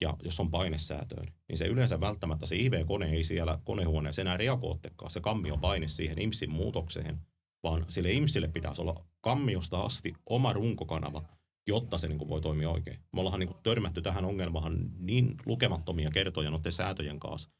ja 0.00 0.16
jos 0.22 0.40
on 0.40 0.50
painesäätöön, 0.50 1.26
niin 1.48 1.58
se 1.58 1.66
yleensä 1.66 2.00
välttämättä 2.00 2.46
se 2.46 2.56
IV-kone 2.56 3.10
ei 3.10 3.24
siellä 3.24 3.58
konehuoneessa 3.64 4.22
enää 4.22 4.36
reagoittekaan 4.36 5.10
se 5.10 5.20
kammion 5.20 5.60
paine 5.60 5.88
siihen 5.88 6.22
IMSin 6.22 6.50
muutokseen, 6.50 7.20
vaan 7.62 7.84
sille 7.88 8.12
IMSille 8.12 8.48
pitäisi 8.48 8.82
olla 8.82 9.04
kammiosta 9.20 9.80
asti 9.80 10.14
oma 10.26 10.52
runkokanava, 10.52 11.22
jotta 11.66 11.98
se 11.98 12.08
niin 12.08 12.18
kuin 12.18 12.28
voi 12.28 12.40
toimia 12.40 12.70
oikein. 12.70 12.98
Me 13.12 13.20
ollaan 13.20 13.40
niin 13.40 13.48
kuin 13.48 13.62
törmätty 13.62 14.02
tähän 14.02 14.24
ongelmaan 14.24 14.90
niin 14.98 15.34
lukemattomia 15.46 16.10
kertoja 16.10 16.50
noiden 16.50 16.72
säätöjen 16.72 17.20
kanssa, 17.20 17.50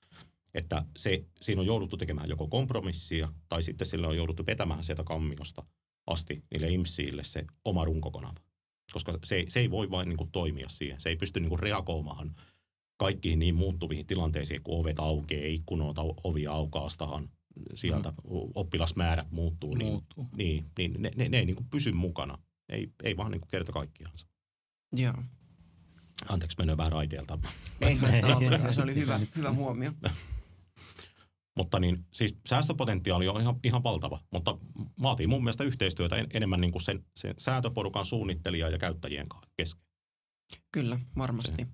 että 0.54 0.84
se, 0.96 1.24
siinä 1.40 1.60
on 1.60 1.66
jouduttu 1.66 1.96
tekemään 1.96 2.28
joko 2.28 2.48
kompromissia 2.48 3.28
tai 3.48 3.62
sitten 3.62 3.86
sille 3.86 4.06
on 4.06 4.16
jouduttu 4.16 4.46
vetämään 4.46 4.84
sieltä 4.84 5.04
kammiosta 5.04 5.64
asti 6.06 6.44
niille 6.50 6.68
imsiille 6.68 7.22
se 7.22 7.44
oma 7.64 7.84
runkokanava. 7.84 8.47
Koska 8.92 9.12
se, 9.24 9.44
se 9.48 9.60
ei 9.60 9.70
voi 9.70 9.90
vain 9.90 10.08
niin 10.08 10.16
kuin 10.16 10.30
toimia 10.30 10.68
siihen. 10.68 11.00
Se 11.00 11.08
ei 11.08 11.16
pysty 11.16 11.40
niin 11.40 11.48
kuin 11.48 11.58
reagoimaan 11.58 12.34
kaikkiin 12.96 13.38
niin 13.38 13.54
muuttuviin 13.54 14.06
tilanteisiin, 14.06 14.62
kun 14.62 14.80
ovet 14.80 14.98
aukeaa, 14.98 15.46
ikkunoita 15.46 16.02
ovi 16.24 16.46
aukaastahan, 16.46 17.28
sieltä 17.74 18.10
mm. 18.10 18.16
oppilasmäärät 18.54 19.30
muuttuu. 19.30 19.74
Niin, 19.74 19.92
Muuttuu. 19.92 20.28
niin, 20.36 20.64
niin 20.78 20.94
ne, 20.98 21.10
ne, 21.16 21.28
ne 21.28 21.38
ei 21.38 21.44
niin 21.44 21.56
kuin 21.56 21.68
pysy 21.70 21.92
mukana. 21.92 22.38
Ei, 22.68 22.92
ei 23.02 23.16
vaan 23.16 23.30
niin 23.30 23.40
kuin 23.40 23.50
kerta 23.50 23.72
kaikkiaan. 23.72 24.14
Joo. 24.96 25.14
Anteeksi, 26.28 26.56
menee 26.58 26.76
vähän 26.76 26.92
raiteelta. 26.92 27.38
Ei 27.80 27.96
haittaa 27.96 28.72
se 28.72 28.82
oli 28.82 28.94
hyvä, 28.94 29.20
hyvä 29.36 29.52
huomio. 29.52 29.92
Mutta 31.58 31.80
niin, 31.80 32.04
siis 32.12 32.36
säästöpotentiaali 32.48 33.28
on 33.28 33.40
ihan, 33.40 33.60
ihan 33.64 33.82
valtava, 33.82 34.20
mutta 34.32 34.58
vaatii 35.02 35.26
mun 35.26 35.44
mielestä 35.44 35.64
yhteistyötä 35.64 36.16
en, 36.16 36.26
enemmän 36.34 36.60
niin 36.60 36.72
kuin 36.72 36.82
sen, 36.82 37.04
sen 37.16 37.34
säätöporukan 37.38 38.04
suunnittelija 38.04 38.68
ja 38.68 38.78
käyttäjien 38.78 39.28
kanssa 39.28 39.50
kesken. 39.56 39.84
Kyllä, 40.72 41.00
varmasti. 41.16 41.66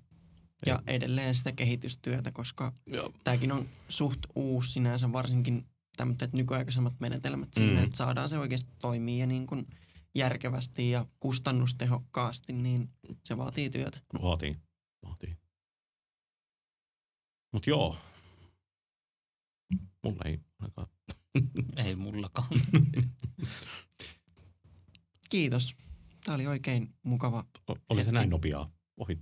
Ja 0.65 0.79
edelleen 0.87 1.35
sitä 1.35 1.51
kehitystyötä, 1.51 2.31
koska 2.31 2.73
Joo. 2.85 3.11
tämäkin 3.23 3.51
on 3.51 3.69
suht 3.89 4.19
uusi 4.35 4.71
sinänsä, 4.71 5.11
varsinkin 5.11 5.65
tämmöiset 5.97 6.33
nykyaikaisemmat 6.33 6.93
menetelmät 6.99 7.49
siinä, 7.53 7.79
Mm. 7.79 7.83
että 7.83 7.97
saadaan 7.97 8.29
se 8.29 8.37
oikeasti 8.37 8.71
toimia 8.81 9.19
ja 9.19 9.27
niin 9.27 9.47
kuin 9.47 9.67
järkevästi 10.15 10.89
ja 10.89 11.05
kustannustehokkaasti, 11.19 12.53
niin 12.53 12.89
se 13.23 13.37
vaatii 13.37 13.69
työtä. 13.69 13.99
Vaatii, 14.21 14.55
vaatii. 15.05 15.37
Mutta 17.53 17.69
joo, 17.69 17.97
mulla 20.05 20.21
ei 20.25 20.39
ainakaan. 20.59 20.87
Ei 21.85 21.95
mullakaan. 21.95 22.47
Kiitos. 25.29 25.75
Tämä 26.25 26.35
oli 26.35 26.47
oikein 26.47 26.93
mukava. 27.03 27.45
O- 27.69 27.75
Oli 27.89 28.01
se 28.01 28.05
Hetki. 28.05 28.11
näin 28.13 28.29
nopeaa 28.29 28.71
ohi. 28.97 29.17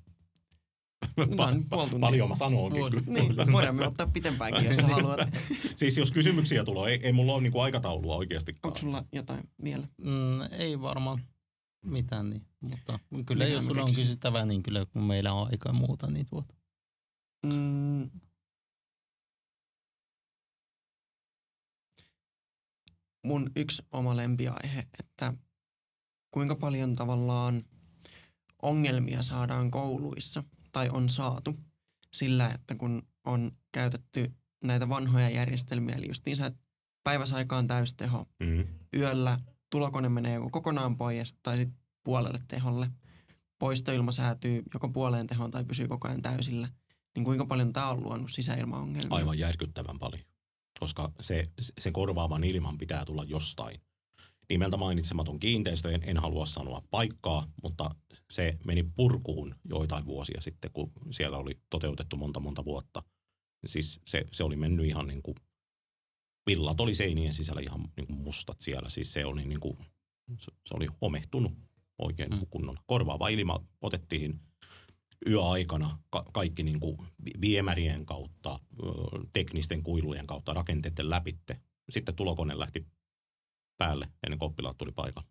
Noin 1.38 1.69
puoli 1.69 1.89
tuntia. 1.89 2.00
Paljon 2.00 2.30
mä 2.30 2.36
sanoinkin. 2.36 2.80
Puoli- 2.82 3.02
kyllä. 3.04 3.19
Niin, 3.19 3.52
voidaan 3.52 3.76
me 3.76 3.88
ottaa 3.88 4.08
pitempäänkin, 4.08 4.65
jos 4.65 4.78
sä 4.78 4.88
haluat. 4.88 5.19
Siis 5.76 5.98
jos 5.98 6.12
kysymyksiä 6.12 6.63
tulee, 6.63 6.91
ei, 6.91 7.00
ei 7.04 7.12
mulla 7.13 7.34
ole 7.34 7.41
niinku 7.43 7.60
aikataulua 7.60 8.15
oikeasti. 8.15 8.56
Onko 8.63 8.78
sulla 8.78 9.04
jotain 9.12 9.43
vielä? 9.63 9.88
Mm, 9.98 10.41
ei 10.60 10.82
varmaan 10.82 11.22
mitään 11.86 12.30
niin, 12.30 12.46
mutta 12.62 13.00
kyllä 13.26 13.46
Minä 13.46 13.56
jos 13.56 13.65
sulla 13.65 13.84
on 13.84 13.96
kysyttävää, 13.96 14.46
niin 14.46 14.63
kyllä 14.63 14.86
kun 14.86 15.04
meillä 15.04 15.34
on 15.34 15.48
aikaa 15.52 15.69
ja 15.69 15.74
muuta, 15.80 16.12
niin 16.12 16.26
tuota. 16.30 16.54
Mm. 17.46 18.10
Mun 23.24 23.52
yksi 23.56 23.84
oma 23.92 24.16
lempiaihe, 24.18 24.88
että 25.00 25.34
kuinka 26.32 26.56
paljon 26.56 26.96
tavallaan 26.96 27.64
ongelmia 28.62 29.22
saadaan 29.22 29.72
kouluissa 29.72 30.44
tai 30.72 30.90
on 30.92 31.10
saatu 31.10 31.60
sillä, 32.14 32.50
että 32.50 32.76
kun 32.76 33.02
on 33.26 33.52
käytetty 33.72 34.34
näitä 34.64 34.90
vanhoja 34.90 35.30
järjestelmiä, 35.30 35.96
eli 35.96 36.08
just 36.08 36.26
niin 36.26 36.44
että 36.44 36.60
päiväsaikaan 37.04 37.68
täysteho, 37.68 38.26
Mm. 38.40 38.68
yöllä 38.96 39.38
tulokone 39.70 40.10
menee 40.10 40.34
joko 40.34 40.50
kokonaan 40.50 40.98
pois 40.98 41.34
tai 41.44 41.58
sitten 41.58 41.80
puolelle 42.04 42.40
teholle. 42.48 42.90
Poistoilma 43.60 44.12
säätyy 44.12 44.64
joko 44.74 44.90
puoleen 44.90 45.28
tehoon 45.28 45.52
tai 45.52 45.64
pysyy 45.64 45.88
koko 45.88 46.08
ajan 46.08 46.22
täysillä. 46.22 46.70
Niin 47.16 47.26
kuinka 47.26 47.46
paljon 47.46 47.74
tämä 47.74 47.90
on 47.90 48.04
luonut 48.04 48.32
sisäilmaongelmia? 48.32 49.18
Aivan 49.18 49.40
järkyttävän 49.40 50.00
paljon, 50.00 50.24
koska 50.84 51.12
se, 51.19 51.43
se 51.80 51.91
korvaavan 51.91 52.43
ilman 52.43 52.78
pitää 52.78 53.06
tulla 53.06 53.24
jostain. 53.24 53.82
Nimeltä 54.50 54.78
mainitsematon 54.78 55.39
kiinteistö, 55.39 55.91
en, 55.91 56.02
en 56.04 56.17
halua 56.17 56.46
sanoa 56.46 56.84
paikkaa, 56.91 57.48
mutta 57.63 57.96
se 58.30 58.58
meni 58.65 58.84
purkuun 58.84 59.56
joitain 59.69 60.06
vuosia 60.06 60.41
sitten, 60.41 60.72
kun 60.74 60.91
siellä 61.12 61.38
oli 61.38 61.60
toteutettu 61.69 62.17
monta 62.17 62.39
monta 62.39 62.65
vuotta. 62.65 63.04
Siis 63.65 64.02
se, 64.06 64.26
se 64.32 64.43
oli 64.43 64.56
mennyt 64.56 64.86
ihan 64.86 65.08
niin 65.08 65.22
kuin, 65.22 65.36
villat 66.46 66.82
oli 66.82 66.93
seinien 66.93 67.34
sisällä 67.34 67.62
ihan 67.62 67.91
niin 67.98 68.08
kuin 68.08 68.19
mustat 68.19 68.60
siellä. 68.60 68.89
Siis 68.89 69.13
se 69.13 69.26
oli, 69.26 69.46
niin 69.46 69.60
kuin, 69.60 69.78
se, 70.39 70.52
se 70.65 70.76
oli 70.76 70.88
homehtunut 71.02 71.54
oikein 71.98 72.30
Mm. 72.30 72.36
mm. 72.36 72.48
kunnolla. 72.50 72.84
Korvaava 72.86 73.28
ilma 73.28 73.65
otettiin 73.82 74.39
yöaikana 75.28 75.98
ka- 76.10 76.26
kaikki 76.34 76.64
niin 76.64 76.80
kuin 76.80 76.98
vi- 77.26 77.42
viemärien 77.42 78.06
kautta, 78.06 78.60
teknisten 79.34 79.84
kuilujen 79.84 80.28
kautta, 80.28 80.54
rakenteiden 80.54 81.10
läpitte. 81.10 81.60
Sitten 81.90 82.16
tulokone 82.16 82.60
lähti 82.60 82.86
päälle 83.78 84.08
ennen 84.26 84.40
kuin 84.40 84.48
oppilaat 84.50 84.78
tuli 84.78 84.92
paikalle. 84.92 85.30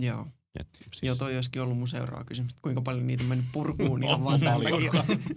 Joo. 0.00 0.26
Et 0.60 0.68
siis 0.80 1.02
Joo, 1.02 1.14
toi 1.16 1.34
olisikin 1.36 1.62
ollut 1.62 1.78
mun 1.78 1.88
seuraava 1.88 2.24
kysymys, 2.24 2.52
kuinka 2.62 2.80
paljon 2.80 3.06
niitä 3.06 3.22
on 3.22 3.28
mennyt 3.28 3.46
purkuun 3.52 4.02
ihan 4.04 4.24
vaan 4.24 4.40
paljon. 4.44 4.82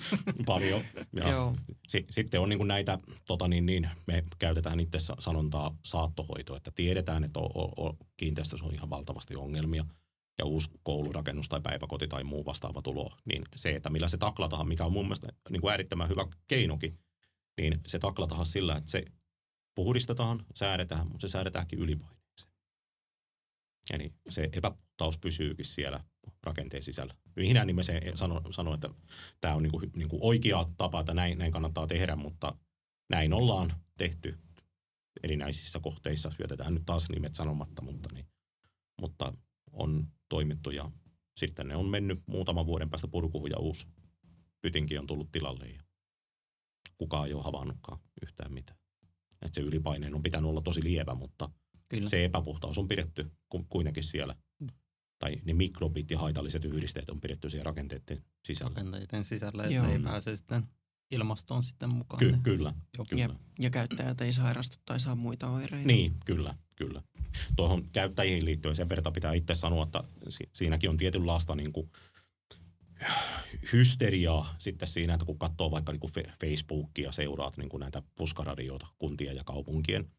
paljon. 0.46 0.82
Ja 1.14 1.30
Joo. 1.30 1.56
si- 1.88 2.06
sitten 2.10 2.40
on 2.42 2.50
niin 2.50 2.58
kuin 2.58 2.68
näitä, 2.68 3.00
tota 3.28 3.48
niin, 3.48 3.66
niin, 3.66 3.90
me 4.08 4.24
käytetään 4.40 4.80
itse 4.80 5.00
sa- 5.00 5.16
sanontaa 5.20 5.78
saattohoito, 5.86 6.56
että 6.56 6.72
tiedetään, 6.76 7.24
että 7.24 7.40
o- 7.40 7.86
o- 7.86 7.98
kiinteistössä 8.18 8.66
on 8.66 8.74
ihan 8.74 8.90
valtavasti 8.90 9.36
ongelmia 9.36 9.86
ja 10.40 10.46
uusi 10.46 10.70
koulurakennus 10.84 11.50
tai 11.50 11.62
päiväkoti 11.62 12.08
tai 12.08 12.24
muu 12.24 12.46
vastaava 12.46 12.82
tulo, 12.82 13.18
niin 13.26 13.44
se, 13.56 13.70
että 13.76 13.90
millä 13.90 14.08
se 14.08 14.18
taklataan, 14.18 14.68
mikä 14.68 14.86
on 14.86 14.94
mun 14.94 15.06
mielestä 15.06 15.28
niin 15.50 15.62
kuin 15.62 15.72
äärittömän 15.72 16.10
hyvä 16.10 16.28
keinokin, 16.48 17.00
niin 17.58 17.82
se 17.88 18.00
taklataan 18.00 18.46
sillä, 18.46 18.76
että 18.76 18.92
se 18.92 19.06
puhdistetaan, 19.76 20.46
säädetään, 20.56 21.08
mutta 21.08 21.28
se 21.28 21.32
säädetäänkin 21.32 21.80
ylipaineeseen. 21.80 22.52
Eli 23.94 24.14
se 24.30 24.50
epäpuhtaus 24.54 25.18
pysyykin 25.18 25.66
siellä 25.66 26.04
rakenteen 26.44 26.84
sisällä. 26.84 27.16
Minä 27.36 27.66
nimeseen 27.66 28.18
sano, 28.18 28.42
sano 28.50 28.74
että 28.74 28.90
tämä 29.42 29.56
on 29.56 29.64
niinku, 29.64 29.82
niinku 29.96 30.18
oikea 30.22 30.66
tapa, 30.78 31.00
että 31.00 31.14
näin, 31.14 31.38
näin 31.38 31.52
kannattaa 31.52 31.88
tehdä, 31.88 32.16
mutta 32.16 32.56
näin 33.10 33.34
ollaan 33.34 33.74
tehty 33.98 34.38
erinäisissä 35.24 35.80
kohteissa. 35.80 36.32
Jätetään 36.40 36.74
nyt 36.74 36.86
taas 36.86 37.10
nimet 37.10 37.36
sanomatta, 37.36 37.82
mutta, 37.82 38.10
niin, 38.14 38.26
mutta 39.02 39.34
on 39.76 40.08
toimittu 40.30 40.72
ja 40.72 40.92
sitten 41.38 41.68
ne 41.68 41.76
on 41.76 41.86
mennyt 41.86 42.24
muutaman 42.26 42.66
vuoden 42.66 42.90
päästä 42.90 43.08
purkuun 43.08 43.50
ja 43.50 43.58
uusi 43.60 43.88
pytinki 44.62 44.98
on 44.98 45.08
tullut 45.08 45.32
tilalle 45.32 45.66
ja 45.68 45.84
kukaan 46.98 47.28
ei 47.28 47.34
ole 47.34 47.44
havainnutkaan 47.44 48.00
yhtään 48.22 48.54
mitään. 48.54 48.80
Et 49.42 49.54
se 49.54 49.62
ylipaineen 49.62 50.16
on 50.16 50.24
pitänyt 50.24 50.50
olla 50.50 50.62
tosi 50.62 50.84
lievä, 50.84 51.16
mutta 51.16 51.50
Kyllä. 51.88 52.10
se 52.10 52.26
epäpuhtaus 52.26 52.78
on 52.78 52.88
pidetty 52.88 53.32
ku- 53.50 53.66
kuitenkin 53.70 54.04
siellä. 54.04 54.36
Tai 55.20 55.36
ne 55.46 55.54
mikrobit 55.54 56.12
ja 56.12 56.20
haitalliset 56.20 56.66
yhdisteet 56.66 57.10
on 57.10 57.22
pidetty 57.22 57.50
siellä 57.50 57.64
rakenteiden 57.64 58.24
sisällä. 58.46 58.70
rakenteiden 58.76 59.24
sisällä, 59.24 59.64
että 59.64 59.74
Joo. 59.76 59.86
ei 59.88 60.00
pääse 60.00 60.36
sitten 60.36 60.64
ilmastoon 61.12 61.64
sitten 61.64 61.90
mukaan. 61.90 62.20
Ky- 62.20 62.38
kyllä, 62.44 62.74
Joo. 62.98 63.06
kyllä. 63.10 63.22
Jep. 63.22 63.32
Ja 63.60 63.70
käyttäjät 63.70 64.22
ei 64.22 64.34
sairastu 64.34 64.78
tai 64.86 65.00
saa 65.00 65.16
muita 65.16 65.50
oireita. 65.50 65.88
Niin, 65.88 66.16
kyllä, 66.26 66.56
kyllä. 66.76 67.02
Tuohon 67.56 67.90
käyttäjiin 67.92 68.46
liittyen 68.46 68.76
sen 68.76 68.90
verran 68.90 69.14
pitää 69.14 69.34
itse 69.34 69.56
sanoa, 69.56 69.84
että 69.84 70.04
si- 70.30 70.50
siinäkin 70.54 70.90
on 70.90 70.98
tietynlaista 70.98 71.56
niin 71.56 71.74
kuin 71.74 71.92
hysteriaa 73.74 74.56
sitten 74.58 74.88
siinä, 74.88 75.14
että 75.14 75.26
kun 75.26 75.40
katsoo 75.40 75.72
vaikka 75.72 75.92
niin 75.92 76.00
kuin 76.00 76.14
Facebookia, 76.42 77.12
seuraat 77.12 77.58
niin 77.58 77.70
kuin 77.70 77.82
näitä 77.82 78.02
puskaradioita 78.16 78.88
kuntien 78.98 79.36
ja 79.36 79.44
kaupunkien. 79.44 80.12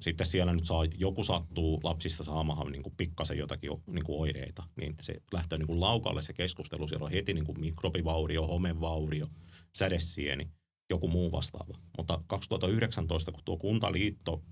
Sitten 0.00 0.26
siellä 0.26 0.52
nyt 0.52 0.64
saa, 0.64 0.84
joku 0.84 1.24
sattuu 1.24 1.80
lapsista 1.82 2.24
saamahan 2.24 2.72
niin 2.72 2.82
kuin 2.82 2.94
pikkasen 2.96 3.38
jotakin 3.38 3.70
niin 3.86 4.04
kuin 4.04 4.20
oireita, 4.20 4.62
niin 4.76 4.94
se 5.00 5.22
lähtee 5.32 5.58
niin 5.58 5.66
kuin 5.66 5.80
laukalle 5.80 6.22
se 6.22 6.32
keskustelu. 6.32 6.88
Siellä 6.88 7.04
on 7.04 7.12
heti 7.12 7.34
niin 7.34 7.44
kuin 7.44 7.60
mikrobivaurio, 7.60 8.46
homevaurio, 8.46 9.28
sädesieni, 9.76 10.48
joku 10.90 11.08
muu 11.08 11.32
vastaava. 11.32 11.74
Mutta 11.96 12.20
2019, 12.26 13.32
kun 13.32 13.42
tuo 13.44 13.56
kuntaliitto 13.56 14.42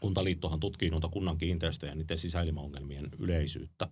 Kuntaliittohan 0.00 0.60
tutkii 0.60 0.90
noita 0.90 1.08
kunnan 1.08 1.38
kiinteistöjä 1.38 1.92
ja 1.92 1.96
niiden 1.96 2.18
sisäilmaongelmien 2.18 3.08
yleisyyttä, 3.18 3.88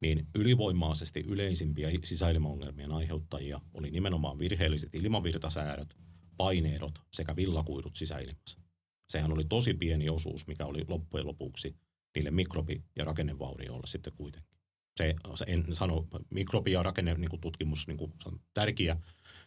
niin 0.00 0.26
ylivoimaisesti 0.34 1.20
yleisimpiä 1.20 1.90
sisäilmaongelmien 2.04 2.92
aiheuttajia 2.92 3.60
oli 3.74 3.90
nimenomaan 3.90 4.38
virheelliset 4.38 4.94
ilmavirtasäädöt, 4.94 5.96
paineerot 6.36 6.98
sekä 7.12 7.36
villakuidut 7.36 7.96
sisäilmassa. 7.96 8.60
Sehän 9.08 9.32
oli 9.32 9.44
tosi 9.44 9.74
pieni 9.74 10.08
osuus, 10.08 10.46
mikä 10.46 10.66
oli 10.66 10.84
loppujen 10.88 11.26
lopuksi 11.26 11.76
niille 12.14 12.30
mikrobi- 12.30 12.82
ja 12.96 13.04
rakennevaurioille 13.04 13.86
sitten 13.86 14.12
kuitenkin. 14.16 14.58
Se, 14.96 15.14
se 15.34 15.44
en 15.48 15.64
sano, 15.72 16.06
mikrobi- 16.30 16.72
ja 16.72 16.82
rakenne 16.82 17.14
niin 17.14 17.40
tutkimus 17.40 17.86
niin 17.86 17.98
on 18.26 18.40
tärkeä, 18.54 18.96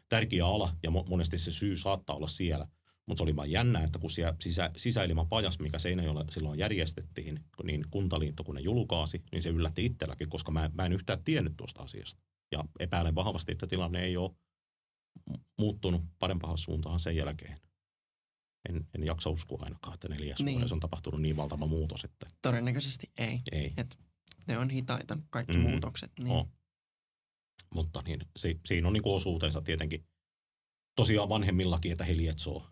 tärkeä 0.09 0.45
ala 0.47 0.75
ja 0.83 0.89
mo- 0.89 1.09
monesti 1.09 1.37
se 1.37 1.51
syy 1.51 1.75
saattaa 1.75 2.15
olla 2.15 2.27
siellä, 2.27 2.67
mutta 3.07 3.17
se 3.19 3.23
oli 3.23 3.35
vaan 3.35 3.51
jännä, 3.51 3.83
että 3.83 3.99
kun 3.99 4.09
siellä 4.11 4.35
sisä, 4.41 4.71
sisäilmapajas, 4.77 5.59
mikä 5.59 5.79
Seinäjoella 5.79 6.25
silloin 6.31 6.59
järjestettiin, 6.59 7.39
niin 7.63 7.85
kuntaliitto 7.91 8.43
kun 8.43 8.55
ne 8.55 8.61
julkaasi, 8.61 9.23
niin 9.31 9.41
se 9.41 9.49
yllätti 9.49 9.85
itselläkin, 9.85 10.29
koska 10.29 10.51
mä, 10.51 10.69
mä 10.73 10.83
en 10.83 10.93
yhtään 10.93 11.23
tiennyt 11.23 11.53
tuosta 11.57 11.81
asiasta. 11.83 12.21
Ja 12.51 12.63
epäilen 12.79 13.15
vahvasti, 13.15 13.51
että 13.51 13.67
tilanne 13.67 14.03
ei 14.03 14.17
ole 14.17 14.31
muuttunut 15.59 16.01
parempaan 16.19 16.57
suuntaan 16.57 16.99
sen 16.99 17.15
jälkeen. 17.15 17.59
En, 18.69 18.87
en 18.95 19.03
jaksa 19.05 19.29
uskoa 19.29 19.63
ainakaan, 19.63 19.93
että 19.93 20.07
neljäs 20.07 20.39
Niin. 20.39 20.53
vuodessa 20.55 20.75
on 20.75 20.79
tapahtunut 20.79 21.21
niin 21.21 21.37
valtava 21.37 21.67
muutos, 21.67 22.03
että 22.03 22.25
Todennäköisesti 22.41 23.11
ei. 23.17 23.41
ei. 23.51 23.73
Ne 24.47 24.57
on 24.57 24.69
hitaita 24.69 25.17
kaikki 25.29 25.57
Mhm. 25.57 25.69
muutokset. 25.69 26.11
Niin. 26.19 26.31
On. 26.31 26.47
Mutta 27.75 28.01
niin, 28.05 28.19
si, 28.37 28.59
siinä 28.65 28.87
on 28.87 28.93
niin 28.93 29.01
osuutensa 29.05 29.61
tietenkin 29.61 30.05
tosiaan 30.95 31.29
vanhemmillakin, 31.29 31.91
että 31.91 32.03
he 32.05 32.17
lietsoo, 32.17 32.67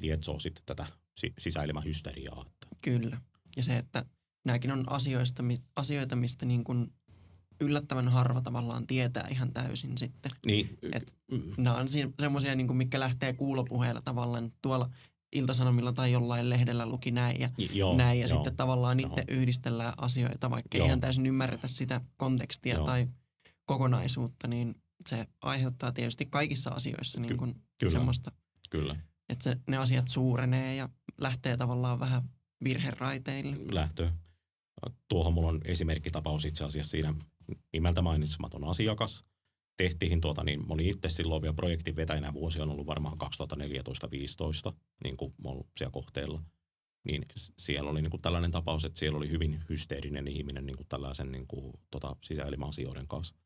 lietsoo 0.00 0.40
sitten 0.40 0.62
tätä 0.66 0.86
si, 1.16 1.32
sisäilmähysteriaa. 1.38 2.44
Kyllä. 2.82 3.20
Ja 3.56 3.62
se, 3.62 3.76
että 3.76 4.04
nämäkin 4.44 4.72
on 4.72 4.92
asioista, 4.92 5.42
asioita, 5.76 6.16
mistä 6.16 6.46
niin 6.46 6.64
kuin 6.64 6.92
yllättävän 7.60 8.08
harva 8.08 8.40
tavallaan 8.40 8.86
tietää 8.86 9.28
ihan 9.30 9.52
täysin 9.52 9.98
sitten. 9.98 10.32
niin, 10.46 10.78
Et- 10.92 11.14
mm, 11.32 11.42
Nämä 11.58 11.76
on 11.76 11.88
si- 11.88 12.14
semmoisia, 12.20 12.54
niin 12.54 12.66
kuin, 12.66 12.76
mikä 12.76 13.00
lähtee 13.00 13.32
kuulopuheella 13.32 14.00
tavallaan 14.00 14.52
tuolla 14.62 14.90
Iltasanomilla 15.32 15.92
tai 15.92 16.12
jollain 16.12 16.50
lehdellä 16.50 16.86
luki 16.86 17.10
näin 17.10 17.40
ja 17.40 17.50
joo, 17.72 17.96
näin. 17.96 18.20
Ja 18.20 18.26
joo. 18.26 18.34
sitten 18.36 18.56
tavallaan 18.56 19.00
Joo. 19.00 19.08
itse 19.08 19.24
yhdistellään 19.28 19.94
asioita, 19.96 20.50
vaikka 20.50 20.68
ei 20.74 20.78
Joo. 20.78 20.86
ihan 20.86 21.00
täysin 21.00 21.26
ymmärretä 21.26 21.68
sitä 21.68 22.00
kontekstia 22.16 22.74
Joo. 22.74 22.84
tai 22.84 23.08
kokonaisuutta, 23.66 24.48
niin 24.48 24.74
se 25.08 25.26
aiheuttaa 25.42 25.92
tietysti 25.92 26.26
kaikissa 26.26 26.70
asioissa 26.70 27.20
niin 27.20 27.36
kuin 27.36 27.54
Kyllä, 27.78 27.90
semmoista, 27.90 28.32
kyllä. 28.70 28.96
Että 29.30 29.44
se, 29.44 29.56
ne 29.68 29.76
asiat 29.76 30.08
suurenee 30.08 30.76
ja 30.76 30.88
lähtee 31.20 31.56
tavallaan 31.56 32.00
vähän 32.00 32.22
virheraiteille. 32.64 33.56
lähtö. 33.74 34.10
Tuohon 35.08 35.34
mulla 35.34 35.48
on 35.48 35.60
esimerkkitapaus 35.64 36.44
itse 36.44 36.64
asiassa 36.64 36.90
siinä 36.90 37.14
nimeltä 37.72 38.02
mainitsematon 38.02 38.64
asiakas. 38.64 39.24
Tehtiin 39.76 40.20
tuota, 40.20 40.44
niin 40.44 40.60
mä 40.60 40.74
olin 40.74 40.88
itse 40.88 41.08
silloin 41.08 41.42
vielä 41.42 41.54
projektin 41.54 41.96
vetäjänä, 41.96 42.34
vuosi 42.34 42.60
on 42.60 42.70
ollut 42.70 42.86
varmaan 42.86 43.18
2014-2015, 44.70 44.74
niin 45.04 45.16
kuin 45.16 45.34
ollut 45.44 45.68
siellä 45.76 45.92
kohteella. 45.92 46.42
Niin 47.04 47.26
siellä 47.58 47.90
oli 47.90 48.02
niin 48.02 48.10
kuin 48.10 48.22
tällainen 48.22 48.50
tapaus, 48.50 48.84
että 48.84 48.98
siellä 48.98 49.16
oli 49.16 49.30
hyvin 49.30 49.64
hysteerinen 49.68 50.28
ihminen 50.28 50.66
niin 50.66 50.76
kuin 50.76 50.88
tällaisen 50.88 51.32
niin 51.32 51.46
kuin, 51.46 51.72
tota, 51.90 52.16
sisäilma-asioiden 52.24 53.08
kanssa. 53.08 53.36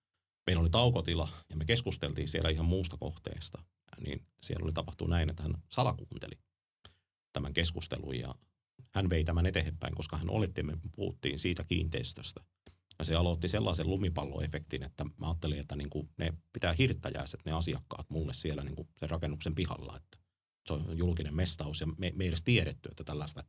Meillä 0.47 0.61
oli 0.61 0.71
taukotila 0.71 1.29
ja 1.51 1.57
me 1.57 1.65
keskusteltiin 1.65 2.29
siellä 2.29 2.51
ihan 2.51 2.67
muusta 2.67 2.97
kohteesta. 2.97 3.63
Niin 4.07 4.27
siellä 4.43 4.65
oli 4.65 4.73
tapahtunut 4.73 5.11
näin, 5.11 5.31
että 5.31 5.43
hän 5.43 5.63
salakuunteli 5.69 6.39
tämän 7.33 7.53
keskustelun 7.53 8.19
ja 8.19 8.35
hän 8.95 9.11
vei 9.11 9.25
tämän 9.25 9.47
eteenpäin, 9.47 9.95
koska 9.95 10.17
hän 10.17 10.31
oletti, 10.31 10.61
että 10.61 10.73
me 10.73 10.79
puhuttiin 10.97 11.39
siitä 11.39 11.65
kiinteistöstä. 11.65 12.45
Ja 12.99 13.05
se 13.05 13.15
aloitti 13.15 13.49
sellaisen 13.49 13.91
lumipalloefektin, 13.91 14.83
että 14.83 15.05
mä 15.05 15.27
ajattelin, 15.27 15.61
että 15.61 15.77
niin 15.77 15.91
kuin 15.91 16.09
ne 16.19 16.35
pitää 16.53 16.75
hirttäjäiset 16.79 17.41
ne 17.45 17.53
asiakkaat 17.53 18.11
mulle 18.11 18.33
siellä 18.33 18.65
niin 18.65 18.77
kuin 18.77 18.89
sen 18.97 19.11
rakennuksen 19.11 19.55
pihalla. 19.55 19.97
Että 19.97 20.19
se 20.67 20.73
on 20.73 20.99
julkinen 20.99 21.35
mestaus 21.35 21.81
ja 21.81 21.87
me, 21.87 22.13
me 22.15 22.25
ei 22.25 22.29
edes 22.29 22.43
tiedetty, 22.43 22.89
että 22.89 23.05
tällaista 23.05 23.45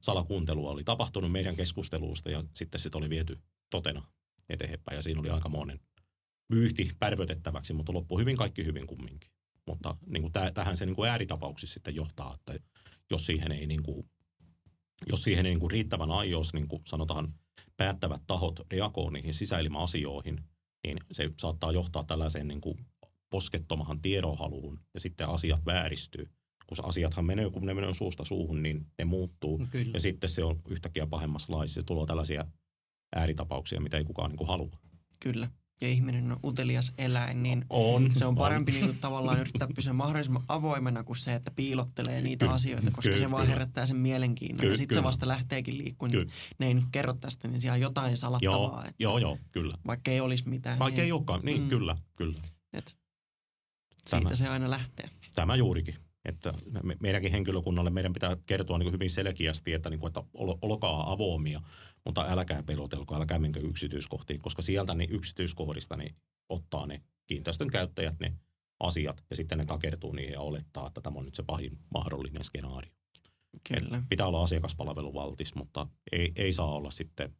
salakuuntelua 0.00 0.70
oli 0.70 0.84
tapahtunut 0.84 1.32
meidän 1.32 1.56
keskustelusta 1.56 2.30
ja 2.30 2.44
sitten 2.54 2.80
se 2.80 2.90
oli 2.94 3.10
viety 3.10 3.38
totena 3.70 4.02
eteenpäin 4.48 4.96
ja 4.96 5.02
siinä 5.02 5.20
oli 5.20 5.30
aikamoinen 5.30 5.80
vyyhti 6.50 6.92
pärvötettäväksi, 6.98 7.72
mutta 7.72 7.92
loppui 7.92 8.20
hyvin 8.20 8.36
kaikki 8.36 8.64
hyvin 8.64 8.86
kumminkin. 8.86 9.30
Mutta 9.66 9.96
niin 10.06 10.22
kuin 10.22 10.32
täh, 10.32 10.52
tähän 10.52 10.76
se 10.76 10.86
niin 10.86 10.96
kuin 10.96 11.10
ääritapauksissa 11.10 11.74
sitten 11.74 11.94
johtaa, 11.94 12.34
että 12.34 12.54
jos 13.10 13.26
siihen 13.26 13.52
ei 13.52 13.66
niin 13.66 13.82
kuin, 13.82 14.10
jos 15.10 15.22
siihen 15.22 15.46
ei 15.46 15.52
niin 15.52 15.60
kuin 15.60 15.70
riittävän 15.70 16.10
ajoissa, 16.10 16.56
niin 16.56 16.68
kuin 16.68 16.82
sanotaan, 16.86 17.34
päättävät 17.76 18.22
tahot 18.26 18.60
reagoi 18.70 19.12
niihin 19.12 19.34
sisäilma-asioihin, 19.34 20.40
niin 20.86 20.98
se 21.12 21.30
saattaa 21.40 21.72
johtaa 21.72 22.04
tällaiseen 22.04 22.48
niin 22.48 22.60
kuin 22.60 22.86
poskettomahan 23.30 24.00
tiedonhaluun 24.00 24.80
ja 24.94 25.00
sitten 25.00 25.28
asiat 25.28 25.66
vääristyy. 25.66 26.28
Kun 26.66 26.76
asiathan 26.82 27.24
menee, 27.24 27.50
kun 27.50 27.66
ne 27.66 27.74
menee 27.74 27.94
suusta 27.94 28.24
suuhun, 28.24 28.62
niin 28.62 28.86
ne 28.98 29.04
muuttuu. 29.04 29.66
Kyllä. 29.70 29.90
Ja 29.94 30.00
sitten 30.00 30.30
se 30.30 30.44
on 30.44 30.60
yhtäkkiä 30.68 31.06
pahemmassa 31.06 31.52
laissa. 31.52 31.80
Se 31.80 31.84
tulee 31.86 32.06
tällaisia 32.06 32.44
ääritapauksia, 33.16 33.80
mitä 33.80 33.96
ei 33.96 34.04
kukaan 34.04 34.30
niin 34.30 34.38
kuin 34.38 34.48
halua. 34.48 34.78
Kyllä. 35.20 35.50
Ja 35.80 35.88
ihminen 35.88 36.32
on 36.32 36.40
utelias 36.44 36.92
eläin, 36.98 37.42
niin 37.42 37.64
On. 37.70 38.10
se 38.14 38.26
on 38.26 38.34
parempi 38.36 38.72
niin 38.72 38.84
kuin, 38.84 38.98
tavallaan 38.98 39.40
yrittää 39.40 39.68
pysyä 39.74 39.92
mahdollisimman 39.92 40.42
avoimena 40.48 41.04
kuin 41.04 41.16
se, 41.16 41.34
että 41.34 41.50
piilottelee 41.50 42.22
niitä 42.22 42.44
Kyllä, 42.44 42.54
asioita, 42.54 42.86
koska 42.90 43.02
kyllä, 43.02 43.16
se 43.16 43.30
vaan 43.30 43.46
herättää 43.46 43.86
sen 43.86 43.96
mielenkiinnon. 43.96 44.60
Kyllä, 44.60 44.72
ja 44.72 44.76
sitten 44.76 44.94
se 44.94 45.02
vasta 45.02 45.28
lähteekin 45.28 45.78
liikkuun. 45.78 46.10
Niin 46.10 46.30
ne 46.58 46.66
ei 46.66 46.74
nyt 46.74 46.84
kerro 46.92 47.12
tästä, 47.12 47.48
niin 47.48 47.60
siellä 47.60 47.74
on 47.74 47.80
jotain 47.80 48.16
salattavaa. 48.16 48.58
Joo, 48.58 48.80
että 48.80 48.94
joo, 48.98 49.18
joo, 49.18 49.38
kyllä. 49.52 49.78
Vaikka 49.86 50.10
ei 50.10 50.20
olisi 50.20 50.48
mitään. 50.48 50.78
Vaikka 50.78 50.98
niin, 51.00 51.04
ei 51.04 51.12
olekaan, 51.12 51.40
niin 51.44 51.62
Mm. 51.62 51.68
kyllä, 51.68 51.96
kyllä. 52.16 52.38
Et 52.72 52.96
Tämä. 54.10 54.20
siitä 54.20 54.36
se 54.36 54.48
aina 54.48 54.70
lähtee. 54.70 55.08
Tämä 55.34 55.56
juurikin. 55.56 55.94
Että 56.26 56.54
me, 56.82 56.96
meidänkin 57.00 57.32
henkilökunnalle 57.32 57.90
meidän 57.90 58.12
pitää 58.12 58.36
kertoa 58.46 58.78
niin 58.78 58.92
hyvin 58.92 59.10
selkeästi, 59.10 59.72
että, 59.72 59.90
niin 59.90 60.00
kuin, 60.00 60.08
että 60.08 60.22
ol, 60.34 60.54
olkaa 60.62 61.12
avoimia, 61.12 61.60
mutta 62.04 62.26
älkää 62.28 62.62
pelotelko, 62.62 63.14
älkää 63.14 63.38
menkö 63.38 63.60
yksityiskohtiin, 63.60 64.40
koska 64.40 64.62
sieltä 64.62 64.94
niin 64.94 65.10
yksityiskohdista 65.10 65.96
niin 65.96 66.16
ottaa 66.48 66.86
ne 66.86 67.02
kiinteistön 67.26 67.70
käyttäjät 67.70 68.18
ne 68.20 68.34
asiat 68.80 69.24
ja 69.30 69.36
sitten 69.36 69.58
ne 69.58 69.64
takertuu 69.64 70.12
niihin 70.12 70.32
ja 70.32 70.40
olettaa, 70.40 70.86
että 70.86 71.00
tämä 71.00 71.18
on 71.18 71.24
nyt 71.24 71.34
se 71.34 71.42
pahin 71.42 71.78
mahdollinen 71.94 72.44
skenaario. 72.44 72.92
Kyllä. 73.68 73.98
Et 73.98 74.04
pitää 74.08 74.26
olla 74.26 74.42
asiakaspalveluvaltis, 74.42 75.54
mutta 75.54 75.86
ei, 76.12 76.32
ei 76.36 76.52
saa 76.52 76.74
olla 76.74 76.90
sitten, 76.90 77.36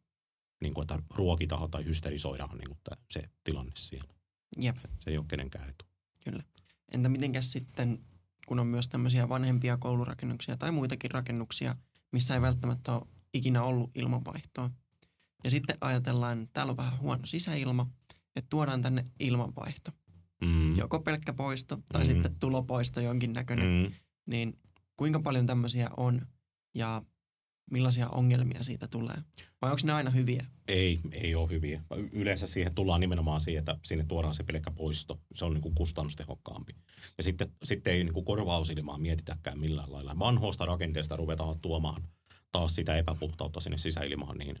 niin 0.61 0.73
kuin, 0.73 0.83
että 0.83 0.99
ruokitaan 1.15 1.71
tai 1.71 1.85
hysterisoidaan 1.85 2.57
niin 2.57 2.67
kuin 2.67 2.79
tämä, 2.83 3.01
se 3.11 3.29
tilanne 3.43 3.71
siellä. 3.77 4.13
Jep. 4.61 4.77
Se 4.99 5.09
ei 5.09 5.17
ole 5.17 5.25
kenenkään 5.29 5.69
etu. 5.69 5.85
Entä 6.91 7.09
mitenkäs 7.09 7.51
sitten, 7.51 7.99
kun 8.47 8.59
on 8.59 8.67
myös 8.67 8.89
tämmöisiä 8.89 9.29
vanhempia 9.29 9.77
koulurakennuksia 9.77 10.57
tai 10.57 10.71
muitakin 10.71 11.11
rakennuksia, 11.11 11.75
missä 12.11 12.33
ei 12.33 12.41
välttämättä 12.41 12.93
ole 12.93 13.07
ikinä 13.33 13.63
ollut 13.63 13.91
ilmanvaihtoa. 13.95 14.69
Ja 15.43 15.51
sitten 15.51 15.77
ajatellaan, 15.81 16.41
että 16.41 16.53
täällä 16.53 16.71
on 16.71 16.77
vähän 16.77 16.99
huono 16.99 17.25
sisäilma, 17.25 17.89
että 18.35 18.47
tuodaan 18.49 18.81
tänne 18.81 19.05
ilmanvaihto. 19.19 19.91
Mm. 20.41 20.75
Joko 20.75 20.99
pelkkä 20.99 21.33
poisto 21.33 21.77
tai 21.91 22.01
Mm. 22.03 22.07
sitten 22.07 22.35
tulopoisto 22.39 23.01
jonkinnäköinen. 23.01 23.83
Mm. 23.89 23.93
Niin 24.25 24.59
kuinka 24.97 25.19
paljon 25.19 25.45
tämmöisiä 25.45 25.89
on 25.97 26.21
ja 26.75 27.01
millaisia 27.71 28.09
ongelmia 28.09 28.63
siitä 28.63 28.87
tulee? 28.87 29.15
Vai 29.61 29.71
onko 29.71 29.81
ne 29.83 29.93
aina 29.93 30.09
hyviä? 30.09 30.45
Ei, 30.67 30.99
ei 31.11 31.35
ole 31.35 31.49
hyviä. 31.49 31.81
Yleensä 32.11 32.47
siihen 32.47 32.75
tullaan 32.75 33.01
nimenomaan 33.01 33.41
siihen, 33.41 33.59
että 33.59 33.77
sinne 33.83 34.05
tuodaan 34.05 34.33
se 34.33 34.43
pelkkä 34.43 34.71
poisto. 34.71 35.19
Se 35.33 35.45
on 35.45 35.53
niin 35.53 35.61
kuin 35.61 35.75
kustannustehokkaampi. 35.75 36.75
Ja 37.17 37.23
sitten, 37.23 37.51
sitten 37.63 37.93
ei 37.93 38.03
niin 38.03 38.13
kuin 38.13 38.25
korvausilmaa 38.25 38.97
mietitäkään 38.97 39.59
millään 39.59 39.91
lailla. 39.91 40.19
Vanhoista 40.19 40.65
rakenteesta 40.65 41.15
ruvetaan 41.15 41.59
tuomaan 41.59 42.03
taas 42.51 42.75
sitä 42.75 42.97
epäpuhtautta 42.97 43.59
sinne 43.59 43.77
sisäilmaan, 43.77 44.37
niin 44.37 44.59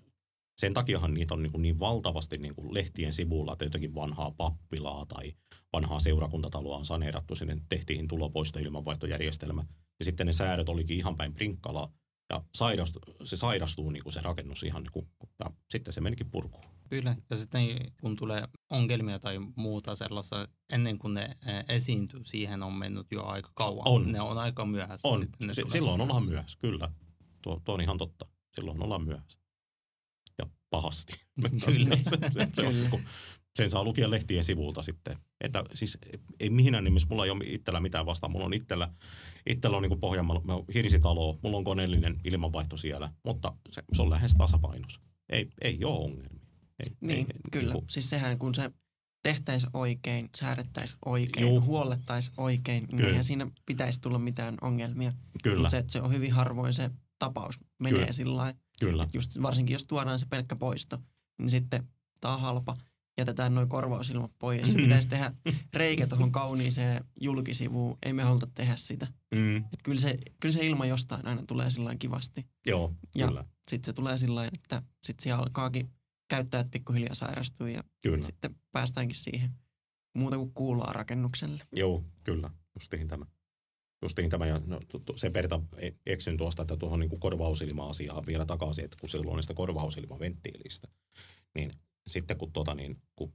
sen 0.57 0.73
takiahan 0.73 1.13
niitä 1.13 1.33
on 1.33 1.43
niin, 1.43 1.51
kuin 1.51 1.61
niin 1.61 1.79
valtavasti 1.79 2.37
niin 2.37 2.55
kuin 2.55 2.73
lehtien 2.73 3.13
sivulla, 3.13 3.53
että 3.53 3.65
jotenkin 3.65 3.95
vanhaa 3.95 4.31
pappilaa 4.31 5.05
tai 5.05 5.33
vanhaa 5.73 5.99
seurakuntataloa 5.99 6.77
on 6.77 6.85
saneerattu, 6.85 7.35
sinne 7.35 7.57
tehtiin 7.69 8.07
tulopoisto 8.07 8.59
ilmanvaihtojärjestelmä. 8.59 9.65
Ja 9.99 10.05
sitten 10.05 10.27
ne 10.27 10.33
säädöt 10.33 10.69
olikin 10.69 10.97
ihan 10.97 11.17
päin 11.17 11.33
prinkkalaa. 11.33 11.91
Ja 12.29 12.43
sairastu, 12.55 12.99
se 13.23 13.37
sairastuu 13.37 13.89
niin 13.89 14.03
kuin 14.03 14.13
se 14.13 14.21
rakennus 14.21 14.63
ihan 14.63 14.83
niin 14.83 14.91
kuin, 14.91 15.07
ja 15.39 15.51
sitten 15.69 15.93
se 15.93 16.01
menikin 16.01 16.31
purkuun. 16.31 16.65
Kyllä, 16.89 17.15
ja 17.29 17.35
sitten 17.35 17.91
kun 18.01 18.15
tulee 18.15 18.47
ongelmia 18.71 19.19
tai 19.19 19.39
muuta 19.55 19.95
sellaista, 19.95 20.47
ennen 20.73 20.99
kuin 20.99 21.13
ne 21.13 21.37
esiintyy, 21.69 22.25
siihen 22.25 22.63
on 22.63 22.73
mennyt 22.73 23.07
jo 23.11 23.23
aika 23.25 23.51
kauan. 23.55 23.87
On. 23.87 24.11
Ne 24.11 24.21
on 24.21 24.37
aika 24.37 24.65
myöhässä. 24.65 25.07
On, 25.07 25.19
sitten 25.21 25.55
S- 25.55 25.71
silloin 25.71 26.01
ollaan 26.01 26.25
myöhässä, 26.25 26.59
kyllä. 26.61 26.91
Tuo, 27.41 27.61
tuo 27.65 27.75
on 27.75 27.81
ihan 27.81 27.97
totta. 27.97 28.25
Silloin 28.53 28.83
ollaan 28.83 29.03
myöhässä. 29.03 29.39
Ja 30.37 30.45
pahasti. 30.69 31.13
Kyllä. 31.65 31.95
se, 31.95 32.17
se, 32.31 32.47
se 32.53 32.67
on, 32.67 32.73
kun 32.89 33.03
sen 33.57 33.69
saa 33.69 33.83
lukea 33.83 34.09
lehtien 34.09 34.43
sivulta 34.43 34.81
sitten. 34.81 35.17
Että 35.41 35.63
siis 35.73 35.97
ei 36.39 36.49
mihinä 36.49 36.81
nimessä, 36.81 37.07
mulla 37.09 37.25
ei 37.25 37.31
ole 37.31 37.43
itsellä 37.47 37.79
mitään 37.79 38.05
vastaan. 38.05 38.31
Mulla 38.31 38.45
on 38.45 38.53
itsellä, 38.53 38.89
itsellä 39.49 39.77
on 39.77 39.83
niin 39.83 39.99
Pohjanmaalla, 39.99 40.63
hirsitalo, 40.73 41.39
mulla 41.43 41.57
on 41.57 41.63
koneellinen 41.63 42.19
ilmanvaihto 42.23 42.77
siellä, 42.77 43.11
mutta 43.23 43.53
se, 43.69 43.83
se 43.93 44.01
on 44.01 44.09
lähes 44.09 44.35
tasapainos. 44.35 44.99
Ei, 45.29 45.49
ei 45.61 45.83
ole 45.85 45.99
ongelmia. 45.99 46.39
Ei, 46.79 46.91
Niin, 47.01 47.19
ei, 47.19 47.39
kyllä. 47.51 47.73
niinku- 47.73 47.85
Siis 47.89 48.09
sehän, 48.09 48.39
kun 48.39 48.55
se 48.55 48.71
tehtäisiin 49.23 49.69
oikein, 49.73 50.29
säädettäisiin 50.37 50.99
oikein, 51.05 51.47
Juu. 51.47 51.61
huollettaisiin 51.61 52.33
oikein, 52.37 52.85
niin 52.91 53.05
eihän 53.05 53.23
siinä 53.23 53.47
pitäisi 53.65 54.01
tulla 54.01 54.19
mitään 54.19 54.55
ongelmia. 54.61 55.11
Kyllä, 55.43 55.57
Mutta 55.57 55.69
se, 55.71 55.77
että 55.77 55.91
se 55.91 56.01
on 56.01 56.13
hyvin 56.13 56.31
harvoin 56.31 56.73
se 56.73 56.89
tapaus 57.19 57.59
menee 57.79 57.99
Kyllä. 57.99 58.11
sillä 58.13 58.35
lailla. 58.35 58.59
kyllä. 58.79 59.07
Just 59.13 59.41
varsinkin 59.41 59.73
jos 59.73 59.85
tuodaan 59.85 60.19
se 60.19 60.25
pelkkä 60.29 60.55
poisto, 60.55 60.97
niin 61.39 61.49
sitten 61.49 61.87
tämä 62.21 62.33
on 62.33 62.41
halpa. 62.41 62.75
Jätetään 63.17 63.55
noin 63.55 63.69
korvausilmat 63.69 64.31
pois. 64.39 64.75
Mm. 64.75 64.81
Pitäisi 64.83 65.09
tehdä 65.09 65.33
reikä 65.73 66.07
tuohon 66.07 66.31
kauniiseen 66.31 67.05
julkisivuun. 67.21 67.97
Ei 68.05 68.13
me 68.13 68.23
haluta 68.23 68.47
tehdä 68.55 68.75
sitä. 68.75 69.07
Mm, 69.35 69.57
Et 69.57 69.79
kyllä, 69.83 70.01
se, 70.01 70.17
kyllä 70.39 70.53
se 70.53 70.65
ilma 70.65 70.85
jostain 70.85 71.27
aina 71.27 71.43
tulee 71.47 71.69
sillä 71.69 71.95
kivasti. 71.95 72.45
joo, 72.67 72.93
Ja- 73.15 73.27
kyllä. 73.27 73.45
Sitten 73.71 73.85
se 73.85 73.93
tulee 73.93 74.17
sillä 74.17 74.45
että 74.45 74.81
sitten 75.03 75.23
siellä 75.23 75.43
alkaakin 75.43 75.89
käyttäjät 76.29 76.71
pikkuhiljaa 76.71 77.15
sairastua 77.15 77.69
ja 77.69 77.83
Kyllä. 78.01 78.25
sitten 78.25 78.55
päästäänkin 78.71 79.15
siihen 79.15 79.51
muuta 80.17 80.37
kuin 80.37 80.53
kuulaa 80.53 80.93
rakennukselle. 80.93 81.63
Joo, 81.71 82.03
kyllä. 82.23 82.49
Justiin 82.75 83.07
tämä. 83.07 83.25
Justiin 84.01 84.29
tämä. 84.29 84.45
Ja 84.47 84.61
no, 84.65 84.79
se 85.15 85.29
Perta 85.29 85.61
e- 85.77 85.91
eksyn 86.05 86.37
tuosta, 86.37 86.61
että 86.61 86.77
tuohon 86.77 86.99
niin 86.99 87.19
korvausilma-asiaan 87.19 88.25
vielä 88.25 88.45
takaisin, 88.45 88.85
että 88.85 88.97
kun 89.01 89.09
silloin 89.09 89.29
on 89.29 89.35
niistä 89.35 89.53
korvausilmaventtiilistä, 89.53 90.87
niin 91.55 91.71
sitten 92.07 92.37
kun, 92.37 92.51
tota, 92.51 92.75
niin, 92.75 93.01
kun 93.15 93.33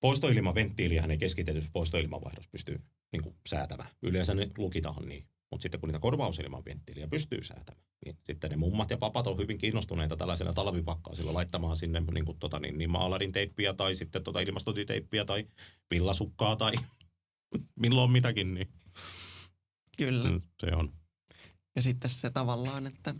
poistoilmaventtiiliähän 0.00 1.10
ei 1.10 1.18
keskitetyssä 1.18 1.70
poistoilmavaihdossa 1.72 2.50
pysty 2.50 2.80
niin 3.12 3.22
kuin, 3.22 3.36
säätämään. 3.48 3.90
Yleensä 4.02 4.34
ne 4.34 4.50
lukitaan 4.58 5.08
niin. 5.08 5.26
Mutta 5.50 5.62
sitten 5.62 5.80
kun 5.80 5.88
niitä 5.88 5.98
korvausilmaventtiiliä 5.98 7.08
pystyy 7.08 7.42
säätämään, 7.42 7.84
niin 8.04 8.18
sitten 8.24 8.50
ne 8.50 8.56
mummat 8.56 8.90
ja 8.90 8.96
papat 8.96 9.26
on 9.26 9.38
hyvin 9.38 9.58
kiinnostuneita 9.58 10.16
tällaisena 10.16 10.52
talvipakkaasilla 10.52 11.34
laittamaan 11.34 11.76
sinne 11.76 12.02
niin, 12.14 12.24
kuin, 12.24 12.38
tota, 12.38 12.58
niin, 12.58 12.78
niin 12.78 12.90
maalarin 12.90 13.32
teippiä 13.32 13.74
tai 13.74 13.94
sitten 13.94 14.22
tota 14.22 14.40
ilmastointiteippiä 14.40 15.24
tai 15.24 15.46
villasukkaa 15.90 16.56
tai 16.56 16.72
milloin 17.80 18.10
mitäkin, 18.10 18.54
niin 18.54 18.68
Kyllä. 19.96 20.30
mm, 20.30 20.42
se 20.60 20.76
on. 20.76 20.92
Ja 21.76 21.82
sitten 21.82 22.10
se 22.10 22.30
tavallaan, 22.30 22.86
että 22.86 23.14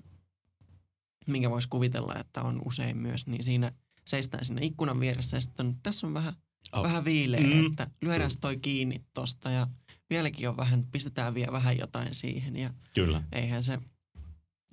minkä 1.27 1.51
voisi 1.51 1.69
kuvitella, 1.69 2.15
että 2.21 2.43
on 2.43 2.63
usein 2.65 2.97
myös, 2.97 3.27
niin 3.27 3.45
siinä 3.45 3.73
seistään 4.07 4.45
sinne 4.45 4.65
ikkunan 4.67 5.01
vieressä 5.01 5.37
ja 5.37 5.41
sitten 5.41 5.67
on, 5.67 5.77
tässä 5.83 6.07
on 6.07 6.15
vähän, 6.15 6.35
Oh. 6.73 6.83
vähän 6.83 7.05
viileä, 7.05 7.41
Mm. 7.41 7.67
että 7.67 7.91
lyödään 8.03 8.31
toi 8.41 8.57
kiinni 8.57 9.05
tosta 9.15 9.51
ja 9.51 9.67
vieläkin 10.11 10.49
on 10.49 10.57
vähän, 10.57 10.85
pistetään 10.93 11.35
vielä 11.35 11.53
vähän 11.53 11.79
jotain 11.79 12.15
siihen 12.15 12.57
ja 12.57 12.71
Kyllä. 12.95 13.23
eihän 13.33 13.63
se, 13.65 13.79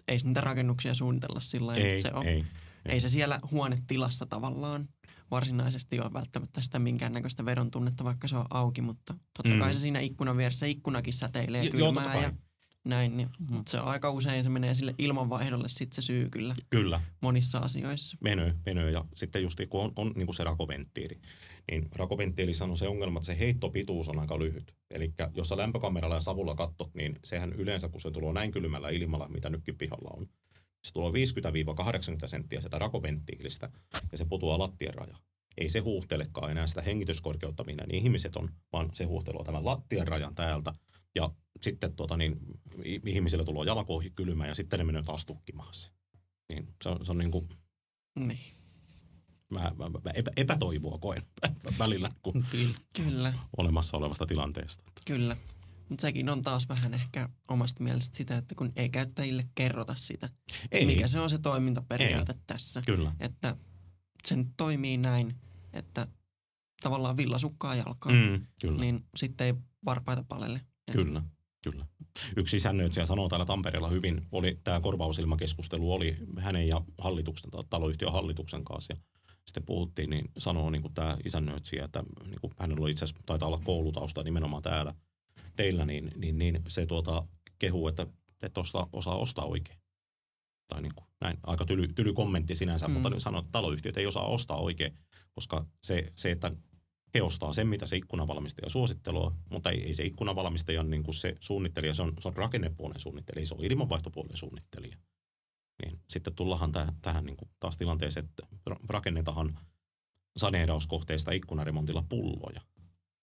ei 0.07 0.19
se 0.19 0.27
niitä 0.27 0.41
rakennuksia 0.41 0.93
suunnitella 0.93 1.39
sillä 1.39 1.73
Ei, 1.75 1.89
että 1.95 2.01
se 2.09 2.13
on. 2.13 2.25
ei. 2.27 2.45
Ei 2.85 2.99
se 2.99 3.09
siellä 3.09 3.39
huonetilassa 3.51 4.25
tavallaan 4.25 4.89
varsinaisesti 5.31 5.99
ole 5.99 6.13
välttämättä 6.13 6.61
sitä 6.61 6.79
minkäännäköistä 6.79 7.45
vedon 7.45 7.71
tunnetta, 7.71 8.03
vaikka 8.03 8.27
se 8.27 8.35
on 8.37 8.45
auki, 8.49 8.81
mutta 8.81 9.13
totta 9.37 9.53
Mm. 9.53 9.59
kai 9.59 9.73
se 9.73 9.79
siinä 9.79 9.99
ikkunan 9.99 10.37
vieressä 10.37 10.65
ikkunakin 10.65 11.13
säteilee 11.13 11.63
Jo- 11.63 11.71
joo, 11.77 11.87
kylmää 11.93 12.13
kai. 12.13 12.23
ja 12.23 12.33
näin. 12.85 13.17
Niin, 13.17 13.29
Mhm. 13.39 13.53
mutta 13.53 13.71
se 13.71 13.77
aika 13.77 14.11
usein 14.11 14.43
se 14.43 14.49
menee 14.49 14.73
sille 14.73 14.95
ilmanvaihdolle 14.97 15.67
sit 15.69 15.93
se 15.93 16.01
syy 16.01 16.29
kyllä 16.29 16.55
Kyllä, 16.69 17.01
monissa 17.21 17.59
asioissa. 17.59 18.17
menee, 18.21 18.53
menee. 18.65 18.91
Ja 18.91 19.05
sitten 19.15 19.43
just 19.43 19.59
kun 19.69 19.81
on, 19.81 19.91
on 19.95 20.11
niin 20.15 20.25
kuin 20.27 20.35
se 20.35 20.43
rakoventtiili, 20.43 21.19
niin 21.71 21.87
rakoventtiilissä 21.95 22.65
on 22.65 22.77
se 22.77 22.87
ongelma, 22.87 23.19
että 23.19 23.25
se 23.27 23.39
heittopituus 23.39 24.09
on 24.09 24.19
aika 24.19 24.39
lyhyt. 24.39 24.73
Eli 24.91 25.13
jos 25.35 25.49
sä 25.49 25.57
lämpökameralla 25.57 26.15
ja 26.15 26.21
savulla 26.21 26.55
katsot, 26.55 26.95
niin 26.95 27.19
sehän 27.23 27.53
yleensä, 27.53 27.89
kun 27.89 28.01
se 28.01 28.11
tulee 28.11 28.33
näin 28.33 28.51
kylmällä 28.51 28.89
ilmalla, 28.89 29.27
mitä 29.29 29.49
nytkin 29.49 29.77
pihalla 29.77 30.09
on, 30.17 30.27
se 30.83 30.93
tulee 30.93 31.11
50-80 32.23 32.27
senttiä 32.27 32.61
sitä 32.61 32.79
rakoventtiilistä 32.79 33.69
ja 34.11 34.17
se 34.17 34.25
putoaa 34.25 34.59
lattian 34.59 34.93
raja. 34.93 35.17
Ei 35.57 35.69
se 35.69 35.79
huuhtelekaan 35.79 36.51
enää 36.51 36.67
sitä 36.67 36.81
hengityskorkeutta, 36.81 37.63
minä 37.63 37.83
niin 37.87 38.03
ihmiset 38.03 38.35
on, 38.35 38.49
vaan 38.73 38.89
se 38.93 39.03
huuhteloo 39.03 39.43
tämän 39.43 39.65
lattian 39.65 40.07
rajan 40.07 40.35
täältä. 40.35 40.73
Ja 41.15 41.31
sitten 41.61 41.95
tuota, 41.95 42.17
niin, 42.17 42.39
ihmisille 43.05 43.43
tulee 43.45 43.65
jalkoihin 43.65 44.13
kylmä 44.13 44.47
ja 44.47 44.55
sitten 44.55 44.77
ne 44.79 44.83
menee 44.83 45.03
taas 45.03 45.25
tukkimaan 45.25 45.73
se. 45.73 45.89
Niin, 46.53 46.67
se 46.83 46.89
on, 46.89 47.05
se 47.05 47.11
on 47.11 47.17
niin 47.17 47.31
kuin, 47.31 47.49
Niin, 48.19 48.39
mä, 49.49 49.59
mä, 49.77 49.89
mä 49.89 50.11
epä, 50.13 50.31
epätoivoa 50.37 50.97
koen 50.97 51.21
välillä 51.79 52.09
kun 52.21 52.45
Kyllä. 52.95 53.33
olemassa 53.57 53.97
olevasta 53.97 54.25
tilanteesta. 54.25 54.83
kyllä. 55.05 55.37
Mutta 55.89 56.01
sekin 56.01 56.29
on 56.29 56.41
taas 56.41 56.69
vähän 56.69 56.93
ehkä 56.93 57.29
omasta 57.49 57.83
mielestä 57.83 58.17
sitä, 58.17 58.37
että 58.37 58.55
kun 58.55 58.71
ei 58.75 58.89
käyttäjille 58.89 59.45
kerrota 59.55 59.95
sitä, 59.95 60.29
Ei, 60.71 60.85
mikä 60.85 61.07
se 61.07 61.19
on 61.19 61.29
se 61.29 61.37
toimintaperiaate 61.37 62.35
tässä. 62.47 62.81
kyllä, 62.85 63.15
Että 63.19 63.55
se 64.27 64.35
nyt 64.35 64.47
toimii 64.57 64.97
näin, 64.97 65.35
että 65.73 66.07
tavallaan 66.81 67.17
villasukkaa 67.17 67.75
jalkaan. 67.75 68.15
mm, 68.15 68.47
kyllä, 68.61 68.79
niin. 68.79 69.05
sitten 69.15 69.47
ei 69.47 69.53
varpaita 69.85 70.23
palelle. 70.23 70.61
Kyllä, 70.91 71.23
kyllä. 71.61 71.85
Yksi 72.37 72.57
isännöitsijä 72.57 73.05
sanoo 73.05 73.29
täällä 73.29 73.45
Tampereella 73.45 73.89
hyvin, 73.89 74.27
oli 74.31 74.59
tämä 74.63 74.79
korvausilmakeskustelu 74.79 75.93
oli 75.93 76.15
hänen 76.37 76.67
ja 76.67 76.81
hallituksen, 76.97 77.51
tai 77.51 77.63
taloyhtiön 77.69 78.11
hallituksen 78.11 78.63
kanssa. 78.63 78.93
Ja 78.93 78.99
sitten 79.45 79.65
puhuttiin, 79.65 80.09
niin 80.09 80.31
sanoo 80.37 80.69
niin 80.69 80.81
kuin 80.81 80.93
tämä 80.93 81.17
isännöitsijä, 81.25 81.85
että 81.85 82.03
niin 82.25 82.41
kuin 82.41 82.53
hänellä 82.59 82.83
oli 82.83 82.91
itse 82.91 83.05
asiassa, 83.05 83.23
taitaa 83.25 83.47
olla 83.47 83.61
koulutausta 83.63 84.23
nimenomaan 84.23 84.63
täällä 84.63 84.93
teillä, 85.55 85.85
niin, 85.85 86.11
niin, 86.15 86.37
niin 86.37 86.63
se 86.67 86.85
tuota, 86.85 87.27
kehuu, 87.59 87.87
että 87.87 88.07
et 88.43 88.57
osta, 88.57 88.87
osaa 88.93 89.17
ostaa 89.17 89.45
oikein. 89.45 89.79
Tai 90.67 90.81
niin 90.81 90.95
kuin, 90.95 91.07
näin, 91.21 91.37
aika 91.43 91.65
tyly, 91.65 91.87
tyly 91.87 92.13
kommentti 92.13 92.55
sinänsä, 92.55 92.87
mm. 92.87 92.93
mutta 92.93 93.09
niin 93.09 93.21
sanoo, 93.21 93.39
että 93.39 93.51
taloyhtiöt 93.51 93.97
ei 93.97 94.07
osaa 94.07 94.27
ostaa 94.27 94.57
oikein, 94.57 94.97
koska 95.35 95.65
se, 95.83 96.11
se 96.15 96.31
että 96.31 96.51
he 97.13 97.21
ostaa 97.21 97.53
sen, 97.53 97.67
mitä 97.67 97.85
se 97.85 97.97
ikkunavalmistaja 97.97 98.69
suosittelua, 98.69 99.35
mutta 99.49 99.69
ei, 99.71 99.83
ei 99.83 99.93
se 99.93 100.03
ikkunavalmistajan 100.03 100.89
niin 100.89 101.03
kuin 101.03 101.15
se 101.15 101.35
suunnittelija, 101.39 101.93
se 101.93 102.01
on, 102.01 102.13
se 102.19 102.27
on 102.27 102.37
rakennepuolen 102.37 102.99
suunnittelija, 102.99 103.45
se 103.45 103.53
on 103.55 103.63
ilmanvaihtopuolen 103.65 104.37
suunnittelija. 104.37 104.97
Niin 105.85 105.99
sitten 106.09 106.35
tullahan 106.35 106.71
täh, 106.71 106.87
tähän 107.01 107.25
niin 107.25 107.37
kuin 107.37 107.49
taas 107.59 107.77
tilanteeseen, 107.77 108.25
että 108.25 108.43
ra- 108.69 108.79
rakennetahan 108.89 109.59
saneerauskohteista 110.37 111.31
ikkunaremontilla 111.31 112.03
pulloja. 112.09 112.61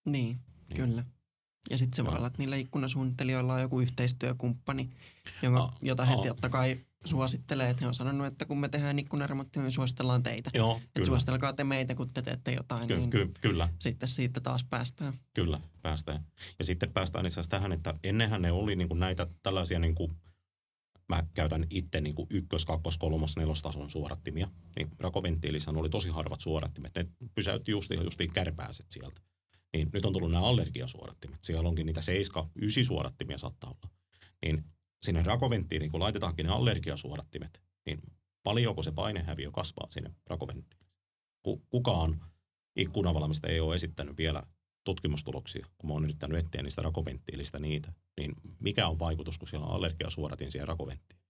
Niin, 0.07 0.39
Niin. 0.69 0.77
kyllä. 0.77 1.05
Ja 1.71 1.79
sitten 1.79 1.97
se 1.97 2.05
voi 2.05 2.17
olla, 2.17 2.27
että 2.27 2.39
niillä 2.39 2.57
ikkunasuunnittelijoilla 2.57 3.55
on 3.55 3.61
joku 3.61 3.81
yhteistyökumppani, 3.81 4.91
jonka, 5.43 5.63
Ah, 5.63 5.77
jota 5.83 6.05
he 6.05 6.15
ah. 6.15 6.27
totta 6.27 6.49
kai 6.49 6.81
suosittelee. 7.05 7.71
Että 7.71 7.83
he 7.85 7.89
on 7.89 7.95
sanonut, 7.95 8.27
että 8.27 8.45
kun 8.45 8.59
me 8.59 8.69
tehdään 8.69 8.99
ikkunaremonttia, 8.99 9.63
me 9.63 9.71
suositellaan 9.71 10.23
teitä. 10.23 10.51
Joo, 10.55 10.77
Että 10.77 10.89
kyllä. 10.95 11.07
suositelkaa 11.07 11.53
te 11.53 11.65
meitä, 11.65 11.95
kun 11.95 12.11
te 12.15 12.23
teette 12.23 12.53
jotain, 12.53 12.89
Ky- 12.89 12.97
niin 12.97 13.11
ky- 13.11 13.31
kyllä, 13.41 13.69
sitten 13.81 14.09
siitä 14.09 14.41
taas 14.41 14.65
päästään. 14.65 15.13
kyllä, 15.35 15.61
päästään. 15.83 16.25
Ja 16.59 16.65
sitten 16.65 16.93
päästään 16.93 17.27
itse 17.27 17.35
asiassa 17.41 17.51
tähän, 17.57 17.73
että 17.73 17.95
ennenhän 18.05 18.43
ne 18.43 18.53
oli 18.53 18.77
niin 18.77 18.89
kuin 18.89 19.01
näitä 19.01 19.27
tällaisia, 19.43 19.79
niin 19.79 19.95
kuin, 19.95 20.13
mä 21.09 21.27
käytän 21.35 21.67
itse 21.71 22.01
niin 22.01 22.15
kuin 22.15 22.27
ykkös, 22.31 22.65
kakkos, 22.65 22.99
kolmos, 22.99 23.37
nelostason 23.37 23.91
suorattimia. 23.91 24.49
Niin 24.77 24.89
rakoventtiilissähän 24.99 25.77
oli 25.81 25.89
tosi 25.91 26.09
harvat 26.09 26.41
suorattimet. 26.41 26.95
Ne 26.95 27.07
pysäytti 27.35 27.71
justiin, 27.71 28.05
justiin 28.05 28.33
kärpääset 28.33 28.87
sieltä. 28.91 29.21
Niin 29.73 29.91
nyt 29.93 30.05
on 30.05 30.13
tullut 30.13 30.31
nämä 30.31 30.45
allergiasuorattimet. 30.47 31.45
Siellä 31.45 31.69
onkin 31.69 31.87
niitä 31.87 32.03
7, 32.03 32.45
9 32.55 32.85
suorattimia 32.85 33.39
saattaa 33.39 33.71
olla. 33.71 33.95
Niin 34.45 34.65
sinne 35.03 35.23
rakoventtiiliin, 35.23 35.91
kun 35.91 36.01
laitetaankin 36.01 36.47
ne 36.47 36.53
allergiasuodattimet, 36.53 37.63
niin 37.87 38.03
paljonko 38.43 38.83
se 38.83 38.93
painehäviö 38.93 39.51
kasvaa 39.51 39.87
sinne 39.91 40.11
rakoventtiiliin? 40.27 40.89
Kukaan 41.71 42.25
ikkunavalmista 42.77 43.49
ei 43.49 43.61
ole 43.61 43.75
esittänyt 43.75 44.17
vielä 44.17 44.43
tutkimustuloksia, 44.85 45.67
kun 45.79 45.91
mä 45.91 45.95
oon 45.95 46.05
yrittänyt 46.05 46.39
etsiä 46.39 46.63
niistä 46.63 46.83
rakoventtiilistä 46.83 47.59
niitä, 47.59 47.93
niin 48.21 48.33
mikä 48.61 48.89
on 48.89 48.99
vaikutus, 48.99 49.39
kun 49.39 49.49
siellä 49.49 49.67
on 49.67 49.73
allergiasuodatin 49.73 50.51
siellä 50.51 50.67
rakoventtiiliin? 50.67 51.29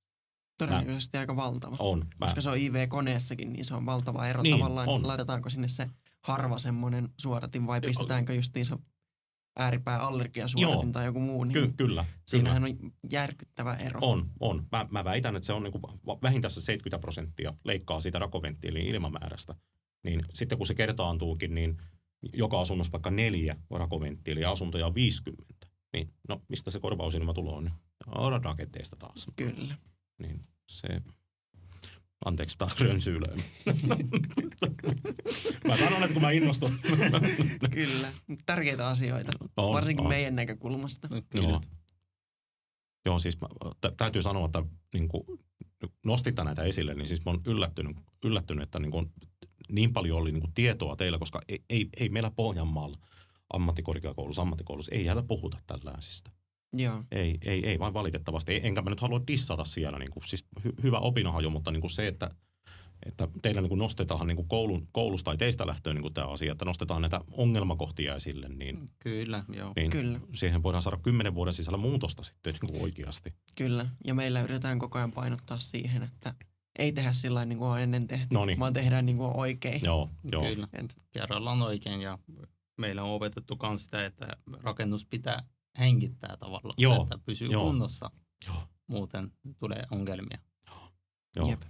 Todennäköisesti 0.59 1.19
mä, 1.19 1.21
aika 1.21 1.37
valtava. 1.37 1.77
On. 1.79 2.07
Koska 2.21 2.37
mä, 2.37 2.41
se 2.41 2.51
on 2.51 2.59
IV-koneessakin, 2.59 3.53
niin 3.53 3.65
se 3.65 3.75
on 3.75 3.87
valtava 3.87 4.27
ero 4.27 4.43
niin, 4.43 4.59
tavallaan. 4.59 4.89
On. 4.89 5.07
Laitetaanko 5.07 5.51
sinne 5.51 5.69
se 5.69 5.91
harva 6.21 6.59
semmoinen 6.59 7.09
suodatin 7.19 7.67
vai 7.67 7.81
pistetäänkö 7.81 8.35
justiinsa 8.35 8.79
ääripää 9.59 9.99
allergiasuodatin 9.99 10.93
tai 10.93 11.05
joku 11.05 11.21
muu. 11.21 11.45
Niin 11.45 11.53
Ky- 11.53 11.73
kyllä. 11.77 12.05
Siinähän 12.27 12.63
kyllä. 12.63 12.77
on 12.83 12.93
järkyttävä 13.13 13.75
ero. 13.75 14.01
On, 14.03 14.31
on. 14.41 14.67
Mä, 14.73 14.87
mä 14.91 15.05
väitän, 15.05 15.37
että 15.37 15.47
se 15.47 15.53
on 15.53 15.63
niinku 15.63 15.81
vähintään 16.23 16.51
se 16.51 16.61
70 16.61 16.99
prosenttia 17.01 17.55
leikkaa 17.65 18.01
siitä 18.01 18.19
rakoventtiilin 18.19 18.87
ilmamäärästä. 18.87 19.55
Niin 20.05 20.25
sitten 20.35 20.59
kun 20.59 20.67
se 20.67 20.75
kertaantuukin, 20.75 21.55
niin 21.55 21.77
joka 22.33 22.61
asunnossa 22.61 22.93
vaikka 22.93 23.11
neljä 23.11 23.57
rakoventtiiliä 23.71 24.43
ja 24.43 24.51
asuntoja 24.51 24.87
on 24.87 24.95
50. 24.95 25.67
Niin 25.93 26.15
no, 26.29 26.43
mistä 26.49 26.71
se 26.71 26.81
korvausilma 26.81 27.35
tulee? 27.35 27.61
Niin 27.61 27.73
rakenteesta 28.45 28.97
taas. 28.97 29.27
Kyllä. 29.37 29.75
Niin 30.19 30.41
se, 30.67 30.89
anteeksi 32.25 32.59
taas 32.59 32.81
rönsyylöön. 32.81 33.43
mä 35.69 35.77
sanon, 35.77 36.03
että 36.03 36.13
kun 36.13 36.23
mä 36.23 36.31
innostun. 36.31 36.79
Kyllä, 37.71 38.13
tärkeitä 38.47 38.89
asioita, 38.89 39.33
on, 39.57 39.73
varsinkin 39.73 40.05
on. 40.05 40.09
meidän 40.09 40.37
näkökulmasta. 40.37 41.09
Joo. 41.35 41.61
Joo, 43.07 43.19
siis 43.19 43.41
mä, 43.41 43.49
tä, 43.81 43.93
täytyy 43.97 44.23
sanoa, 44.23 44.47
että 44.47 44.63
niin 44.95 45.09
kuin, 45.09 45.23
nostitte 46.07 46.45
näitä 46.45 46.63
esille, 46.63 46.95
niin 46.95 47.09
siis 47.09 47.25
mä 47.25 47.31
oon 47.31 47.41
yllättynyt, 47.47 47.97
yllättynyt 48.25 48.63
että 48.63 48.79
niin, 48.79 48.91
kuin, 48.91 49.13
niin 49.73 49.93
paljon 49.93 50.19
oli 50.19 50.33
niin 50.33 50.41
kuin 50.41 50.55
tietoa 50.55 50.97
teillä, 50.97 51.19
koska 51.19 51.41
ei, 51.49 51.65
ei, 51.71 51.89
ei 51.97 52.09
meillä 52.09 52.31
Pohjanmaalla 52.31 52.99
ammattikorkeakoulussa, 53.53 54.43
ammattikoulussa, 54.43 54.95
ei 54.95 55.05
jäädä 55.05 55.23
puhuta 55.23 55.59
tällaisista. 55.67 56.31
Joo. 56.73 57.05
Ei, 57.13 57.39
ei, 57.45 57.67
ei 57.67 57.79
vain 57.79 57.95
valitettavasti. 57.95 58.61
Enkä 58.63 58.83
mä 58.83 58.91
nyt 58.91 59.01
halua 59.01 59.21
dissata 59.27 59.65
siellä. 59.65 59.99
Niin 59.99 60.11
kuin, 60.11 60.29
siis 60.29 60.45
hy, 60.65 60.73
hyvä 60.83 60.99
opinahaju, 60.99 61.51
mutta 61.51 61.71
niin 61.71 61.81
kuin 61.81 61.91
se, 61.91 62.07
että, 62.07 62.31
että 63.07 63.29
teillä 63.43 63.61
niin 63.61 63.69
kuin 63.69 63.79
nostetaan 63.79 64.27
niin 64.27 64.37
kuin 64.37 64.49
koulun, 64.49 64.89
koulusta 64.93 65.25
tai 65.25 65.37
teistä 65.37 65.67
lähtöön 65.67 65.97
niin 65.97 66.03
kuin 66.03 66.15
tämä 66.15 66.27
asia, 66.27 66.53
että 66.53 66.65
nostetaan 66.65 67.03
näitä 67.03 67.21
ongelmakohtia 67.33 68.15
esille, 68.15 68.49
niin, 68.49 68.89
Kyllä, 68.99 69.45
joo. 69.53 69.73
niin 69.77 69.91
Kyllä. 69.91 70.21
siihen 70.35 70.63
voidaan 70.63 70.83
saada 70.83 70.97
kymmenen 71.03 71.35
vuoden 71.35 71.55
sisällä 71.55 71.79
muutosta 71.79 72.23
sitten 72.23 72.55
niin 72.63 72.73
kuin 72.73 72.83
oikeasti. 72.83 73.35
Kyllä, 73.57 73.87
ja 74.05 74.15
meillä 74.15 74.41
yritetään 74.41 74.79
koko 74.79 74.99
ajan 74.99 75.13
painottaa 75.13 75.61
siihen, 75.61 76.03
että 76.03 76.35
ei 76.79 76.93
tehdä 76.93 77.13
sillä 77.13 77.45
niin 77.45 77.59
kuin 77.59 77.69
on 77.69 77.81
ennen 77.81 78.07
tehty, 78.07 78.35
Noniin. 78.35 78.59
vaan 78.59 78.73
tehdään 78.73 79.07
niin 79.07 79.17
kuin 79.17 79.37
oikein. 79.37 79.81
Joo, 79.85 80.11
joo. 80.33 80.43
Kyllä, 80.43 80.69
Et, 80.73 80.97
kerrallaan 81.13 81.63
oikein 81.63 82.01
ja 82.01 82.19
meillä 82.77 83.03
on 83.03 83.11
opetettu 83.11 83.59
myös 83.63 83.85
sitä, 83.85 84.07
että 84.07 84.37
rakennus 84.63 85.07
pitää 85.07 85.43
hengittää 85.79 86.37
tavallaan, 86.37 86.75
Joo, 86.79 87.03
että 87.03 87.19
pysyy 87.19 87.49
joo. 87.49 87.65
kunnossa. 87.65 88.11
Joo. 88.47 88.63
Muuten 88.87 89.33
tulee 89.59 89.83
ongelmia. 89.91 90.39
Joo, 91.37 91.49
Jep. 91.49 91.63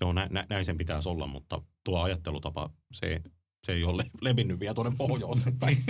joo 0.00 0.12
nä, 0.12 0.28
nä, 0.30 0.46
näin 0.50 0.64
sen 0.64 0.78
pitäisi 0.78 1.08
olla, 1.08 1.26
mutta 1.26 1.62
tuo 1.84 2.02
ajattelutapa, 2.02 2.70
se, 2.92 3.22
se 3.66 3.72
ei 3.72 3.84
ole 3.84 4.10
levinnyt 4.20 4.60
vielä 4.60 4.74
tuonne 4.74 4.96
pohjoiseen 4.98 5.58
päin. 5.58 5.84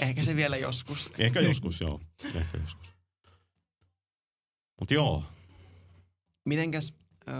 Ehkä 0.00 0.22
se 0.22 0.36
vielä 0.36 0.56
joskus. 0.56 1.10
Ehkä 1.18 1.40
joskus, 1.40 1.80
joo. 1.80 2.00
Ehkä 2.34 2.58
joskus. 2.58 2.88
Mutta 4.80 4.94
joo, 4.94 5.24
Mitenkäs 6.44 6.94
ö, 7.28 7.32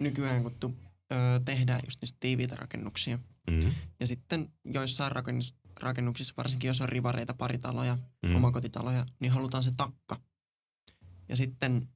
nykyään, 0.00 0.42
kun 0.42 0.54
tu, 0.60 0.74
ö, 1.12 1.16
tehdään 1.44 1.80
just 1.84 2.02
niistä 2.02 2.16
tiiviitä 2.20 2.56
rakennuksia, 2.56 3.18
mm, 3.50 3.72
ja 4.00 4.06
sitten 4.06 4.52
joissain 4.64 5.12
rakennus, 5.12 5.54
rakennuksissa, 5.82 6.34
varsinkin 6.36 6.68
jos 6.68 6.80
on 6.80 6.88
rivareita, 6.88 7.34
paritaloja, 7.34 7.94
mm, 7.96 8.28
mm. 8.28 8.36
omakotitaloja, 8.36 9.06
niin 9.20 9.32
halutaan 9.32 9.64
se 9.64 9.72
takka. 9.76 10.20
Ja 11.28 11.36
sitten 11.36 11.88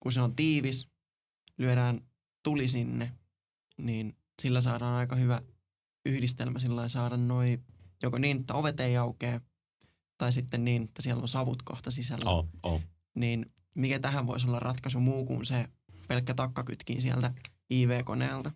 kun 0.00 0.12
se 0.12 0.20
on 0.20 0.36
tiivis, 0.36 0.88
lyödään 1.58 2.00
tuli 2.42 2.68
sinne, 2.68 3.12
niin 3.78 4.16
sillä 4.42 4.60
saadaan 4.60 4.96
aika 4.96 5.16
hyvä 5.16 5.42
yhdistelmä 6.06 6.58
sillä 6.58 6.88
saada 6.88 7.16
noi, 7.16 7.58
joko 8.02 8.18
niin, 8.18 8.40
että 8.40 8.54
ovet 8.54 8.80
ei 8.80 8.96
aukea, 8.96 9.40
tai 10.18 10.32
sitten 10.32 10.64
niin, 10.64 10.82
että 10.82 11.02
siellä 11.02 11.22
on 11.22 11.28
savut 11.28 11.62
kohta 11.62 11.90
sisällä. 11.90 12.30
oh, 12.30 12.48
oh. 12.62 12.82
Niin 13.14 13.46
mikä 13.74 13.98
tähän 13.98 14.26
voisi 14.26 14.46
olla 14.46 14.60
ratkaisu 14.60 15.00
muu 15.00 15.24
kuin 15.24 15.44
se 15.44 15.68
pelkkä 16.08 16.34
takkakytkin 16.34 17.02
sieltä 17.02 17.34
IV-koneelta? 17.70 18.52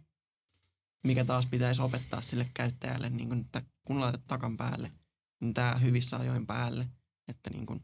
Mikä 1.06 1.24
taas 1.24 1.46
pitäisi 1.46 1.82
opettaa 1.82 2.22
sille 2.22 2.50
käyttäjälle, 2.54 3.10
niin 3.10 3.28
kun, 3.28 3.40
että 3.40 3.62
kun 3.88 4.00
laitat 4.00 4.26
takan 4.26 4.56
päälle, 4.56 4.92
niin 5.40 5.54
tämä 5.54 5.74
hyvissä 5.74 6.16
ajoin 6.16 6.46
päälle, 6.46 6.88
että 7.28 7.50
niin 7.50 7.66
kun 7.66 7.80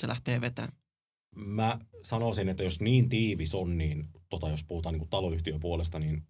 se 0.00 0.08
lähtee 0.08 0.40
vetämään. 0.40 0.72
Mä 1.36 1.78
sanoisin, 2.02 2.48
että 2.48 2.62
jos 2.62 2.80
niin 2.80 3.08
tiivis 3.08 3.54
on, 3.54 3.78
niin 3.78 4.04
tota, 4.28 4.48
jos 4.48 4.64
puhutaan 4.64 4.98
niin 4.98 5.08
taloyhtiön 5.08 5.60
puolesta, 5.60 5.98
niin 5.98 6.26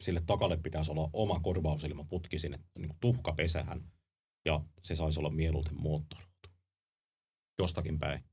sille 0.00 0.22
takalle 0.26 0.56
pitäisi 0.56 0.90
olla 0.90 1.10
oma 1.12 1.40
korvausilmaputki 1.40 2.38
sinne 2.38 2.58
niin 2.78 2.96
tuhkapesähän. 3.00 3.92
Ja 4.44 4.60
se 4.82 4.94
saisi 4.94 5.20
olla 5.20 5.30
mieluiten 5.30 5.80
moottoroitu. 5.80 6.48
Jostakin 7.58 7.98
päin. 7.98 8.24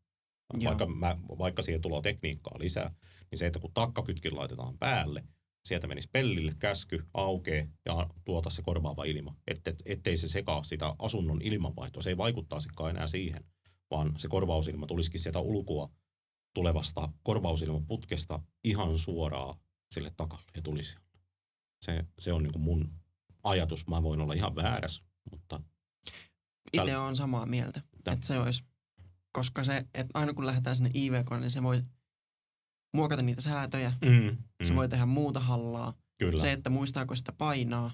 Joo. 0.53 0.69
Vaikka, 0.69 0.85
mä, 0.85 1.17
vaikka 1.38 1.61
siihen 1.61 1.81
tulee 1.81 2.01
tekniikkaa 2.01 2.59
lisää, 2.59 2.95
niin 3.31 3.39
se, 3.39 3.47
että 3.47 3.59
kun 3.59 3.73
takkakytkin 3.73 4.35
laitetaan 4.35 4.77
päälle, 4.77 5.23
sieltä 5.68 5.88
menisi 5.88 6.09
pellille 6.11 6.55
käsky, 6.59 7.05
aukee 7.13 7.70
ja 7.86 8.09
tuota 8.26 8.49
se 8.49 8.61
korvaava 8.61 9.03
ilma. 9.03 9.36
Ette, 9.47 9.76
ettei 9.86 10.18
se 10.18 10.28
sekaa 10.28 10.63
sitä 10.63 10.95
asunnon 10.99 11.41
ilmanvaihtoa. 11.41 12.03
Se 12.03 12.09
ei 12.09 12.18
vaikuttaisikaan 12.18 12.89
enää 12.89 13.07
siihen, 13.07 13.43
vaan 13.91 14.13
se 14.18 14.28
korvausilma 14.28 14.88
tulisikin 14.88 15.20
sieltä 15.20 15.39
ulkoa 15.39 15.89
tulevasta 16.53 17.09
korvausilmaputkesta 17.24 18.39
ihan 18.63 18.99
suoraan 18.99 19.55
sille 19.91 20.13
takalle 20.18 20.51
ja 20.55 20.61
tulisi. 20.61 20.95
Se, 21.82 22.05
se 22.20 22.34
on 22.34 22.43
niin 22.43 22.53
kuin 22.53 22.63
mun 22.63 22.93
ajatus. 23.43 23.88
Mä 23.88 24.03
voin 24.03 24.22
olla 24.22 24.34
ihan 24.34 24.55
väärässä, 24.55 25.03
mutta 25.32 25.61
Itse 26.74 26.97
on 26.97 27.15
samaa 27.15 27.45
mieltä, 27.45 27.82
Tä- 28.03 28.11
että 28.11 28.26
se 28.26 28.39
olisi, 28.39 28.63
koska 29.32 29.63
se, 29.63 29.86
että 29.93 30.20
aina 30.20 30.34
kun 30.34 30.45
lähdetään 30.45 30.76
sinne 30.76 30.91
iv 30.93 31.13
niin 31.39 31.51
se 31.51 31.63
voi 31.63 31.84
muokata 32.97 33.21
niitä 33.21 33.41
säätöjä, 33.41 33.93
mm, 34.05 34.11
mm, 34.11 34.37
se 34.63 34.75
voi 34.75 34.89
tehdä 34.89 35.05
muuta 35.05 35.39
hallaa. 35.39 35.93
kyllä. 36.19 36.41
Se, 36.41 36.51
että 36.51 36.69
muistaako 36.69 37.15
sitä 37.15 37.31
painaa, 37.31 37.91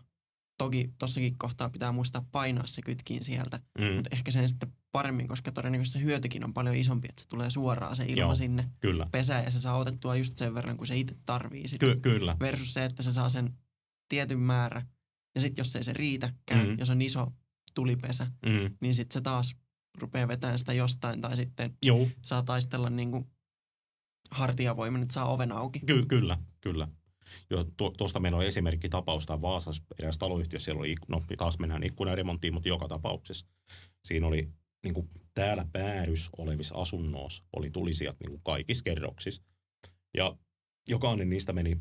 toki 0.57 0.93
tossakin 0.99 1.37
kohtaa 1.37 1.69
pitää 1.69 1.91
muistaa 1.91 2.25
painaa 2.31 2.67
se 2.67 2.81
kytkiin 2.81 3.23
sieltä, 3.23 3.59
mm, 3.79 3.93
mutta 3.95 4.09
ehkä 4.11 4.31
sen 4.31 4.49
sitten 4.49 4.73
paremmin, 4.91 5.27
koska 5.27 5.51
todennäköisesti 5.51 5.99
se 5.99 6.05
hyötykin 6.05 6.45
on 6.45 6.53
paljon 6.53 6.75
isompi, 6.75 7.07
että 7.09 7.21
se 7.21 7.27
tulee 7.27 7.49
suoraan 7.49 7.95
se 7.95 8.05
ilma 8.05 8.19
Joo. 8.21 8.35
sinne 8.35 8.69
kyllä. 8.79 9.07
pesään 9.11 9.43
ja 9.45 9.51
se 9.51 9.59
saa 9.59 9.77
otettua 9.77 10.15
just 10.15 10.37
sen 10.37 10.53
verran, 10.53 10.77
kun 10.77 10.87
se 10.87 10.97
itse 10.97 11.15
tarvii 11.25 11.67
sitä. 11.67 11.85
Ky- 11.85 11.99
kyllä. 11.99 12.37
Versus 12.39 12.73
se, 12.73 12.85
että 12.85 13.03
se 13.03 13.13
saa 13.13 13.29
sen 13.29 13.53
tietyn 14.09 14.39
määrä 14.39 14.85
ja 15.35 15.41
sitten 15.41 15.61
jos 15.61 15.75
ei 15.75 15.83
se 15.83 15.93
riitäkään, 15.93 16.67
Mm. 16.67 16.75
jos 16.79 16.89
on 16.89 17.01
iso 17.01 17.33
tulipesä, 17.73 18.25
Mm, 18.45 18.77
niin 18.81 18.93
sitten 18.93 19.13
se 19.13 19.21
taas 19.21 19.55
rupeaa 19.97 20.27
vetämään 20.27 20.59
sitä 20.59 20.73
jostain 20.73 21.21
tai 21.21 21.35
sitten 21.35 21.77
joo, 21.81 22.07
saa 22.21 22.43
taistella 22.43 22.89
niin 22.89 23.11
kuin 23.11 23.25
hartiavoimin, 24.33 25.01
että 25.01 25.13
saa 25.13 25.33
oven 25.33 25.51
auki. 25.51 25.79
ky- 25.79 26.05
kyllä, 26.05 26.37
kyllä. 26.61 26.87
Jo, 27.49 27.63
tu- 27.77 27.91
tuosta 27.91 28.19
meillä 28.19 28.37
on 28.37 28.45
esimerkki 28.45 28.89
tapaus 28.89 29.25
tämä 29.25 29.41
Vaasassa 29.41 29.83
eräs 29.99 30.17
taloyhtiössä, 30.17 30.65
siellä 30.65 30.79
oli, 30.79 30.95
no 31.07 31.23
taas 31.37 31.59
mennään 31.59 31.83
ikkunaremonttiin, 31.83 32.53
mutta 32.53 32.69
joka 32.69 32.87
tapauksessa. 32.87 33.47
Siinä 34.03 34.27
oli 34.27 34.49
niin 34.83 34.93
kuin 34.93 35.09
täällä 35.33 35.65
päädys 35.71 36.29
olevissa 36.37 36.75
asunnoissa 36.75 37.43
oli 37.55 37.69
tulisijat 37.69 38.19
niin 38.19 38.29
kuin 38.29 38.41
kaikissa 38.43 38.83
kerroksissa. 38.83 39.43
Ja 40.17 40.37
jokainen 40.89 41.29
niistä 41.29 41.53
meni, 41.53 41.77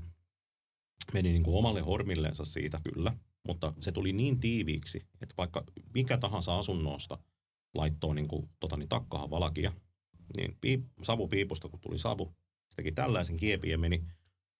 meni 1.12 1.32
niin 1.32 1.42
kuin 1.42 1.56
omalle 1.56 1.80
hormilleensa 1.80 2.44
siitä 2.44 2.80
kyllä, 2.92 3.16
mutta 3.46 3.72
se 3.80 3.92
tuli 3.92 4.12
niin 4.12 4.40
tiiviiksi, 4.40 5.06
että 5.20 5.34
vaikka 5.38 5.64
mikä 5.94 6.18
tahansa 6.18 6.58
asunnosta 6.58 7.18
laittoi 7.74 8.14
niin 8.14 8.28
kuin, 8.28 8.50
tota, 8.60 8.76
niin 8.76 8.88
takkahan 8.88 9.30
valakia, 9.30 9.72
niin 10.36 10.56
piip, 10.60 10.84
savupiipusta 11.02 11.68
kun 11.68 11.80
tuli 11.80 11.98
savu, 11.98 12.34
se 12.72 12.76
teki 12.76 12.92
tällaisen 12.92 13.36
kiepin 13.36 13.70
ja 13.70 13.78
meni 13.78 14.04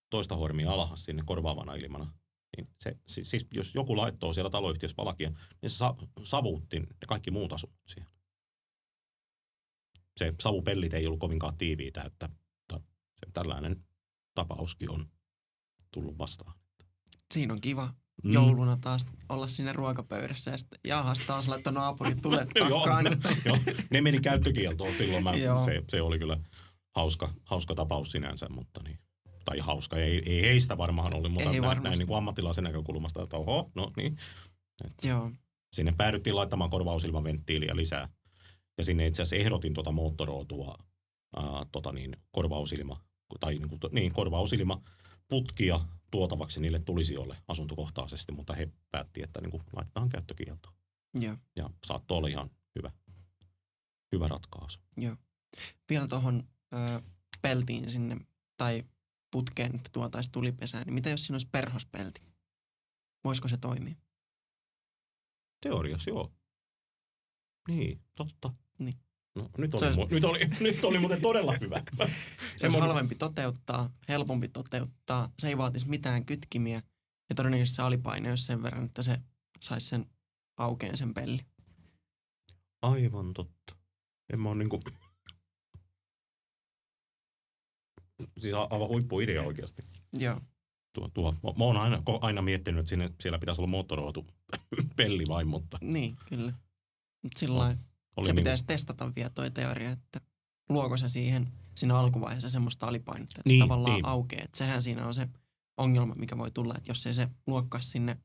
toista 0.09 0.35
hormia 0.35 0.71
alhas 0.71 1.05
sinne 1.05 1.23
korvaavana 1.25 1.73
ilmana. 1.75 2.13
Niin 2.57 2.67
se, 2.79 2.97
siis, 3.07 3.29
siis 3.29 3.47
jos 3.53 3.75
joku 3.75 3.97
laittoo 3.97 4.33
siellä 4.33 4.49
taloyhtiössä 4.49 4.97
valakia, 4.97 5.29
niin 5.61 5.69
se 5.69 5.77
sa, 5.77 5.95
savuutti 6.23 6.79
ne 6.79 6.87
kaikki 7.07 7.31
muut 7.31 7.53
asunnot 7.53 7.79
siellä. 7.87 8.11
Se 10.17 10.33
savupellit 10.41 10.93
ei 10.93 11.07
ollut 11.07 11.19
kovinkaan 11.19 11.57
tiiviitä, 11.57 12.01
että, 12.01 12.25
että 12.25 12.79
se 13.19 13.31
tällainen 13.33 13.85
tapauskin 14.35 14.89
on 14.91 15.05
tullut 15.91 16.17
vastaan. 16.17 16.53
Siinä 17.33 17.53
on 17.53 17.61
kiva 17.61 17.93
Mm. 18.23 18.33
jouluna 18.33 18.77
taas 18.77 19.05
olla 19.29 19.47
siinä 19.47 19.73
ruokapöydässä 19.73 20.51
ja 20.51 20.57
sitten 20.57 20.79
jahas 20.83 21.19
taas 21.19 21.47
laittoi 21.47 21.73
naapurit 21.73 22.21
tulet 22.21 22.49
Joo, 22.55 22.69
takkaan. 22.69 23.03
ne, 23.03 23.09
että- 23.09 23.29
joo, 23.45 23.57
ne 23.91 24.01
meni 24.01 24.19
käyttökieltoon 24.19 24.93
silloin. 24.95 25.23
Mä, 25.23 25.31
Joo. 25.33 25.65
se, 25.65 25.83
se, 25.89 26.01
oli 26.01 26.19
kyllä 26.19 26.37
hauska, 26.95 27.33
hauska 27.43 27.75
tapaus 27.75 28.11
sinänsä, 28.11 28.49
mutta 28.49 28.83
niin. 28.83 28.99
Tai 29.45 29.59
hauska, 29.59 29.97
ei, 29.97 30.21
ei 30.25 30.41
heistä 30.41 30.77
varmaan 30.77 31.15
ollut, 31.15 31.31
mutta 31.31 31.49
Ei 31.49 31.51
näin, 31.53 31.61
varmasti. 31.63 31.89
näin 31.89 31.97
niin 31.99 32.07
kuin 32.07 32.17
ammattilaisen 32.17 32.63
näkökulmasta, 32.63 33.23
että 33.23 33.37
oho, 33.37 33.71
no 33.75 33.91
niin. 33.97 34.17
Joo, 35.03 35.31
Sinne 35.73 35.93
päädyttiin 35.97 36.35
laittamaan 36.35 36.69
korvausilman 36.69 37.23
venttiiliä 37.23 37.75
lisää. 37.75 38.09
Ja 38.77 38.83
sinne 38.83 39.07
itse 39.07 39.21
asiassa 39.21 39.43
ehdotin 39.45 39.73
tuota 39.73 39.91
moottoroitua 39.91 40.77
ää, 41.35 41.43
tota 41.71 41.91
niin, 41.91 42.17
korvausilma, 42.31 43.01
tai 43.39 43.53
niin, 43.53 43.69
kuin, 43.69 43.79
niin, 43.91 44.13
korvausilma 44.13 44.81
putkia 45.27 45.79
tuotavaksi 46.11 46.61
niille 46.61 46.79
tulisijoille 46.79 47.37
asuntokohtaisesti, 47.47 48.31
mutta 48.31 48.53
he 48.53 48.69
päätti, 48.91 49.23
että 49.23 49.41
niin 49.41 49.51
kuin, 49.51 49.63
laitetaan 49.75 50.09
käyttökieltoon. 50.09 50.75
joo, 51.19 51.37
Ja 51.57 51.69
saattoi 51.85 52.17
olla 52.17 52.27
ihan 52.27 52.49
hyvä, 52.75 52.91
hyvä 54.11 54.27
ratkaisu. 54.27 54.79
joo. 54.97 55.15
Vielä 55.89 56.07
tuohon 56.07 56.43
peltiin 57.41 57.91
sinne 57.91 58.17
tai 58.57 58.83
putkeen, 59.31 59.75
että 59.75 59.89
tuotaisi 59.93 60.29
tulipesään, 60.31 60.83
niin 60.85 60.93
mitä 60.93 61.09
jos 61.09 61.25
siinä 61.25 61.35
olisi 61.35 61.47
perhospelti? 61.51 62.21
Voisiko 63.23 63.47
se 63.47 63.57
toimia? 63.57 63.95
Teoriassa 65.61 66.09
joo. 66.09 66.31
Niin, 67.67 68.01
totta. 68.15 68.53
Niin. 68.79 68.93
No, 69.35 69.49
nyt, 69.57 69.71
Se 69.77 69.85
oli, 69.85 69.95
olisi- 69.95 70.01
mu- 70.01 70.13
nyt, 70.13 70.25
oli, 70.25 70.39
nyt 70.59 70.83
oli 70.83 70.99
muuten 70.99 71.21
todella 71.21 71.53
hyvä. 71.61 71.77
Se 71.97 72.13
Semmoinen- 72.57 72.87
halvempi 72.87 73.15
toteuttaa, 73.15 73.89
helpompi 74.09 74.47
toteuttaa, 74.47 75.29
se 75.39 75.47
ei 75.47 75.57
vaatisi 75.57 75.89
mitään 75.89 76.25
kytkimiä 76.25 76.81
ja 77.29 77.35
todennäköisesti 77.35 77.75
se 77.75 77.81
alipaine 77.81 78.29
olisi 78.29 78.43
sen 78.45 78.63
verran, 78.63 78.83
että 78.85 79.03
se 79.03 79.17
saisi 79.61 79.87
sen 79.87 80.05
aukeen 80.57 80.97
sen 80.97 81.13
pelli. 81.13 81.39
Aivan 82.81 83.33
totta. 83.33 83.75
En 84.33 84.39
mä 84.39 84.49
ole 84.49 84.57
niinku... 84.57 84.79
Siis 88.37 88.53
aivan 88.69 88.87
huippuidea 88.87 89.41
oikeasti. 89.43 89.83
Joo, 90.19 90.41
Tuo, 90.93 91.09
tuo. 91.13 91.31
Mä, 91.31 91.49
mä 91.57 91.63
oon 91.63 91.77
aina, 91.77 92.01
aina 92.21 92.41
miettinyt, 92.41 92.79
että 92.79 92.89
sinne, 92.89 93.11
siellä 93.21 93.39
pitäisi 93.39 93.61
olla 93.61 93.69
moottoroitu 93.69 94.27
pelli 94.95 95.27
vain, 95.27 95.47
mutta 95.47 95.77
niin, 95.81 96.15
kyllä. 96.25 96.53
Mutta 97.23 97.39
sillä 97.39 97.65
oli 97.65 97.75
se 98.25 98.33
niinku- 98.33 98.35
pitäisi 98.35 98.65
testata 98.65 99.11
vielä 99.15 99.29
toi 99.29 99.51
teoria, 99.51 99.91
että 99.91 100.21
luoko 100.69 100.97
se 100.97 101.09
siihen 101.09 101.47
siinä 101.75 101.97
alkuvaiheessa 101.99 102.49
semmoista 102.49 102.87
alipainetta, 102.87 103.33
että 103.39 103.49
Niin, 103.49 103.57
se 103.61 103.63
tavallaan 103.63 103.95
niin. 103.95 104.05
aukeaa. 104.05 104.43
Että 104.43 104.57
sehän 104.57 104.81
siinä 104.81 105.05
on 105.07 105.13
se 105.13 105.27
ongelma, 105.77 106.15
mikä 106.15 106.37
voi 106.37 106.51
tulla, 106.51 106.73
että 106.77 106.91
jos 106.91 107.05
ei 107.07 107.13
se 107.13 107.27
luokkaa 107.47 107.81
sinne 107.81 108.17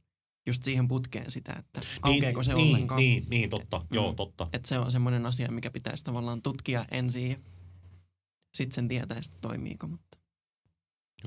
just 0.47 0.65
siihen 0.65 0.89
putkeen 0.89 1.31
sitä, 1.31 1.53
että 1.59 1.81
aukeako 2.03 2.43
se 2.43 2.55
niin, 2.55 2.69
ollenkaan. 2.69 2.99
Niin, 3.01 3.27
niin, 3.31 3.51
totta. 3.51 3.79
Mm. 3.79 3.87
Joo, 3.95 4.13
totta. 4.13 4.49
Että 4.53 4.69
se 4.69 4.79
on 4.79 4.91
semmoinen 4.91 5.27
asia, 5.27 5.51
mikä 5.51 5.71
pitäisi 5.71 6.05
tavallaan 6.05 6.43
tutkia 6.43 6.85
ensin 6.91 7.31
ja 7.31 7.37
sitten 8.59 8.75
sen 8.75 8.89
tietää, 8.89 9.19
että 9.19 9.37
toimiiko. 9.41 9.87
Mutta 9.87 10.19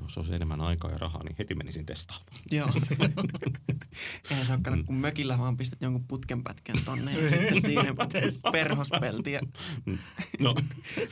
Jos 0.02 0.18
olisi 0.18 0.34
enemmän 0.34 0.60
aikaa 0.60 0.90
ja 0.90 0.98
rahaa, 0.98 1.22
niin 1.24 1.36
heti 1.38 1.54
menisin 1.54 1.86
testaamaan. 1.86 2.36
joo. 2.50 2.68
Eihän 4.30 4.46
se 4.46 4.52
ole 4.52 4.60
kato, 4.62 4.76
Mm. 4.76 4.84
kun 4.84 4.94
mökillä 4.94 5.38
vaan 5.38 5.56
pistät 5.56 5.82
jonkun 5.82 6.04
putkenpätkän 6.08 6.76
tonne 6.84 7.12
ja 7.20 7.30
sitten 7.30 7.62
siihen 7.70 7.94
perhospelti 8.52 9.32
ja 9.32 9.40
No, 10.40 10.54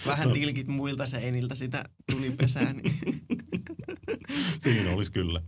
vähän 0.07 0.33
tilkit 0.33 0.68
muilta 0.68 1.07
seiniltä 1.07 1.55
sitä 1.55 1.85
tulipesää. 2.11 2.73
Niin. 2.73 2.95
Siinä 4.62 4.91
olisi 4.91 5.12
kyllä. 5.12 5.43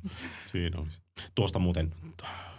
Siinä 0.47 0.81
olisi. 0.81 1.01
Tuosta 1.35 1.59
muuten, 1.59 1.95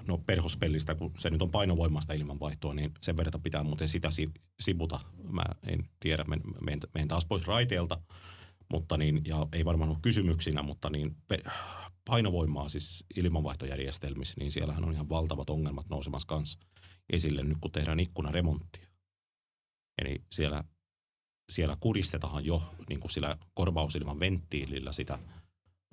no 0.08 0.18
perhospellistä, 0.18 0.96
kun 0.96 1.12
se 1.18 1.30
nyt 1.30 1.42
on 1.42 1.52
painovoimasta 1.52 2.14
ilmanvaihtoa, 2.14 2.74
niin 2.74 2.92
sen 3.02 3.18
verran 3.18 3.42
pitää 3.42 3.64
muuten 3.64 3.88
sitä 3.88 4.12
si- 4.12 4.32
sivuta. 4.60 5.00
Mä 5.30 5.44
en 5.68 5.90
tiedä, 6.00 6.24
men, 6.24 6.42
men, 6.62 6.80
menen 6.94 7.08
taas 7.08 7.26
pois 7.26 7.48
raiteelta, 7.48 8.02
mutta 8.72 8.98
niin, 8.98 9.22
ja 9.26 9.48
ei 9.54 9.66
varmaan 9.66 9.90
ole 9.90 9.98
kysymyksinä, 10.02 10.64
mutta 10.64 10.90
niin 10.90 11.16
painovoimaa 12.06 12.70
siis 12.70 13.06
ilmanvaihtojärjestelmissä, 13.16 14.36
niin 14.40 14.52
siellähän 14.52 14.86
on 14.86 14.94
ihan 14.94 15.10
valtavat 15.10 15.50
ongelmat 15.50 15.90
nousemassa 15.90 16.28
kanssa 16.28 16.60
esille 17.14 17.44
nyt, 17.44 17.58
kun 17.62 17.72
tehdään 17.72 18.00
ikkunaremonttia. 18.00 18.88
Eli 20.02 20.22
siellä, 20.32 20.64
siellä 21.52 21.78
kuristetaan 21.80 22.46
jo 22.46 22.76
niin 22.90 23.00
kuin 23.00 23.12
sillä 23.12 23.38
korvausilman 23.54 24.20
venttiilillä 24.20 24.92
sitä 24.92 25.20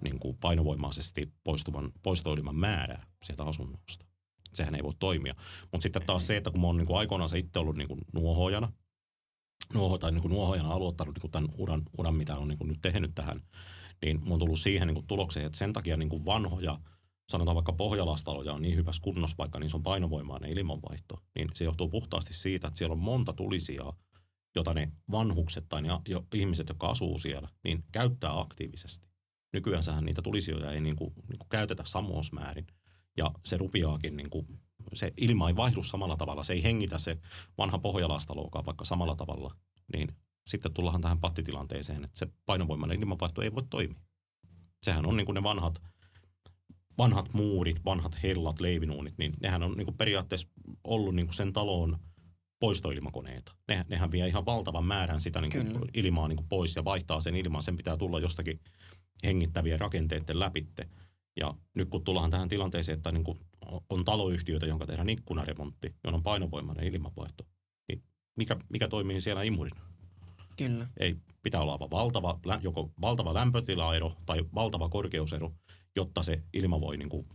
niin 0.02 0.18
kuin 0.18 0.36
painovoimaisesti 0.40 1.32
poistuvan, 1.44 1.92
poistoilman 2.02 2.56
määrää 2.56 3.06
sieltä 3.22 3.44
asunnosta. 3.44 4.06
Sehän 4.52 4.74
ei 4.74 4.82
voi 4.82 4.94
toimia. 4.98 5.34
Mutta 5.72 5.82
sitten 5.82 6.06
taas 6.06 6.26
se, 6.26 6.36
että 6.36 6.50
kun 6.50 6.60
mä 6.60 6.66
oon 6.66 6.76
niin 6.76 6.86
kuin 6.86 6.98
aikoinaan 6.98 7.36
itse 7.36 7.58
ollut 7.58 7.76
niin 7.76 7.88
kuin 7.88 8.00
nuohojana, 8.12 8.72
nuoho, 9.74 9.98
tai 9.98 10.12
niin 10.12 10.22
kuin 10.22 10.32
nuohojana 10.32 10.70
aloittanut 10.70 11.14
niin 11.14 11.20
kuin 11.20 11.30
tämän 11.30 11.50
uran, 11.58 11.82
uran, 11.98 12.14
mitä 12.14 12.36
on 12.36 12.48
niin 12.48 12.58
kuin 12.58 12.68
nyt 12.68 12.78
tehnyt 12.82 13.14
tähän, 13.14 13.40
niin 14.02 14.20
mä 14.20 14.30
oon 14.30 14.38
tullut 14.38 14.58
siihen 14.58 14.88
niin 14.88 14.94
kuin 14.94 15.06
tulokseen, 15.06 15.46
että 15.46 15.58
sen 15.58 15.72
takia 15.72 15.96
niin 15.96 16.08
kuin 16.08 16.24
vanhoja, 16.24 16.78
sanotaan 17.28 17.54
vaikka 17.54 17.72
pohjalastaloja 17.72 18.52
on 18.52 18.62
niin 18.62 18.76
hyvässä 18.76 19.02
kunnossa, 19.02 19.36
vaikka 19.38 19.58
niissä 19.58 19.76
on 19.76 19.82
painovoimainen 19.82 20.58
ilmanvaihto, 20.58 21.22
niin 21.34 21.48
se 21.54 21.64
johtuu 21.64 21.88
puhtaasti 21.88 22.34
siitä, 22.34 22.68
että 22.68 22.78
siellä 22.78 22.92
on 22.92 22.98
monta 22.98 23.32
tulisijaa, 23.32 23.96
jota 24.56 24.74
ne 24.74 24.92
vanhukset 25.10 25.68
tai 25.68 25.82
ne 25.82 25.88
ihmiset, 26.34 26.68
jotka 26.68 26.86
asuu 26.86 27.18
siellä, 27.18 27.48
niin 27.64 27.84
käyttää 27.92 28.40
aktiivisesti 28.40 29.09
nykyään 29.52 30.04
niitä 30.04 30.22
tulisijoja 30.22 30.72
ei 30.72 30.80
niin 30.80 30.96
kuin, 30.96 31.14
niin 31.14 31.38
kuin 31.38 31.48
käytetä 31.48 31.82
samousmäärin. 31.86 32.66
Ja 33.16 33.30
se 33.44 33.56
rupiaakin, 33.56 34.16
niin 34.16 34.30
kuin, 34.30 34.46
se 34.92 35.12
ilma 35.16 35.48
ei 35.48 35.56
vaihdu 35.56 35.82
samalla 35.82 36.16
tavalla, 36.16 36.42
se 36.42 36.52
ei 36.52 36.62
hengitä 36.62 36.98
se 36.98 37.18
vanha 37.58 37.78
pohjalastalokaan 37.78 38.66
vaikka 38.66 38.84
samalla 38.84 39.16
tavalla. 39.16 39.54
Niin 39.92 40.08
sitten 40.46 40.72
tullaan 40.72 41.00
tähän 41.00 41.20
pattitilanteeseen, 41.20 42.04
että 42.04 42.18
se 42.18 42.28
painovoimainen 42.46 43.00
ilmanvaihto 43.00 43.42
ei 43.42 43.54
voi 43.54 43.62
toimia. 43.70 44.00
Sehän 44.82 45.06
on 45.06 45.16
niin 45.16 45.26
kuin 45.26 45.34
ne 45.34 45.42
vanhat, 45.42 45.82
vanhat 46.98 47.32
muurit, 47.32 47.84
vanhat 47.84 48.22
hellat, 48.22 48.60
leivinuunit, 48.60 49.18
niin 49.18 49.32
nehän 49.42 49.62
on 49.62 49.72
niin 49.76 49.86
kuin 49.86 49.96
periaatteessa 49.96 50.48
ollut 50.84 51.14
niin 51.14 51.26
kuin 51.26 51.34
sen 51.34 51.52
talon 51.52 51.98
poistoilmakoneita. 52.60 53.54
Ne, 53.68 53.84
nehän 53.88 54.12
vie 54.12 54.28
ihan 54.28 54.46
valtavan 54.46 54.84
määrän 54.84 55.20
sitä 55.20 55.40
niin 55.40 55.52
Kyllä. 55.52 55.78
kuin 55.78 55.90
ilmaa 55.94 56.28
niin 56.28 56.36
kuin 56.36 56.48
pois 56.48 56.76
ja 56.76 56.84
vaihtaa 56.84 57.20
sen 57.20 57.36
ilman. 57.36 57.62
Sen 57.62 57.76
pitää 57.76 57.96
tulla 57.96 58.20
jostakin 58.20 58.60
hengittävien 59.24 59.80
rakenteiden 59.80 60.38
läpitte. 60.38 60.88
Ja 61.40 61.54
nyt 61.74 61.88
kun 61.88 62.04
tullaan 62.04 62.30
tähän 62.30 62.48
tilanteeseen, 62.48 62.96
että 62.96 63.12
niin 63.12 63.24
kuin 63.24 63.40
on 63.90 64.04
taloyhtiöitä, 64.04 64.66
jonka 64.66 64.86
tehdään 64.86 65.08
ikkunaremontti, 65.08 65.94
johon 66.04 66.14
on 66.14 66.22
painovoimainen 66.22 66.94
ilmanvaihto, 66.94 67.46
niin 67.88 68.02
mikä, 68.36 68.56
mikä 68.68 68.88
toimii 68.88 69.20
siellä 69.20 69.42
imurina? 69.42 69.80
Kyllä, 70.56 70.86
Ei, 71.00 71.16
pitää 71.42 71.60
olla 71.60 71.72
aivan 71.72 71.90
valtava, 71.90 72.40
joko 72.62 72.92
valtava 73.00 73.34
lämpötilaero 73.34 74.12
tai 74.26 74.44
valtava 74.54 74.88
korkeusero, 74.88 75.52
jotta 75.96 76.22
se 76.22 76.42
ilma 76.52 76.80
voi 76.80 76.96
niin 76.96 77.08
kuin 77.08 77.28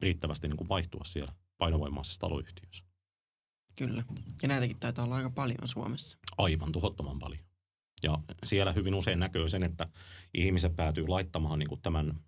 riittävästi 0.00 0.48
niin 0.48 0.56
kuin 0.56 0.68
vaihtua 0.68 1.04
siellä 1.04 1.32
painovoimaisessa 1.58 2.20
taloyhtiössä. 2.20 2.84
kyllä. 3.76 4.04
Ja 4.42 4.48
näitäkin 4.48 4.76
taitaa 4.80 5.04
olla 5.04 5.16
aika 5.16 5.30
paljon 5.30 5.58
Suomessa. 5.64 6.18
Aivan 6.38 6.72
tuhottoman 6.72 7.18
paljon. 7.18 7.47
Ja 8.02 8.18
siellä 8.44 8.72
hyvin 8.72 8.94
usein 8.94 9.20
näkyy 9.20 9.48
sen, 9.48 9.62
että 9.62 9.88
ihmiset 10.34 10.76
päätyy 10.76 11.08
laittamaan 11.08 11.58
niin 11.58 11.68
kuin 11.68 11.80
tämän 11.82 12.20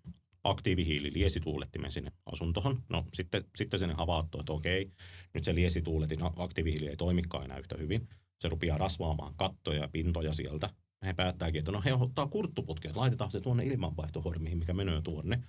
aktiivihiili-liesituulettimen 0.43 1.91
sinne 1.91 2.11
asuntoon. 2.25 2.83
No 2.89 3.05
sitten, 3.13 3.45
sitten 3.55 3.79
sen 3.79 3.95
havaattu, 3.95 4.39
että 4.39 4.53
okei, 4.53 4.91
nyt 5.33 5.43
se 5.43 5.55
liesituuletin 5.55 6.19
aktiivihiili 6.35 6.87
ei 6.87 6.95
toimikaan 6.95 7.45
enää 7.45 7.57
yhtä 7.57 7.75
hyvin. 7.77 8.07
Se 8.39 8.49
rupeaa 8.49 8.77
rasvaamaan 8.77 9.35
kattoja 9.35 9.81
ja 9.81 9.87
pintoja 9.87 10.33
sieltä. 10.33 10.69
He 11.05 11.13
päättääkin, 11.13 11.59
että 11.59 11.71
no 11.71 11.81
he 11.85 11.93
ottaa 11.93 12.27
kurttuputki, 12.27 12.87
että 12.87 12.99
laitetaan 12.99 13.31
se 13.31 13.41
tuonne 13.41 13.65
ilmanvaihtohormiin, 13.65 14.57
mikä 14.57 14.73
menee 14.73 15.01
tuonne. 15.01 15.43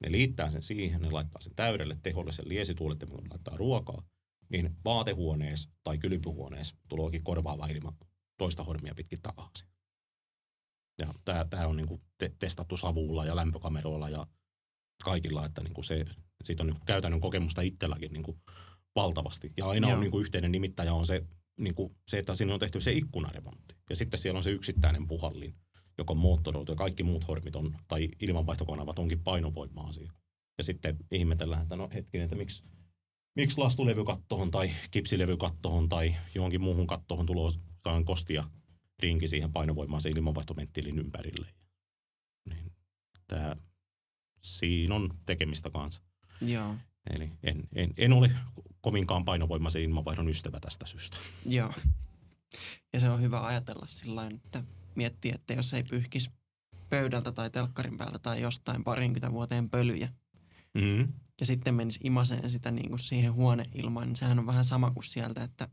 Ne 0.00 0.12
liittää 0.12 0.50
sen 0.50 0.62
siihen, 0.62 1.02
ne 1.02 1.10
laittaa 1.10 1.40
sen 1.40 1.54
täydelle 1.56 1.96
teholle 2.02 2.32
sen 2.32 2.48
liesituulettimen, 2.48 3.16
laittaa 3.30 3.56
ruokaa. 3.56 4.02
Niin 4.48 4.76
vaatehuoneessa 4.84 5.70
tai 5.84 5.98
kylpyhuoneessa 5.98 6.76
tuleekin 6.88 7.24
korvaava 7.24 7.66
ilma 7.66 7.92
toista 8.38 8.64
hormia 8.64 8.94
pitkin 8.94 9.22
takaisin. 9.22 9.68
Ja 10.98 11.14
tämä 11.50 11.66
on 11.66 11.76
niinku 11.76 12.00
te- 12.18 12.32
testattu 12.38 12.76
savulla 12.76 13.24
ja 13.24 13.36
lämpökameroilla 13.36 14.08
ja 14.08 14.26
kaikilla, 15.04 15.46
että 15.46 15.62
niinku 15.62 15.82
se, 15.82 16.04
siitä 16.44 16.62
on 16.62 16.66
niinku 16.66 16.84
käytännön 16.86 17.20
kokemusta 17.20 17.62
itselläkin 17.62 18.12
niinku 18.12 18.38
valtavasti. 18.96 19.52
Ja 19.56 19.66
aina 19.66 19.88
Joo. 19.88 19.94
on 19.94 20.00
niinku 20.00 20.20
yhteinen 20.20 20.52
nimittäjä 20.52 20.94
on 20.94 21.06
se, 21.06 21.26
niinku 21.56 21.96
se, 22.08 22.18
että 22.18 22.36
sinne 22.36 22.54
on 22.54 22.60
tehty 22.60 22.80
se 22.80 22.92
ikkunaremontti. 22.92 23.74
Ja 23.90 23.96
sitten 23.96 24.20
siellä 24.20 24.38
on 24.38 24.44
se 24.44 24.50
yksittäinen 24.50 25.06
puhallin, 25.06 25.54
joka 25.98 26.12
on 26.12 26.18
moottoroitu 26.18 26.72
ja 26.72 26.76
kaikki 26.76 27.02
muut 27.02 27.28
hormit 27.28 27.56
on, 27.56 27.76
tai 27.88 28.08
ilmanvaihtokonavat 28.20 28.98
onkin 28.98 29.20
painovoima-asia. 29.20 30.12
Ja 30.58 30.64
sitten 30.64 30.96
ihmetellään, 31.10 31.62
että 31.62 31.76
no 31.76 31.90
hetkinen, 31.94 32.24
että 32.24 32.36
miksi, 32.36 32.64
miksi 33.36 33.58
lastulevykattohon 33.58 34.50
tai 34.50 34.70
kipsilevykattohon 34.90 35.88
tai 35.88 36.14
johonkin 36.34 36.60
muuhun 36.60 36.86
kattohon 36.86 37.26
tulo 37.26 37.50
saan 37.84 38.04
kostia 38.04 38.44
rinki 38.98 39.28
siihen 39.28 39.52
painovoimaisen 39.52 40.16
ilmanvaihtoventtiilin 40.16 40.98
ympärille. 40.98 41.48
Niin 42.48 42.72
tää, 43.26 43.56
siinä 44.40 44.94
on 44.94 45.18
tekemistä 45.26 45.70
kanssa. 45.70 46.02
Joo. 46.40 46.74
Eli 47.10 47.32
en, 47.42 47.68
en, 47.74 47.94
en 47.96 48.12
ole 48.12 48.30
kovinkaan 48.80 49.24
painovoimaisen 49.24 49.82
ilmanvaihdon 49.82 50.28
ystävä 50.28 50.60
tästä 50.60 50.86
syystä. 50.86 51.18
Joo. 51.46 51.72
Ja 52.92 53.00
se 53.00 53.10
on 53.10 53.20
hyvä 53.20 53.46
ajatella 53.46 53.86
sillä 53.86 54.26
että 54.26 54.64
miettii, 54.94 55.32
että 55.34 55.54
jos 55.54 55.74
ei 55.74 55.82
pyyhkisi 55.82 56.30
pöydältä 56.90 57.32
tai 57.32 57.50
telkkarin 57.50 57.96
päältä 57.96 58.18
tai 58.18 58.40
jostain 58.40 58.84
parinkymmentä 58.84 59.32
vuoteen 59.32 59.70
pölyjä 59.70 60.08
Mm. 60.74 61.12
ja 61.40 61.46
sitten 61.46 61.74
menisi 61.74 62.00
imaseen 62.02 62.50
sitä 62.50 62.70
niin 62.70 62.88
kuin 62.88 62.98
siihen 62.98 63.32
huoneilmaan, 63.32 64.06
niin 64.06 64.16
sehän 64.16 64.38
on 64.38 64.46
vähän 64.46 64.64
sama 64.64 64.90
kuin 64.90 65.04
sieltä, 65.04 65.44
että 65.44 65.68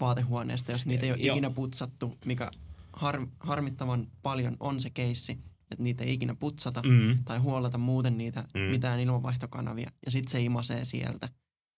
vaatehuoneesta, 0.00 0.72
jos 0.72 0.86
niitä 0.86 1.06
ei 1.06 1.12
ole 1.12 1.18
Joo. 1.20 1.36
ikinä 1.36 1.50
putsattu, 1.50 2.18
mikä 2.24 2.50
har, 2.92 3.26
harmittavan 3.40 4.06
paljon 4.22 4.56
on 4.60 4.80
se 4.80 4.90
keissi, 4.90 5.32
että 5.70 5.82
niitä 5.82 6.04
ei 6.04 6.12
ikinä 6.12 6.34
putsata 6.34 6.82
Mm. 6.82 7.24
tai 7.24 7.38
huoleta 7.38 7.78
muuten 7.78 8.18
niitä 8.18 8.44
Mm. 8.54 8.60
mitään 8.60 9.00
ilmanvaihtokanavia 9.00 9.90
ja 10.04 10.10
sitten 10.10 10.30
se 10.30 10.40
imasee 10.40 10.84
sieltä, 10.84 11.28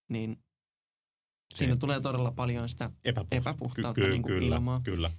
niin 0.09 0.39
siinä 1.55 1.75
Se- 1.75 1.81
tulee 1.81 2.01
todella 2.01 2.31
paljon 2.33 2.69
sitä 2.69 2.91
Epäpuh- 3.09 3.27
epäpuhtautta 3.31 4.01
niin 4.09 4.23
kuin 4.23 4.35
kyllä, 4.35 4.57
ilmaa. 4.57 4.81
Kyllä. 4.85 5.11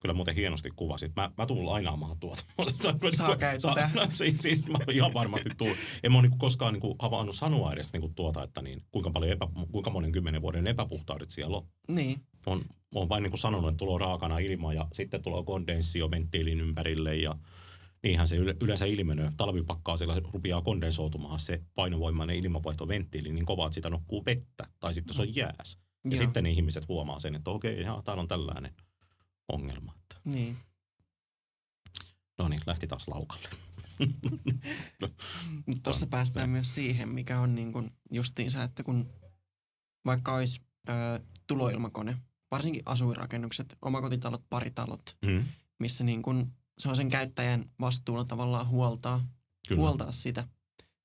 Kyllä 0.00 0.14
muuten 0.14 0.34
hienosti 0.34 0.70
kuvasit. 0.76 1.12
Mä, 1.16 1.30
mä 1.38 1.46
tuun 1.46 1.66
lainaamaan 1.66 2.18
tuota. 2.20 2.44
Saa 3.16 3.36
käyttää. 3.36 3.90
siis, 4.12 4.38
siis 4.38 4.66
mä 4.68 4.78
ihan 4.92 5.14
varmasti 5.14 5.50
tuun. 5.58 5.76
En 6.02 6.12
mä 6.12 6.18
ole 6.18 6.22
niinku 6.22 6.38
koskaan 6.38 6.72
niinku 6.72 6.96
havainnut 6.98 7.36
sanoa 7.36 7.72
edes 7.72 7.92
niinku 7.92 8.12
tuota, 8.16 8.42
että 8.42 8.62
niin, 8.62 8.82
kuinka, 8.92 9.10
paljon 9.10 9.32
epä, 9.32 9.48
kuinka 9.72 9.90
monen 9.90 10.12
kymmenen 10.12 10.42
vuoden 10.42 10.66
epäpuhtaudet 10.66 11.30
siellä 11.30 11.56
on. 11.56 11.66
Niin, 11.88 12.20
on, 12.46 12.62
on 12.94 13.08
vain 13.08 13.22
niin 13.22 13.30
kuin 13.30 13.40
sanonut, 13.40 13.68
että 13.68 13.78
tulee 13.78 13.98
raakana 13.98 14.38
ilma 14.38 14.74
ja 14.74 14.86
sitten 14.92 15.22
tulee 15.22 15.44
kondensio 15.44 16.10
venttiilin 16.10 16.60
ympärille 16.60 17.16
ja 17.16 17.36
niinhän 18.02 18.28
se 18.28 18.36
yle- 18.36 18.56
yleensä 18.60 18.84
ilmenee. 18.84 19.32
Talvipakkaa 19.36 19.96
siellä 19.96 20.20
rupeaa 20.32 20.62
kondensoitumaan 20.62 21.38
se 21.38 21.62
painovoimainen 21.74 22.36
ilmanvaihtoventtiili 22.36 23.32
niin 23.32 23.46
kovaa, 23.46 23.66
että 23.66 23.74
sitä 23.74 23.90
nokkuu 23.90 24.24
vettä 24.24 24.66
tai 24.80 24.94
sitten 24.94 25.16
se 25.16 25.22
on 25.22 25.36
jääs. 25.36 25.78
Ja 26.04 26.10
Joo. 26.10 26.16
sitten 26.16 26.44
ne 26.44 26.50
ihmiset 26.50 26.88
huomaa 26.88 27.20
sen, 27.20 27.34
että 27.34 27.50
okei, 27.50 27.80
jaa, 27.80 28.02
täällä 28.02 28.20
on 28.20 28.28
tällainen 28.28 28.72
ongelma. 29.54 29.94
Että, 30.02 30.16
niin. 30.24 30.56
no 32.38 32.48
niin, 32.48 32.60
lähti 32.66 32.86
taas 32.86 33.08
laukalle. 33.08 33.48
Mutta 35.66 35.82
tuossa 35.82 36.06
on- 36.06 36.10
päästään 36.10 36.42
näin. 36.42 36.50
myös 36.50 36.74
siihen, 36.74 37.08
mikä 37.08 37.40
on 37.40 37.54
niin 37.54 37.72
kuin 37.72 37.90
justiinsa, 38.12 38.62
että 38.62 38.82
kun 38.82 39.10
vaikka 40.06 40.34
olisi 40.34 40.60
ö, 40.88 40.92
tuloilmakone, 41.46 42.16
varsinkin 42.50 42.82
asuinrakennukset, 42.86 43.76
omakotitalot, 43.82 44.44
paritalot, 44.50 45.16
Mm, 45.26 45.44
missä 45.78 46.04
niin 46.04 46.22
kuin 46.22 46.52
se 46.78 46.88
on 46.88 46.96
sen 46.96 47.10
käyttäjän 47.10 47.64
vastuulla 47.80 48.24
tavallaan 48.24 48.68
huoltaa, 48.68 49.26
kyllä. 49.68 49.80
huoltaa 49.80 50.12
sitä, 50.12 50.48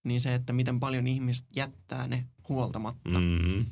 niin 0.03 0.21
se, 0.21 0.35
että 0.35 0.53
miten 0.53 0.79
paljon 0.79 1.07
ihmiset 1.07 1.45
jättää 1.55 2.07
ne 2.07 2.27
huoltamatta. 2.49 3.19
Mm, 3.19 3.65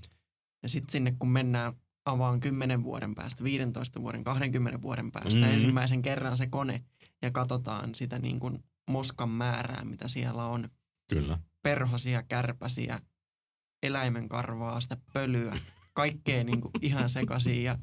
Ja 0.63 0.69
sitten 0.69 0.91
sinne, 0.91 1.15
kun 1.19 1.30
mennään 1.30 1.74
avaan 2.06 2.39
10 2.39 2.84
vuoden 2.84 3.16
päästä, 3.16 3.43
15 3.43 4.01
vuoden, 4.01 4.24
20 4.24 4.82
vuoden 4.82 5.12
päästä 5.12 5.39
Mhm. 5.39 5.49
ensimmäisen 5.49 6.01
kerran 6.01 6.38
se 6.38 6.47
kone 6.47 6.84
ja 7.22 7.32
katsotaan 7.32 7.95
sitä 7.95 8.20
niin 8.20 8.39
kuin 8.39 8.64
moskan 8.89 9.30
määrää, 9.30 9.84
mitä 9.86 10.08
siellä 10.08 10.45
on. 10.45 10.70
kyllä. 11.10 11.39
Perhosia, 11.62 12.24
kärpäsiä, 12.24 12.99
eläimen 13.84 14.30
karvaa, 14.30 14.80
sitä 14.80 14.97
pölyä, 15.14 15.56
kaikkea 15.93 16.43
niin 16.43 16.62
kuin 16.62 16.72
ihan 16.82 17.10
sekaisin 17.10 17.64
ja 17.64 17.78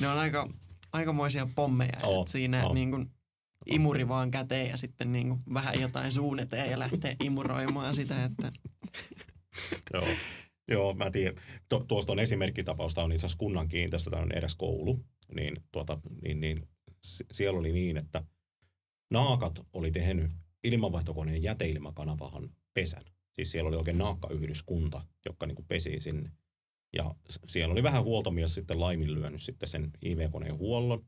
ne 0.00 0.08
on 0.08 0.18
aika, 0.18 0.48
aikamoisia 0.92 1.48
pommeja. 1.54 2.00
Oo, 2.02 2.20
että 2.22 2.32
siinä 2.32 2.64
oo. 2.66 2.74
niin 2.74 2.90
kuin 2.90 3.10
imuri 3.66 4.08
vaan 4.08 4.30
käteen 4.30 4.70
ja 4.70 4.76
sitten 4.76 5.12
niin 5.12 5.28
kuin 5.28 5.40
vähän 5.54 5.80
jotain 5.80 6.12
suun 6.12 6.40
eteen 6.40 6.70
ja 6.70 6.78
lähtee 6.78 7.16
imuroimaan 7.24 7.94
sitä, 7.94 8.24
että 8.24 8.52
Joo. 9.94 10.06
Joo, 10.68 10.94
mä 10.94 11.10
tiedän. 11.10 11.34
Tu- 11.68 11.84
tuosta 11.88 12.12
on 12.12 12.18
esimerkkitapaus, 12.18 12.94
tämä 12.94 13.04
on 13.04 13.12
itse 13.12 13.26
asiassa 13.26 13.38
kunnan 13.38 13.68
kiinteistö, 13.68 14.10
tämä 14.10 14.22
on 14.22 14.32
edes 14.32 14.54
koulu. 14.54 15.04
Niin, 15.34 15.56
tuota, 15.72 15.98
niin, 16.22 16.40
niin 16.40 16.68
siellä 17.32 17.60
oli 17.60 17.72
niin, 17.72 17.96
että 17.96 18.24
naakat 19.10 19.66
oli 19.72 19.90
tehnyt 19.90 20.30
ilmanvaihtokoneen 20.64 21.42
jäteilmakanavahan 21.42 22.50
pesän. 22.74 23.04
Siis 23.34 23.50
siellä 23.50 23.68
oli 23.68 23.76
oikein 23.76 23.98
naakkayhdyskunta, 23.98 25.02
joka 25.26 25.46
niin 25.46 25.56
kuin 25.56 25.66
pesi 25.66 26.00
sinne. 26.00 26.30
Ja 26.96 27.14
siellä 27.46 27.72
oli 27.72 27.82
vähän 27.82 28.04
huoltomies 28.04 28.54
sitten 28.54 28.80
laiminlyönyt 28.80 29.42
sitten 29.42 29.68
sen 29.68 29.90
IV-koneen 30.04 30.58
huollon. 30.58 31.06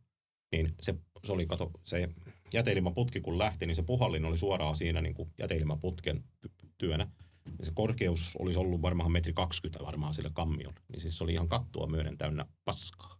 Niin 0.52 0.74
se, 0.80 0.94
se 1.24 1.32
oli, 1.32 1.46
kato, 1.46 1.70
se 1.84 2.08
jäteilmaputki 2.52 3.20
kun 3.20 3.38
lähti, 3.38 3.66
niin 3.66 3.76
se 3.76 3.82
puhallin 3.82 4.24
oli 4.24 4.38
suoraan 4.38 4.76
siinä 4.76 5.00
niin 5.02 5.14
kuin 5.14 5.30
jäteilmaputken 5.38 6.24
ty- 6.46 6.68
työnä. 6.78 7.10
Ja 7.58 7.66
se 7.66 7.72
korkeus 7.74 8.36
olisi 8.38 8.58
ollut 8.58 8.82
varmaan 8.82 9.12
metri 9.12 9.32
20 9.32 9.84
varmaan 9.84 10.14
sille 10.14 10.30
kammiolle. 10.32 10.80
Niin 10.88 11.00
siis 11.00 11.18
se 11.18 11.24
oli 11.24 11.32
ihan 11.32 11.48
kattua 11.48 11.86
myöden 11.86 12.18
täynnä 12.18 12.46
paskaa. 12.64 13.18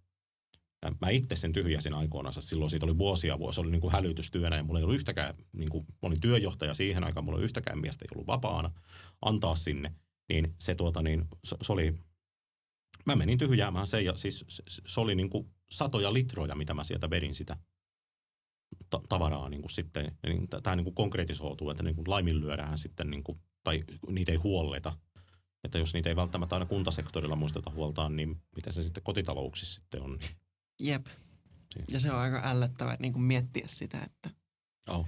Ja 0.83 0.93
mä 1.01 1.11
itse 1.11 1.37
sen 1.37 1.53
tyhjäsin 1.53 1.95
aikoinaan. 1.95 2.33
Silloin 2.43 2.70
siitä 2.70 2.87
oli 2.87 2.99
vuosia 2.99 3.39
vuosia. 3.39 3.55
Se 3.55 3.61
oli 3.61 3.70
niin 3.70 3.81
kuin 3.81 3.93
hälytystyönä 3.93 4.57
ja 4.57 4.62
mulla 4.62 4.79
ei 4.79 4.83
ollut 4.83 4.97
yhtäkään, 4.97 5.35
niin 5.53 5.68
kuin, 5.68 5.87
mä 5.89 6.07
olin 6.07 6.20
työjohtaja 6.20 6.74
siihen 6.74 7.05
aikaan, 7.05 7.24
mulla 7.24 7.39
ei 7.39 7.45
yhtäkään 7.45 7.79
miestä 7.79 8.05
ei 8.05 8.09
ollut 8.14 8.26
vapaana 8.26 8.72
antaa 9.22 9.55
sinne. 9.55 9.95
Niin 10.29 10.55
se, 10.59 10.74
tuota, 10.74 11.03
niin, 11.03 11.24
se, 11.45 11.57
se 11.62 11.72
oli, 11.72 11.95
mä 13.07 13.16
menin 13.16 13.39
tyhjäämään 13.39 13.87
sen 13.87 14.05
ja 14.05 14.16
siis 14.16 14.45
se, 14.49 14.62
se 14.87 15.01
oli 15.01 15.14
niin 15.14 15.31
kuin 15.31 15.51
satoja 15.70 16.12
litroja, 16.12 16.55
mitä 16.55 16.74
mä 16.74 16.85
sieltä 16.85 17.11
vedin 17.11 17.35
sitä 17.35 17.57
ta- 18.91 19.03
tavaraa 19.09 19.49
niin 19.49 19.62
kuin 19.62 19.70
sitten. 19.70 20.18
Niin 20.26 20.49
Tämä 20.62 20.76
niin 20.76 20.85
kuin 20.85 20.95
konkretisoituu, 20.95 21.70
että 21.70 21.83
niin 21.83 21.97
kuin 21.97 22.11
laiminlyödään 22.11 22.79
sitten, 22.79 23.11
niin 23.11 23.24
kuin, 23.24 23.41
tai 23.68 23.84
niitä 24.08 24.32
ei 24.32 24.38
huolleta. 24.38 24.92
Että 25.64 25.78
jos 25.78 25.94
niitä 25.94 26.08
ei 26.08 26.16
välttämättä 26.16 26.56
aina 26.56 26.66
kuntasektorilla 26.66 27.36
muisteta 27.36 27.70
huoltaan, 27.70 28.16
niin 28.16 28.42
mitä 28.56 28.72
se 28.72 28.82
sitten 28.82 29.02
kotitalouksissa 29.02 29.80
sitten 29.80 30.02
on. 30.02 30.18
Niin, 30.18 30.30
jep. 30.80 31.06
Siinä. 31.06 31.86
Ja 31.88 32.00
se 32.00 32.12
on 32.12 32.18
aika 32.18 32.42
ällöttävää 32.44 32.96
niin 32.98 33.12
kuin 33.12 33.22
miettiä 33.22 33.64
sitä, 33.68 33.98
että 34.06 34.30
oh. 34.88 35.06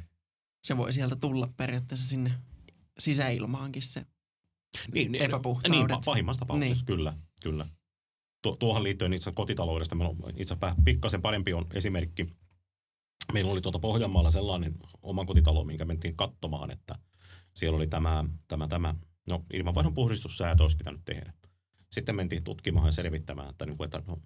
se 0.65 0.77
voi 0.77 0.93
sieltä 0.93 1.17
tulla 1.17 1.49
periaatteessa 1.57 2.07
sinne 2.07 2.33
sisäilmaankin 2.99 3.83
se. 3.83 4.07
niin, 4.95 5.13
niin, 5.13 5.25
Epäpuhtaudet. 5.25 5.89
Niin, 5.89 5.99
pa- 5.99 6.03
pahimmassa 6.05 6.41
tapauksessa, 6.41 6.75
Niin. 6.75 6.87
kyllä, 6.87 7.17
kyllä. 7.43 7.67
Tuo, 8.43 8.57
tuohon 8.57 8.83
liittyen 8.83 9.13
itse 9.13 9.33
kotitaloudesta, 9.33 9.95
meillä 9.95 10.15
on 10.23 10.33
itse 10.37 10.57
pikkasen 10.85 11.23
parempi 11.23 11.53
on 11.53 11.67
esimerkki. 11.75 12.27
Meillä 13.33 13.53
oli 13.53 13.61
tuota 13.61 13.79
Pohjanmaalla 13.79 14.31
sellainen 14.31 14.75
oma 15.03 15.25
kotitalo, 15.25 15.65
minkä 15.65 15.85
mentiin 15.85 16.17
katsomaan, 16.17 16.71
että 16.71 16.99
siellä 17.55 17.77
oli 17.77 17.87
tämä, 17.87 18.25
tämä, 18.49 18.69
tämä 18.69 18.95
no 19.27 19.45
ilmanvaihdon 19.53 19.95
puhdistussäätö 19.95 20.63
olisi 20.63 20.77
pitänyt 20.77 21.01
tehdä. 21.05 21.33
Sitten 21.93 22.17
mentiin 22.17 22.45
tutkimaan 22.45 22.87
ja 22.87 22.93
selvittämään, 22.93 23.51
että, 23.51 23.67
niin 23.67 23.77
kuin, 23.77 23.85
että 23.85 24.03
no, 24.07 24.19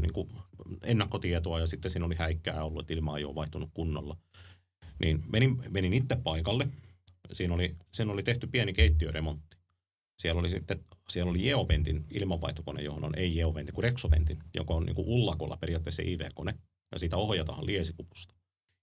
niin 0.00 0.12
kuin 0.12 0.28
ennakkotietoa 0.84 1.60
ja 1.60 1.66
sitten 1.66 1.90
siinä 1.90 2.06
oli 2.06 2.14
häikkää 2.14 2.64
ollut, 2.64 2.80
että 2.80 2.94
ilma 2.94 3.18
ei 3.18 3.24
ole 3.24 3.34
vaihtunut 3.34 3.70
kunnolla. 3.74 4.16
Niin 5.00 5.24
menin, 5.32 5.62
menin 5.70 5.92
itse 5.92 6.16
paikalle. 6.16 6.68
Siinä 7.32 7.54
oli, 7.54 7.76
siinä 7.92 8.12
oli 8.12 8.22
tehty 8.22 8.46
pieni 8.46 8.72
keittiöremontti. 8.72 9.56
Siellä 10.18 10.40
oli 10.40 10.50
sitten 10.50 10.84
siellä 11.08 11.30
oli 11.30 11.46
Jeoventin 11.46 12.06
ilmanvaihtokone, 12.10 12.82
johon 12.82 13.04
on 13.04 13.14
ei 13.16 13.36
Jeoventin 13.36 13.74
kuin 13.74 13.82
Rexoventin, 13.82 14.38
joka 14.54 14.74
on 14.74 14.86
niin 14.86 14.96
kuin 14.96 15.08
ullakolla 15.08 15.56
periaatteessa 15.56 16.02
IV-kone, 16.02 16.54
ja 16.92 16.98
sitä 16.98 17.16
ohjataan 17.16 17.66
liesikupusta. 17.66 18.34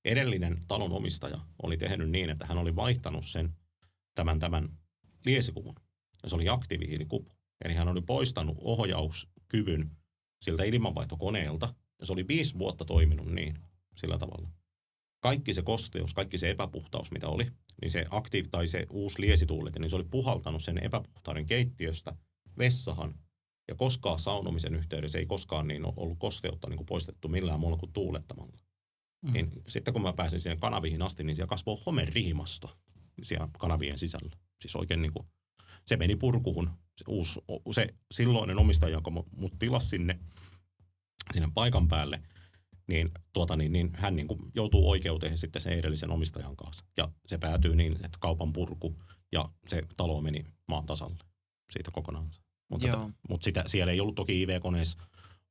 Edellinen 0.06 0.58
talon 0.68 0.92
omistaja 0.92 1.40
oli 1.64 1.78
tehnyt 1.78 2.10
niin, 2.10 2.30
että 2.30 2.46
hän 2.46 2.58
oli 2.58 2.76
vaihtanut 2.76 3.26
sen 3.26 3.56
tämän, 4.16 4.40
tämän 4.40 4.78
liesikuvun, 5.26 5.76
ja 6.24 6.30
se 6.30 6.36
oli 6.36 6.50
aktiivihiilikupu. 6.50 7.32
Eli 7.66 7.74
hän 7.74 7.88
oli 7.88 8.02
poistanut 8.02 8.58
ohjauskyvyn 8.62 9.92
siltä 10.42 10.64
ilmanvaihtokoneelta, 10.64 11.74
ja 12.00 12.06
se 12.06 12.14
oli 12.14 12.28
viisi 12.28 12.58
vuotta 12.58 12.86
toiminut 12.86 13.32
niin, 13.32 13.60
sillä 13.96 14.18
tavalla. 14.18 14.50
Kaikki 15.20 15.54
se 15.54 15.62
kosteus, 15.62 16.14
kaikki 16.14 16.38
se 16.38 16.50
epäpuhtaus, 16.50 17.12
mitä 17.12 17.28
oli, 17.28 17.48
niin 17.82 17.92
se 17.92 18.06
aktiiv 18.10 18.46
tai 18.52 18.68
se 18.68 18.86
uusi 18.90 19.22
liesituulet, 19.22 19.80
niin 19.80 19.90
se 19.90 19.96
oli 19.96 20.04
puhaltanut 20.04 20.64
sen 20.64 20.84
epäpuhtauden 20.84 21.46
keittiöstä 21.46 22.16
vessahan. 22.58 23.16
Ja 23.68 23.76
koskaan 23.76 24.20
saunomisen 24.20 24.76
yhteydessä 24.76 25.20
ei 25.20 25.26
koskaan 25.26 25.68
niin 25.68 25.86
ole 25.86 25.94
ollut 25.98 26.20
kosteutta 26.20 26.70
niin 26.70 26.78
kuin 26.78 26.86
poistettu 26.86 27.28
millään 27.28 27.60
muulla 27.60 27.78
kuin 27.78 27.94
tuulettamalla. 27.94 28.58
Mm. 29.22 29.34
Niin 29.34 29.52
sitten 29.68 29.94
kun 29.94 30.02
mä 30.02 30.14
pääsin 30.14 30.40
sinne 30.40 30.56
kanaviin 30.56 31.02
asti, 31.02 31.24
niin 31.24 31.36
siellä 31.36 31.50
kasvoi 31.50 31.78
homerihimasto 31.86 32.78
siellä 33.24 33.50
kanavien 33.60 34.00
sisällä. 34.00 34.36
Siis 34.62 34.76
oikein 34.76 35.02
niin 35.02 35.14
kuin, 35.14 35.28
se 35.86 35.98
meni 35.98 36.16
purkuun. 36.16 36.70
Se, 36.98 37.04
uusi, 37.08 37.40
se 37.72 37.94
silloinen 38.12 38.58
omistaja, 38.58 38.94
joka 38.94 39.12
mu- 39.12 39.30
mut 39.38 39.54
tilasi 39.60 39.88
sinne, 39.88 40.20
sinne 41.34 41.50
paikan 41.54 41.88
päälle, 41.88 42.22
niin, 42.88 43.12
tuota, 43.34 43.56
niin, 43.56 43.72
niin 43.72 43.92
hän 43.94 44.16
niin 44.16 44.28
kuin 44.28 44.40
joutuu 44.56 44.90
oikeuteen 44.90 45.38
sitten 45.38 45.62
sen 45.62 45.74
edellisen 45.74 46.12
omistajan 46.12 46.56
kanssa. 46.56 46.86
Ja 46.98 47.10
se 47.28 47.38
päätyy 47.38 47.76
niin, 47.76 47.94
että 47.94 48.18
kaupan 48.22 48.54
purku 48.54 48.96
ja 49.32 49.50
se 49.68 49.84
talo 49.98 50.22
meni 50.22 50.46
maan 50.68 50.86
tasalle 50.86 51.18
siitä 51.72 51.92
kokonaan. 51.92 52.30
Mutta, 52.70 52.88
Joo. 52.88 53.12
mutta 53.30 53.44
sitä, 53.44 53.64
siellä 53.68 53.94
ei 53.94 54.00
ollut 54.00 54.16
toki 54.16 54.42
IV-koneessa, 54.42 54.98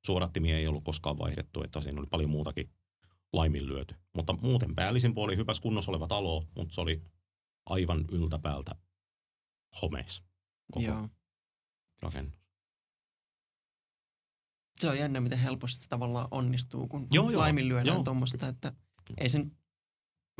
suodattimia 0.06 0.58
ei 0.58 0.66
ollut 0.66 0.84
koskaan 0.84 1.18
vaihdettu, 1.18 1.62
että 1.62 1.80
siinä 1.80 2.00
oli 2.00 2.06
paljon 2.10 2.30
muutakin 2.30 2.70
laiminlyöty. 3.32 3.94
Mutta 4.12 4.32
muuten 4.32 4.74
päällisin 4.74 5.14
puolin 5.14 5.38
hyvässä 5.38 5.62
kunnossa 5.62 5.90
oleva 5.90 6.06
talo, 6.06 6.44
mutta 6.56 6.74
se 6.74 6.80
oli 6.80 7.02
aivan 7.66 8.04
yltäpäältä 8.12 8.74
homeissa. 9.82 10.24
koko 10.72 10.86
Joo. 10.86 11.08
rakennus. 12.02 12.44
Se 14.78 14.88
on 14.88 14.98
jännä, 14.98 15.20
miten 15.20 15.38
helposti 15.38 15.82
se 15.82 15.88
tavallaan 15.88 16.28
onnistuu, 16.30 16.88
kun 16.88 17.06
Joo, 17.12 17.30
joo. 17.30 17.40
laiminlyödään 17.40 17.86
Joo. 17.96 18.04
tuommoista, 18.04 18.48
että 18.48 18.72
Kyllä. 19.04 19.18
ei 19.20 19.28
sen 19.28 19.56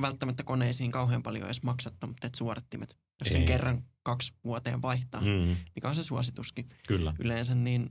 välttämättä 0.00 0.42
koneisiin 0.44 0.90
kauhean 0.90 1.22
paljon 1.22 1.44
edes 1.44 1.62
maksatta, 1.62 2.06
mutta 2.06 2.26
et 2.26 2.34
suorattimet, 2.34 2.98
jos 3.20 3.28
sen 3.32 3.40
Ei. 3.40 3.46
kerran 3.46 3.84
kaksi 4.02 4.32
vuoteen 4.44 4.82
vaihtaa, 4.82 5.20
mm. 5.20 5.26
Mm, 5.26 5.56
mikä 5.74 5.88
on 5.88 5.94
se 5.94 6.04
suosituskin 6.04 6.68
kyllä. 6.88 7.14
yleensä, 7.18 7.54
niin 7.54 7.90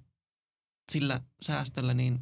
sillä 0.91 1.21
säästöllä 1.41 1.93
niin, 1.93 2.19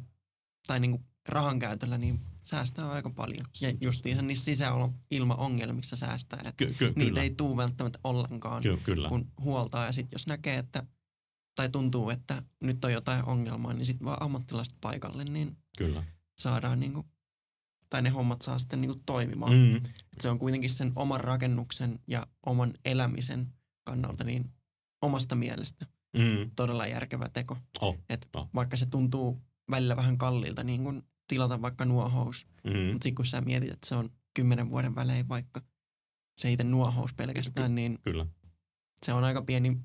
tai 0.66 0.80
niin 0.80 0.90
kuin 0.90 1.06
rahan 1.28 1.58
käytöllä 1.58 1.98
niin 1.98 2.20
säästää 2.42 2.90
aika 2.90 3.10
paljon. 3.10 3.46
Ja 3.60 3.72
justiinsa 3.80 4.22
niissä 4.22 4.44
sisäilmaongelmissa 4.44 5.96
säästää, 5.96 6.38
että 6.38 6.52
Ky- 6.56 6.74
ky- 6.78 6.92
niitä 6.96 7.08
kyllä. 7.10 7.22
ei 7.22 7.30
tuu 7.30 7.56
välttämättä 7.56 7.98
ollenkaan, 8.04 8.62
Ky- 8.62 8.76
kyllä. 8.76 9.08
kun 9.08 9.32
huoltaa. 9.40 9.86
Ja 9.86 9.92
sitten 9.92 10.14
jos 10.14 10.26
näkee, 10.26 10.58
että 10.58 10.86
tai 11.54 11.68
tuntuu, 11.68 12.10
että 12.10 12.42
nyt 12.60 12.84
on 12.84 12.92
jotain 12.92 13.24
ongelmaa, 13.24 13.72
niin 13.72 13.86
sitten 13.86 14.04
vaan 14.06 14.22
ammattilaiset 14.22 14.74
paikalle, 14.80 15.24
niin 15.24 15.56
kyllä. 15.78 16.04
saadaan 16.38 16.80
niinku, 16.80 17.04
tai 17.90 18.02
ne 18.02 18.10
hommat 18.10 18.42
saa 18.42 18.58
sitten 18.58 18.80
niinku 18.80 18.96
toimimaan. 19.06 19.52
Mm, 19.52 19.76
Et 19.76 20.20
se 20.20 20.30
on 20.30 20.38
kuitenkin 20.38 20.70
sen 20.70 20.92
oman 20.96 21.20
rakennuksen 21.20 21.98
ja 22.06 22.26
oman 22.46 22.74
elämisen 22.84 23.52
kannalta 23.84 24.24
niin 24.24 24.50
omasta 25.02 25.34
mielestä 25.34 25.86
mm, 26.16 26.50
todella 26.56 26.86
järkevä 26.86 27.28
teko. 27.28 27.56
Oh, 27.80 27.98
Et 28.08 28.28
oh. 28.34 28.48
Vaikka 28.54 28.76
se 28.76 28.86
tuntuu 28.86 29.40
välillä 29.70 29.96
vähän 29.96 30.18
kalliilta 30.18 30.64
niin 30.64 30.84
kun 30.84 31.02
tilata 31.32 31.62
vaikka 31.62 31.84
nuohous, 31.84 32.46
mm, 32.64 32.70
mutta 32.70 33.04
sitten 33.04 33.14
kun 33.14 33.26
sä 33.26 33.40
mietit, 33.40 33.70
että 33.70 33.88
se 33.88 33.94
on 33.94 34.10
kymmenen 34.34 34.70
vuoden 34.70 34.94
välein 34.94 35.28
vaikka 35.28 35.62
se 36.38 36.52
itse 36.52 36.64
nuohous 36.64 37.12
pelkästään, 37.14 37.74
niin 37.74 37.98
kyllä. 38.02 38.26
se 39.06 39.12
on 39.12 39.24
aika 39.24 39.42
pieni 39.42 39.76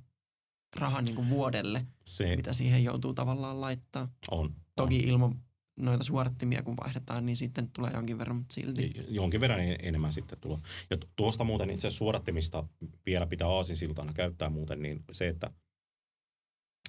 raha 0.75 1.01
niin 1.01 1.15
kuin 1.15 1.29
vuodelle, 1.29 1.85
Se 2.05 2.35
mitä 2.35 2.53
siihen 2.53 2.83
joutuu 2.83 3.13
tavallaan 3.13 3.61
laittaa. 3.61 4.09
on. 4.31 4.55
Toki 4.75 4.97
ilman 4.97 5.35
noita 5.79 6.03
suorattimia 6.03 6.63
kun 6.63 6.77
vaihdetaan, 6.83 7.25
niin 7.25 7.37
sitten 7.37 7.69
tulee 7.71 7.91
jonkin 7.93 8.17
verran, 8.17 8.35
mutta 8.37 8.53
silti. 8.53 8.93
on. 8.97 9.05
Jonkin 9.15 9.39
verran 9.41 9.59
en- 9.59 9.77
enemmän 9.83 10.13
sitten 10.13 10.39
tulo. 10.39 10.59
Ja 10.89 10.97
tu- 10.97 11.07
tuosta 11.15 11.43
muuten 11.43 11.69
itse 11.69 11.89
suorattimista 11.89 12.63
vielä 13.05 13.27
pitää 13.27 13.47
aasinsiltana 13.47 14.13
käyttää 14.13 14.49
muuten, 14.49 14.81
niin 14.81 15.03
se, 15.11 15.27
että 15.27 15.51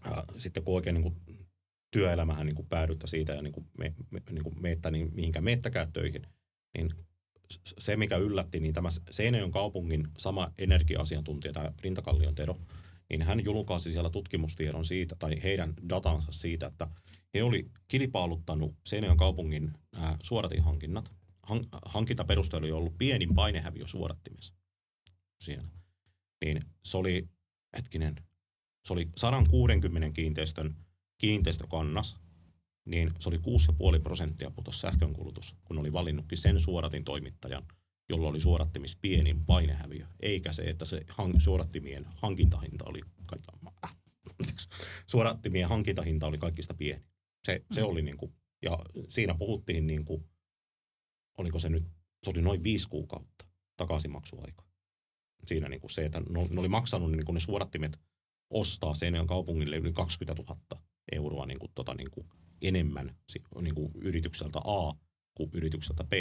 ää, 0.04 0.24
sitten 0.38 0.64
kun 0.64 0.74
oikein 0.74 0.94
niin 0.94 1.02
kuin 1.02 1.16
työelämähän 1.90 2.46
niin 2.46 2.56
kuin 2.56 2.68
päädyttä 2.68 3.06
siitä 3.06 3.32
ja 3.32 3.42
niin 3.42 3.52
kuin 3.52 3.66
me, 3.78 3.94
me, 4.10 4.22
niin 4.30 4.44
kuin 4.44 4.62
meettä, 4.62 4.90
niin 4.90 5.10
mihinkä 5.14 5.40
meettäkään 5.40 5.92
töihin, 5.92 6.22
niin 6.78 6.90
se, 7.78 7.96
mikä 7.96 8.16
yllätti, 8.16 8.60
niin 8.60 8.74
tämä 8.74 8.88
Seinäjoen 9.10 9.50
kaupungin 9.50 10.08
sama 10.18 10.52
energia-asiantuntija, 10.58 11.52
tämä 11.52 11.72
Rintakallion 11.82 12.34
Tero, 12.34 12.56
niin 13.10 13.22
hän 13.22 13.44
julkaisi 13.44 13.92
siellä 13.92 14.10
tutkimustiedon 14.10 14.84
siitä, 14.84 15.16
tai 15.18 15.42
heidän 15.42 15.74
datansa 15.88 16.32
siitä, 16.32 16.66
että 16.66 16.88
he 17.34 17.42
oli 17.42 17.70
kilpailuttanut 17.88 18.74
Seinäjoen 18.86 19.18
kaupungin 19.18 19.72
ää, 19.94 20.16
suoratinhankinnat. 20.22 21.12
Han, 21.42 21.64
hankintaperuste 21.86 22.56
oli 22.56 22.72
ollut 22.72 22.98
pienin 22.98 23.34
painehäviö 23.34 23.86
suorattimessa 23.86 24.54
siellä. 25.40 25.68
Niin 26.44 26.60
se 26.84 26.96
oli, 26.96 27.28
hetkinen, 27.76 28.14
se 28.84 28.92
oli 28.92 29.08
160 29.16 30.10
kiinteistön 30.10 30.76
kiinteistökannas, 31.18 32.16
niin 32.84 33.12
se 33.18 33.28
oli 33.28 33.36
6,5 33.96 34.02
prosenttia 34.02 34.50
putos 34.50 34.80
sähkönkulutus, 34.80 35.56
kun 35.64 35.78
oli 35.78 35.92
valinnutkin 35.92 36.38
sen 36.38 36.60
suoratin 36.60 37.04
toimittajan, 37.04 37.66
jolla 38.08 38.28
oli 38.28 38.40
suorattimis 38.40 38.96
pienin 38.96 39.44
painehäviö, 39.44 40.06
eikä 40.20 40.52
se, 40.52 40.62
että 40.62 40.84
se 40.84 41.04
hang, 41.08 41.40
suorattimien 41.40 42.06
hankintahinta 42.16 42.84
oli 42.84 43.00
suorattimien 45.06 45.68
hankintahinta 45.68 46.26
oli 46.26 46.38
kaikista 46.38 46.74
pieni. 46.74 47.04
Se, 47.44 47.64
se 47.72 47.82
oli 47.82 48.02
niin 48.02 48.16
kuin, 48.16 48.34
ja 48.62 48.78
siinä 49.08 49.34
puhuttiin 49.34 49.86
niin 49.86 50.04
kuin, 50.04 50.24
oliko 51.38 51.58
se 51.58 51.68
nyt, 51.68 51.84
se 52.22 52.30
oli 52.30 52.42
noin 52.42 52.62
viisi 52.62 52.88
kuukautta 52.88 53.44
takaisinmaksuaika. 53.76 54.64
Siinä 55.46 55.68
niin 55.68 55.80
kuin 55.80 55.90
se, 55.90 56.04
että 56.04 56.20
ne, 56.20 56.60
oli 56.60 56.68
maksanut 56.68 57.10
niin 57.10 57.24
kuin 57.24 57.34
ne 57.34 57.40
suorattimet 57.40 58.00
ostaa 58.50 58.94
Seinäjoen 58.94 59.26
kaupungille 59.26 59.76
yli 59.76 59.92
20 59.92 60.42
000 60.42 60.82
euroa 61.12 61.46
niin 61.46 61.58
kuin, 61.58 61.72
tota, 61.74 61.94
niin 61.94 62.10
kuin 62.10 62.26
enemmän 62.62 63.16
si- 63.28 63.42
niin 63.62 63.74
kuin 63.74 63.92
yritykseltä 64.02 64.58
A 64.58 64.94
kuin 65.34 65.50
yritykseltä 65.54 66.04
B, 66.04 66.12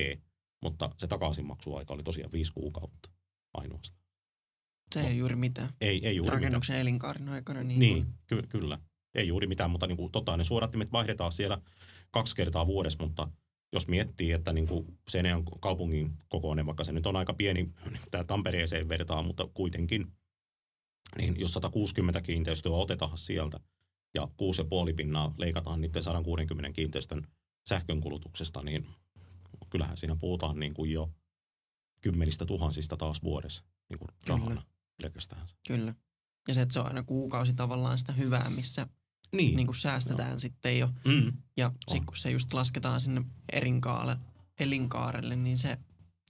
mutta 0.64 0.90
se 0.98 1.08
takaisinmaksuaika 1.08 1.94
oli 1.94 2.04
tosiaan 2.04 2.32
viisi 2.32 2.54
kuukautta 2.54 3.10
ainoastaan. 3.54 4.08
Se 4.94 5.00
ei 5.00 5.06
ole 5.06 5.14
juuri 5.16 5.36
mitään. 5.36 5.70
Ei, 5.82 6.08
ei 6.08 6.16
juuri 6.16 6.28
mitään. 6.30 6.42
Rakennuksen 6.42 6.76
elinkaarin 6.78 7.30
aikana. 7.30 7.64
Niin, 7.64 7.80
Niin, 7.80 8.04
kuin- 8.04 8.14
ky- 8.28 8.48
kyllä. 8.50 8.80
Ei 9.16 9.28
juuri 9.28 9.48
mitään, 9.48 9.72
mutta 9.72 9.88
niin 9.88 9.98
kuin, 9.98 10.12
tota, 10.12 10.38
ne 10.38 10.44
suorattimet 10.44 10.92
vaihdetaan 10.92 11.32
siellä 11.32 11.62
kaksi 12.12 12.36
kertaa 12.36 12.68
vuodessa, 12.68 13.04
mutta 13.04 13.32
jos 13.74 13.88
miettii, 13.88 14.32
että 14.32 14.54
niin 14.54 14.68
kuin 14.68 14.98
Seinäjoen 15.10 15.44
kaupungin 15.60 16.14
kokoinen, 16.30 16.66
vaikka 16.66 16.84
se 16.84 16.92
nyt 16.92 17.06
on 17.06 17.16
aika 17.16 17.34
pieni, 17.34 17.72
tämä 18.12 18.24
Tampereeseen 18.24 18.90
vertaa, 18.90 19.24
mutta 19.24 19.48
kuitenkin, 19.54 20.08
niin 21.18 21.40
jos 21.40 21.54
160 21.54 22.22
kiinteistöä 22.22 22.72
otetaan 22.72 23.18
sieltä 23.18 23.60
ja 24.16 24.24
6,5 24.90 24.94
pinnaa 24.96 25.34
leikataan 25.38 25.82
niiden 25.82 26.04
160 26.04 26.72
kiinteistön 26.76 27.28
sähkönkulutuksesta, 27.70 28.64
niin 28.64 28.88
kyllähän 29.70 29.98
siinä 29.98 30.16
puhutaan 30.16 30.60
niin 30.60 30.74
kuin 30.74 30.92
jo 30.92 31.12
kymmenistä 32.02 32.46
tuhansista 32.46 32.98
taas 32.98 33.24
vuodessa 33.24 33.64
niin 33.90 34.00
kuin 34.00 34.10
Kyllä. 34.26 34.40
rahana 34.40 34.62
pelkästään. 35.02 35.48
Kyllä. 35.68 35.96
Ja 36.48 36.54
se, 36.54 36.62
että 36.62 36.74
se 36.74 36.80
on 36.80 36.86
aina 36.88 37.04
kuukausi 37.04 37.54
tavallaan 37.54 38.00
sitä 38.00 38.14
hyvää, 38.14 38.50
missä 38.50 38.88
Niin, 39.36 39.56
niin 39.56 39.68
kuin 39.68 39.76
säästetään 39.76 40.40
sitten 40.40 40.80
jo. 40.80 40.90
mm, 41.06 41.34
Ja 41.58 41.72
sitten 41.88 42.06
kun 42.06 42.18
se 42.18 42.32
just 42.32 42.54
lasketaan 42.54 43.02
sinne 43.02 43.22
erinkaalle, 43.54 44.18
elinkaarelle, 44.60 45.36
niin 45.36 45.58
se 45.58 45.78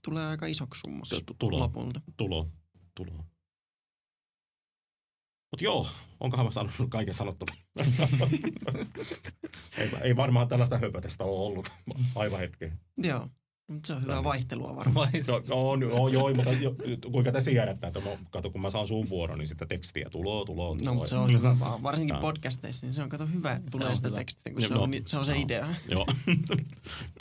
tulee 0.04 0.26
aika 0.26 0.46
isoksi 0.46 0.80
summaksi 0.80 1.24
tulo. 1.38 1.58
lopulta. 1.58 2.00
tulo, 2.16 2.50
tulo. 2.94 3.24
Mutta 5.50 5.64
joo, 5.64 5.86
onkohan 6.20 6.46
mä 6.46 6.52
sanonut 6.52 6.76
kaiken 6.90 7.14
sanottavan? 7.14 7.56
ei, 9.78 9.90
ei 10.02 10.16
varmaan 10.16 10.48
tällaista 10.48 10.78
höpötestä 10.78 11.24
ole 11.24 11.46
ollut 11.46 11.68
aivan 12.14 12.40
hetkeen. 12.40 12.80
Joo, 12.96 13.28
mutta 13.70 13.86
se 13.86 13.92
on 13.92 14.02
hyvää 14.02 14.24
vaihtelua 14.24 14.76
varmasti. 14.76 15.24
No, 15.26 15.42
no, 15.48 15.70
on, 15.70 15.92
on, 15.92 16.12
joo, 16.12 16.34
mutta 16.34 16.52
jo, 16.52 16.74
kuinka 17.12 17.32
te 17.32 17.40
siedätte, 17.40 17.86
että 17.86 18.00
mä, 18.00 18.10
kato, 18.30 18.50
kun 18.50 18.60
mä 18.60 18.70
saan 18.70 18.86
sun 18.86 19.08
vuoron, 19.08 19.38
niin 19.38 19.48
sitä 19.48 19.66
tekstiä 19.66 20.08
tuloa, 20.10 20.44
tuloa, 20.44 20.68
tuloa. 20.76 20.84
No, 20.84 20.94
mutta 20.94 21.08
se 21.10 21.16
on 21.16 21.32
hyvä 21.32 21.58
vaan. 21.60 21.82
Varsinkin 21.82 22.14
Joo. 22.14 22.20
podcasteissa, 22.20 22.86
niin 22.86 22.94
se 22.94 23.02
on 23.02 23.08
kato 23.08 23.26
hyvä, 23.26 23.52
että 23.52 23.70
tulee 23.70 23.96
sitä 23.96 24.08
hyvä. 24.08 24.18
tekstiä, 24.18 24.52
kun 24.52 24.62
No, 24.62 24.68
se 24.68 24.74
on, 24.74 24.90
no. 24.90 24.96
se, 25.06 25.18
on 25.18 25.24
se 25.24 25.32
Joo. 25.32 25.42
idea. 25.42 25.68
Joo, 25.90 26.06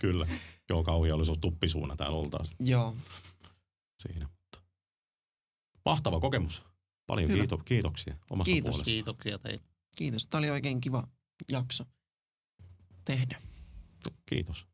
kyllä. 0.02 0.28
Joo, 0.70 0.84
kauhia 0.84 1.16
olisi 1.16 1.32
ollut 1.32 1.42
tuppisuuna 1.42 1.96
täällä 1.96 2.18
oltaisiin 2.18 2.58
Joo, 2.70 2.96
siinä. 4.02 4.28
Mutta 4.28 4.60
Mahtava 5.86 6.20
kokemus. 6.20 6.64
Paljon 7.08 7.30
Hyvä. 7.30 7.40
kiito, 7.40 7.58
kiitoksia 7.58 8.18
omasta 8.30 8.52
Kiitos. 8.52 8.70
puolesta. 8.70 8.92
Kiitoksia 8.92 9.40
teille. 9.40 9.64
kiitos. 9.98 10.28
Tämä 10.28 10.40
oli 10.40 10.50
oikein 10.50 10.82
kiva 10.82 11.08
jakso 11.50 11.84
tehdä. 13.06 13.42
Kiitos. 14.26 14.68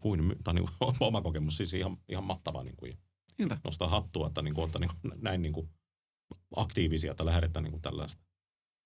Kuin, 0.00 0.24
my- 0.24 0.36
tai 0.44 0.54
niin 0.54 0.68
kuin, 0.78 0.94
oma 1.08 1.22
kokemus 1.22 1.56
siis 1.56 1.74
ihan, 1.74 1.96
ihan 2.08 2.24
mahtava. 2.24 2.64
Niin 2.64 2.76
kuin, 2.76 2.98
Hyvä. 3.38 3.58
nostaa 3.64 3.88
hattua, 3.88 4.26
että 4.26 4.42
niin 4.42 4.54
kuin, 4.54 4.62
olette 4.62 4.78
niin 4.78 4.90
kuin, 5.02 5.14
näin 5.22 5.42
niin 5.42 5.52
kuin, 5.52 5.70
aktiivisia, 6.56 7.10
että 7.10 7.26
lähdetään 7.26 7.62
niin 7.62 7.72
kuin, 7.72 7.82
tällaista 7.82 8.22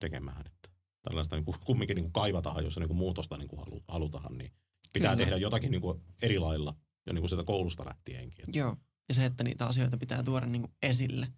tekemään. 0.01 0.47
Että 0.47 0.68
tällaista 1.03 1.36
niin 1.36 1.45
kuin, 1.45 1.57
kumminkin 1.64 1.95
niin 1.95 2.05
kuin 2.05 2.12
kaivataan, 2.12 2.64
jos 2.64 2.78
niin 2.78 2.88
kuin, 2.88 2.97
muutosta 2.97 3.36
niin 3.36 3.49
kuin 3.49 3.61
halu, 3.61 3.84
halutaan, 3.88 4.38
niin 4.38 4.53
pitää 4.93 5.11
Kyllä. 5.11 5.24
tehdä 5.24 5.36
jotakin 5.36 5.70
niin 5.70 5.80
kuin, 5.80 6.01
eri 6.22 6.38
lailla 6.38 6.74
jo 7.07 7.12
niin 7.12 7.22
kuin 7.22 7.28
sieltä 7.28 7.45
koulusta 7.45 7.86
lähtienkin. 7.86 8.45
Että, 8.49 8.59
Joo. 8.59 8.76
Ja 9.09 9.14
se, 9.14 9.24
että 9.24 9.45
niitä 9.45 9.66
asioita 9.66 9.99
pitää 9.99 10.22
tuoda 10.22 10.47
niin 10.47 10.62
kuin 10.62 10.72
esille. 10.82 11.28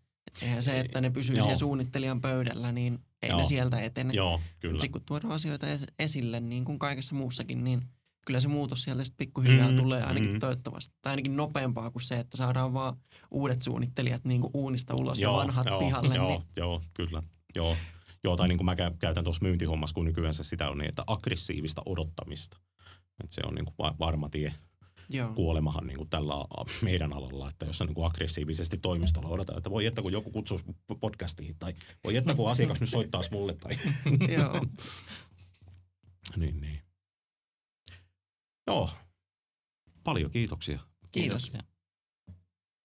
Eihän 0.42 0.62
se, 0.62 0.80
että 0.80 1.00
ne 1.00 1.10
pysyy 1.10 1.36
Joo. 1.36 1.42
siellä 1.42 1.58
suunnittelijan 1.58 2.20
pöydällä, 2.20 2.72
niin 2.72 2.98
ei 3.22 3.28
Joo. 3.28 3.38
ne 3.38 3.44
sieltä 3.44 3.80
etene. 3.80 4.14
joo, 4.14 4.40
kyllä. 4.60 4.78
Sitten 4.78 4.92
kun 4.92 5.02
tuodaan 5.06 5.32
asioita 5.32 5.66
es- 5.66 5.92
esille, 5.98 6.40
niin 6.40 6.64
kuin 6.64 6.78
kaikessa 6.78 7.14
muussakin, 7.14 7.64
niin 7.64 7.82
kyllä 8.26 8.40
se 8.40 8.48
muutos 8.48 8.82
sieltä 8.82 9.04
sitten 9.04 9.26
pikkuhiljaa 9.26 9.70
Mm, 9.70 9.76
tulee 9.76 10.02
ainakin 10.02 10.32
mm. 10.32 10.38
toivottavasti. 10.38 10.94
Tai 11.02 11.10
ainakin 11.12 11.36
nopeampaa 11.36 11.90
kuin 11.90 12.02
se, 12.02 12.18
että 12.18 12.36
saadaan 12.36 12.74
vaan 12.74 12.96
uudet 13.30 13.62
suunnittelijat 13.62 14.24
niin 14.24 14.40
kuin 14.40 14.50
uunista 14.54 14.94
ulos 14.94 15.20
ja 15.20 15.32
vanhat 15.32 15.66
joo, 15.66 15.78
pihalle. 15.78 16.14
Joo, 16.14 16.28
niin, 16.28 16.42
joo, 16.56 16.82
kyllä. 16.94 17.22
Joo, 17.54 17.76
joo 18.24 18.36
tai 18.36 18.48
niin 18.48 18.58
kuin 18.58 18.64
mä 18.66 18.74
kä- 18.74 18.96
käytän 18.98 19.24
tuossa 19.24 19.42
myyntihommassa, 19.42 19.94
kun 19.94 20.04
nykyään 20.04 20.34
se 20.34 20.44
sitä 20.44 20.70
on 20.70 20.78
niin, 20.78 20.88
että 20.88 21.04
aggressiivista 21.06 21.82
odottamista. 21.86 22.56
Et 23.24 23.32
se 23.32 23.40
on 23.46 23.54
niin 23.54 23.64
kuin 23.64 23.74
va- 23.78 23.94
varma 23.98 24.28
tie 24.28 24.52
joo. 25.10 25.32
kuolemahan 25.34 25.86
niin 25.86 25.96
kuin 25.96 26.10
tällä 26.10 26.34
meidän 26.82 27.12
alalla, 27.12 27.48
että 27.48 27.66
jos 27.66 27.80
on 27.80 27.86
niin 27.86 27.94
kuin 27.94 28.06
aggressiivisesti 28.06 28.78
toimistolla 28.78 29.28
odotetaan, 29.28 29.58
että 29.58 29.70
voi 29.70 29.86
että 29.86 30.02
kun 30.02 30.12
joku 30.12 30.30
kutsuisi 30.30 30.64
podcastiin, 31.00 31.56
tai 31.58 31.74
voi 32.04 32.16
että 32.16 32.34
kun 32.34 32.50
asiakas 32.50 32.80
nyt 32.80 32.90
soittaisi 32.90 33.30
mulle, 33.32 33.54
tai 33.54 33.78
joo. 34.38 34.60
niin, 36.36 36.60
niin. 36.60 36.80
Joo, 38.66 38.90
paljon 40.04 40.30
kiitoksia. 40.30 40.78
Kiitos. 41.12 41.50
Kiitoksia. 41.50 41.73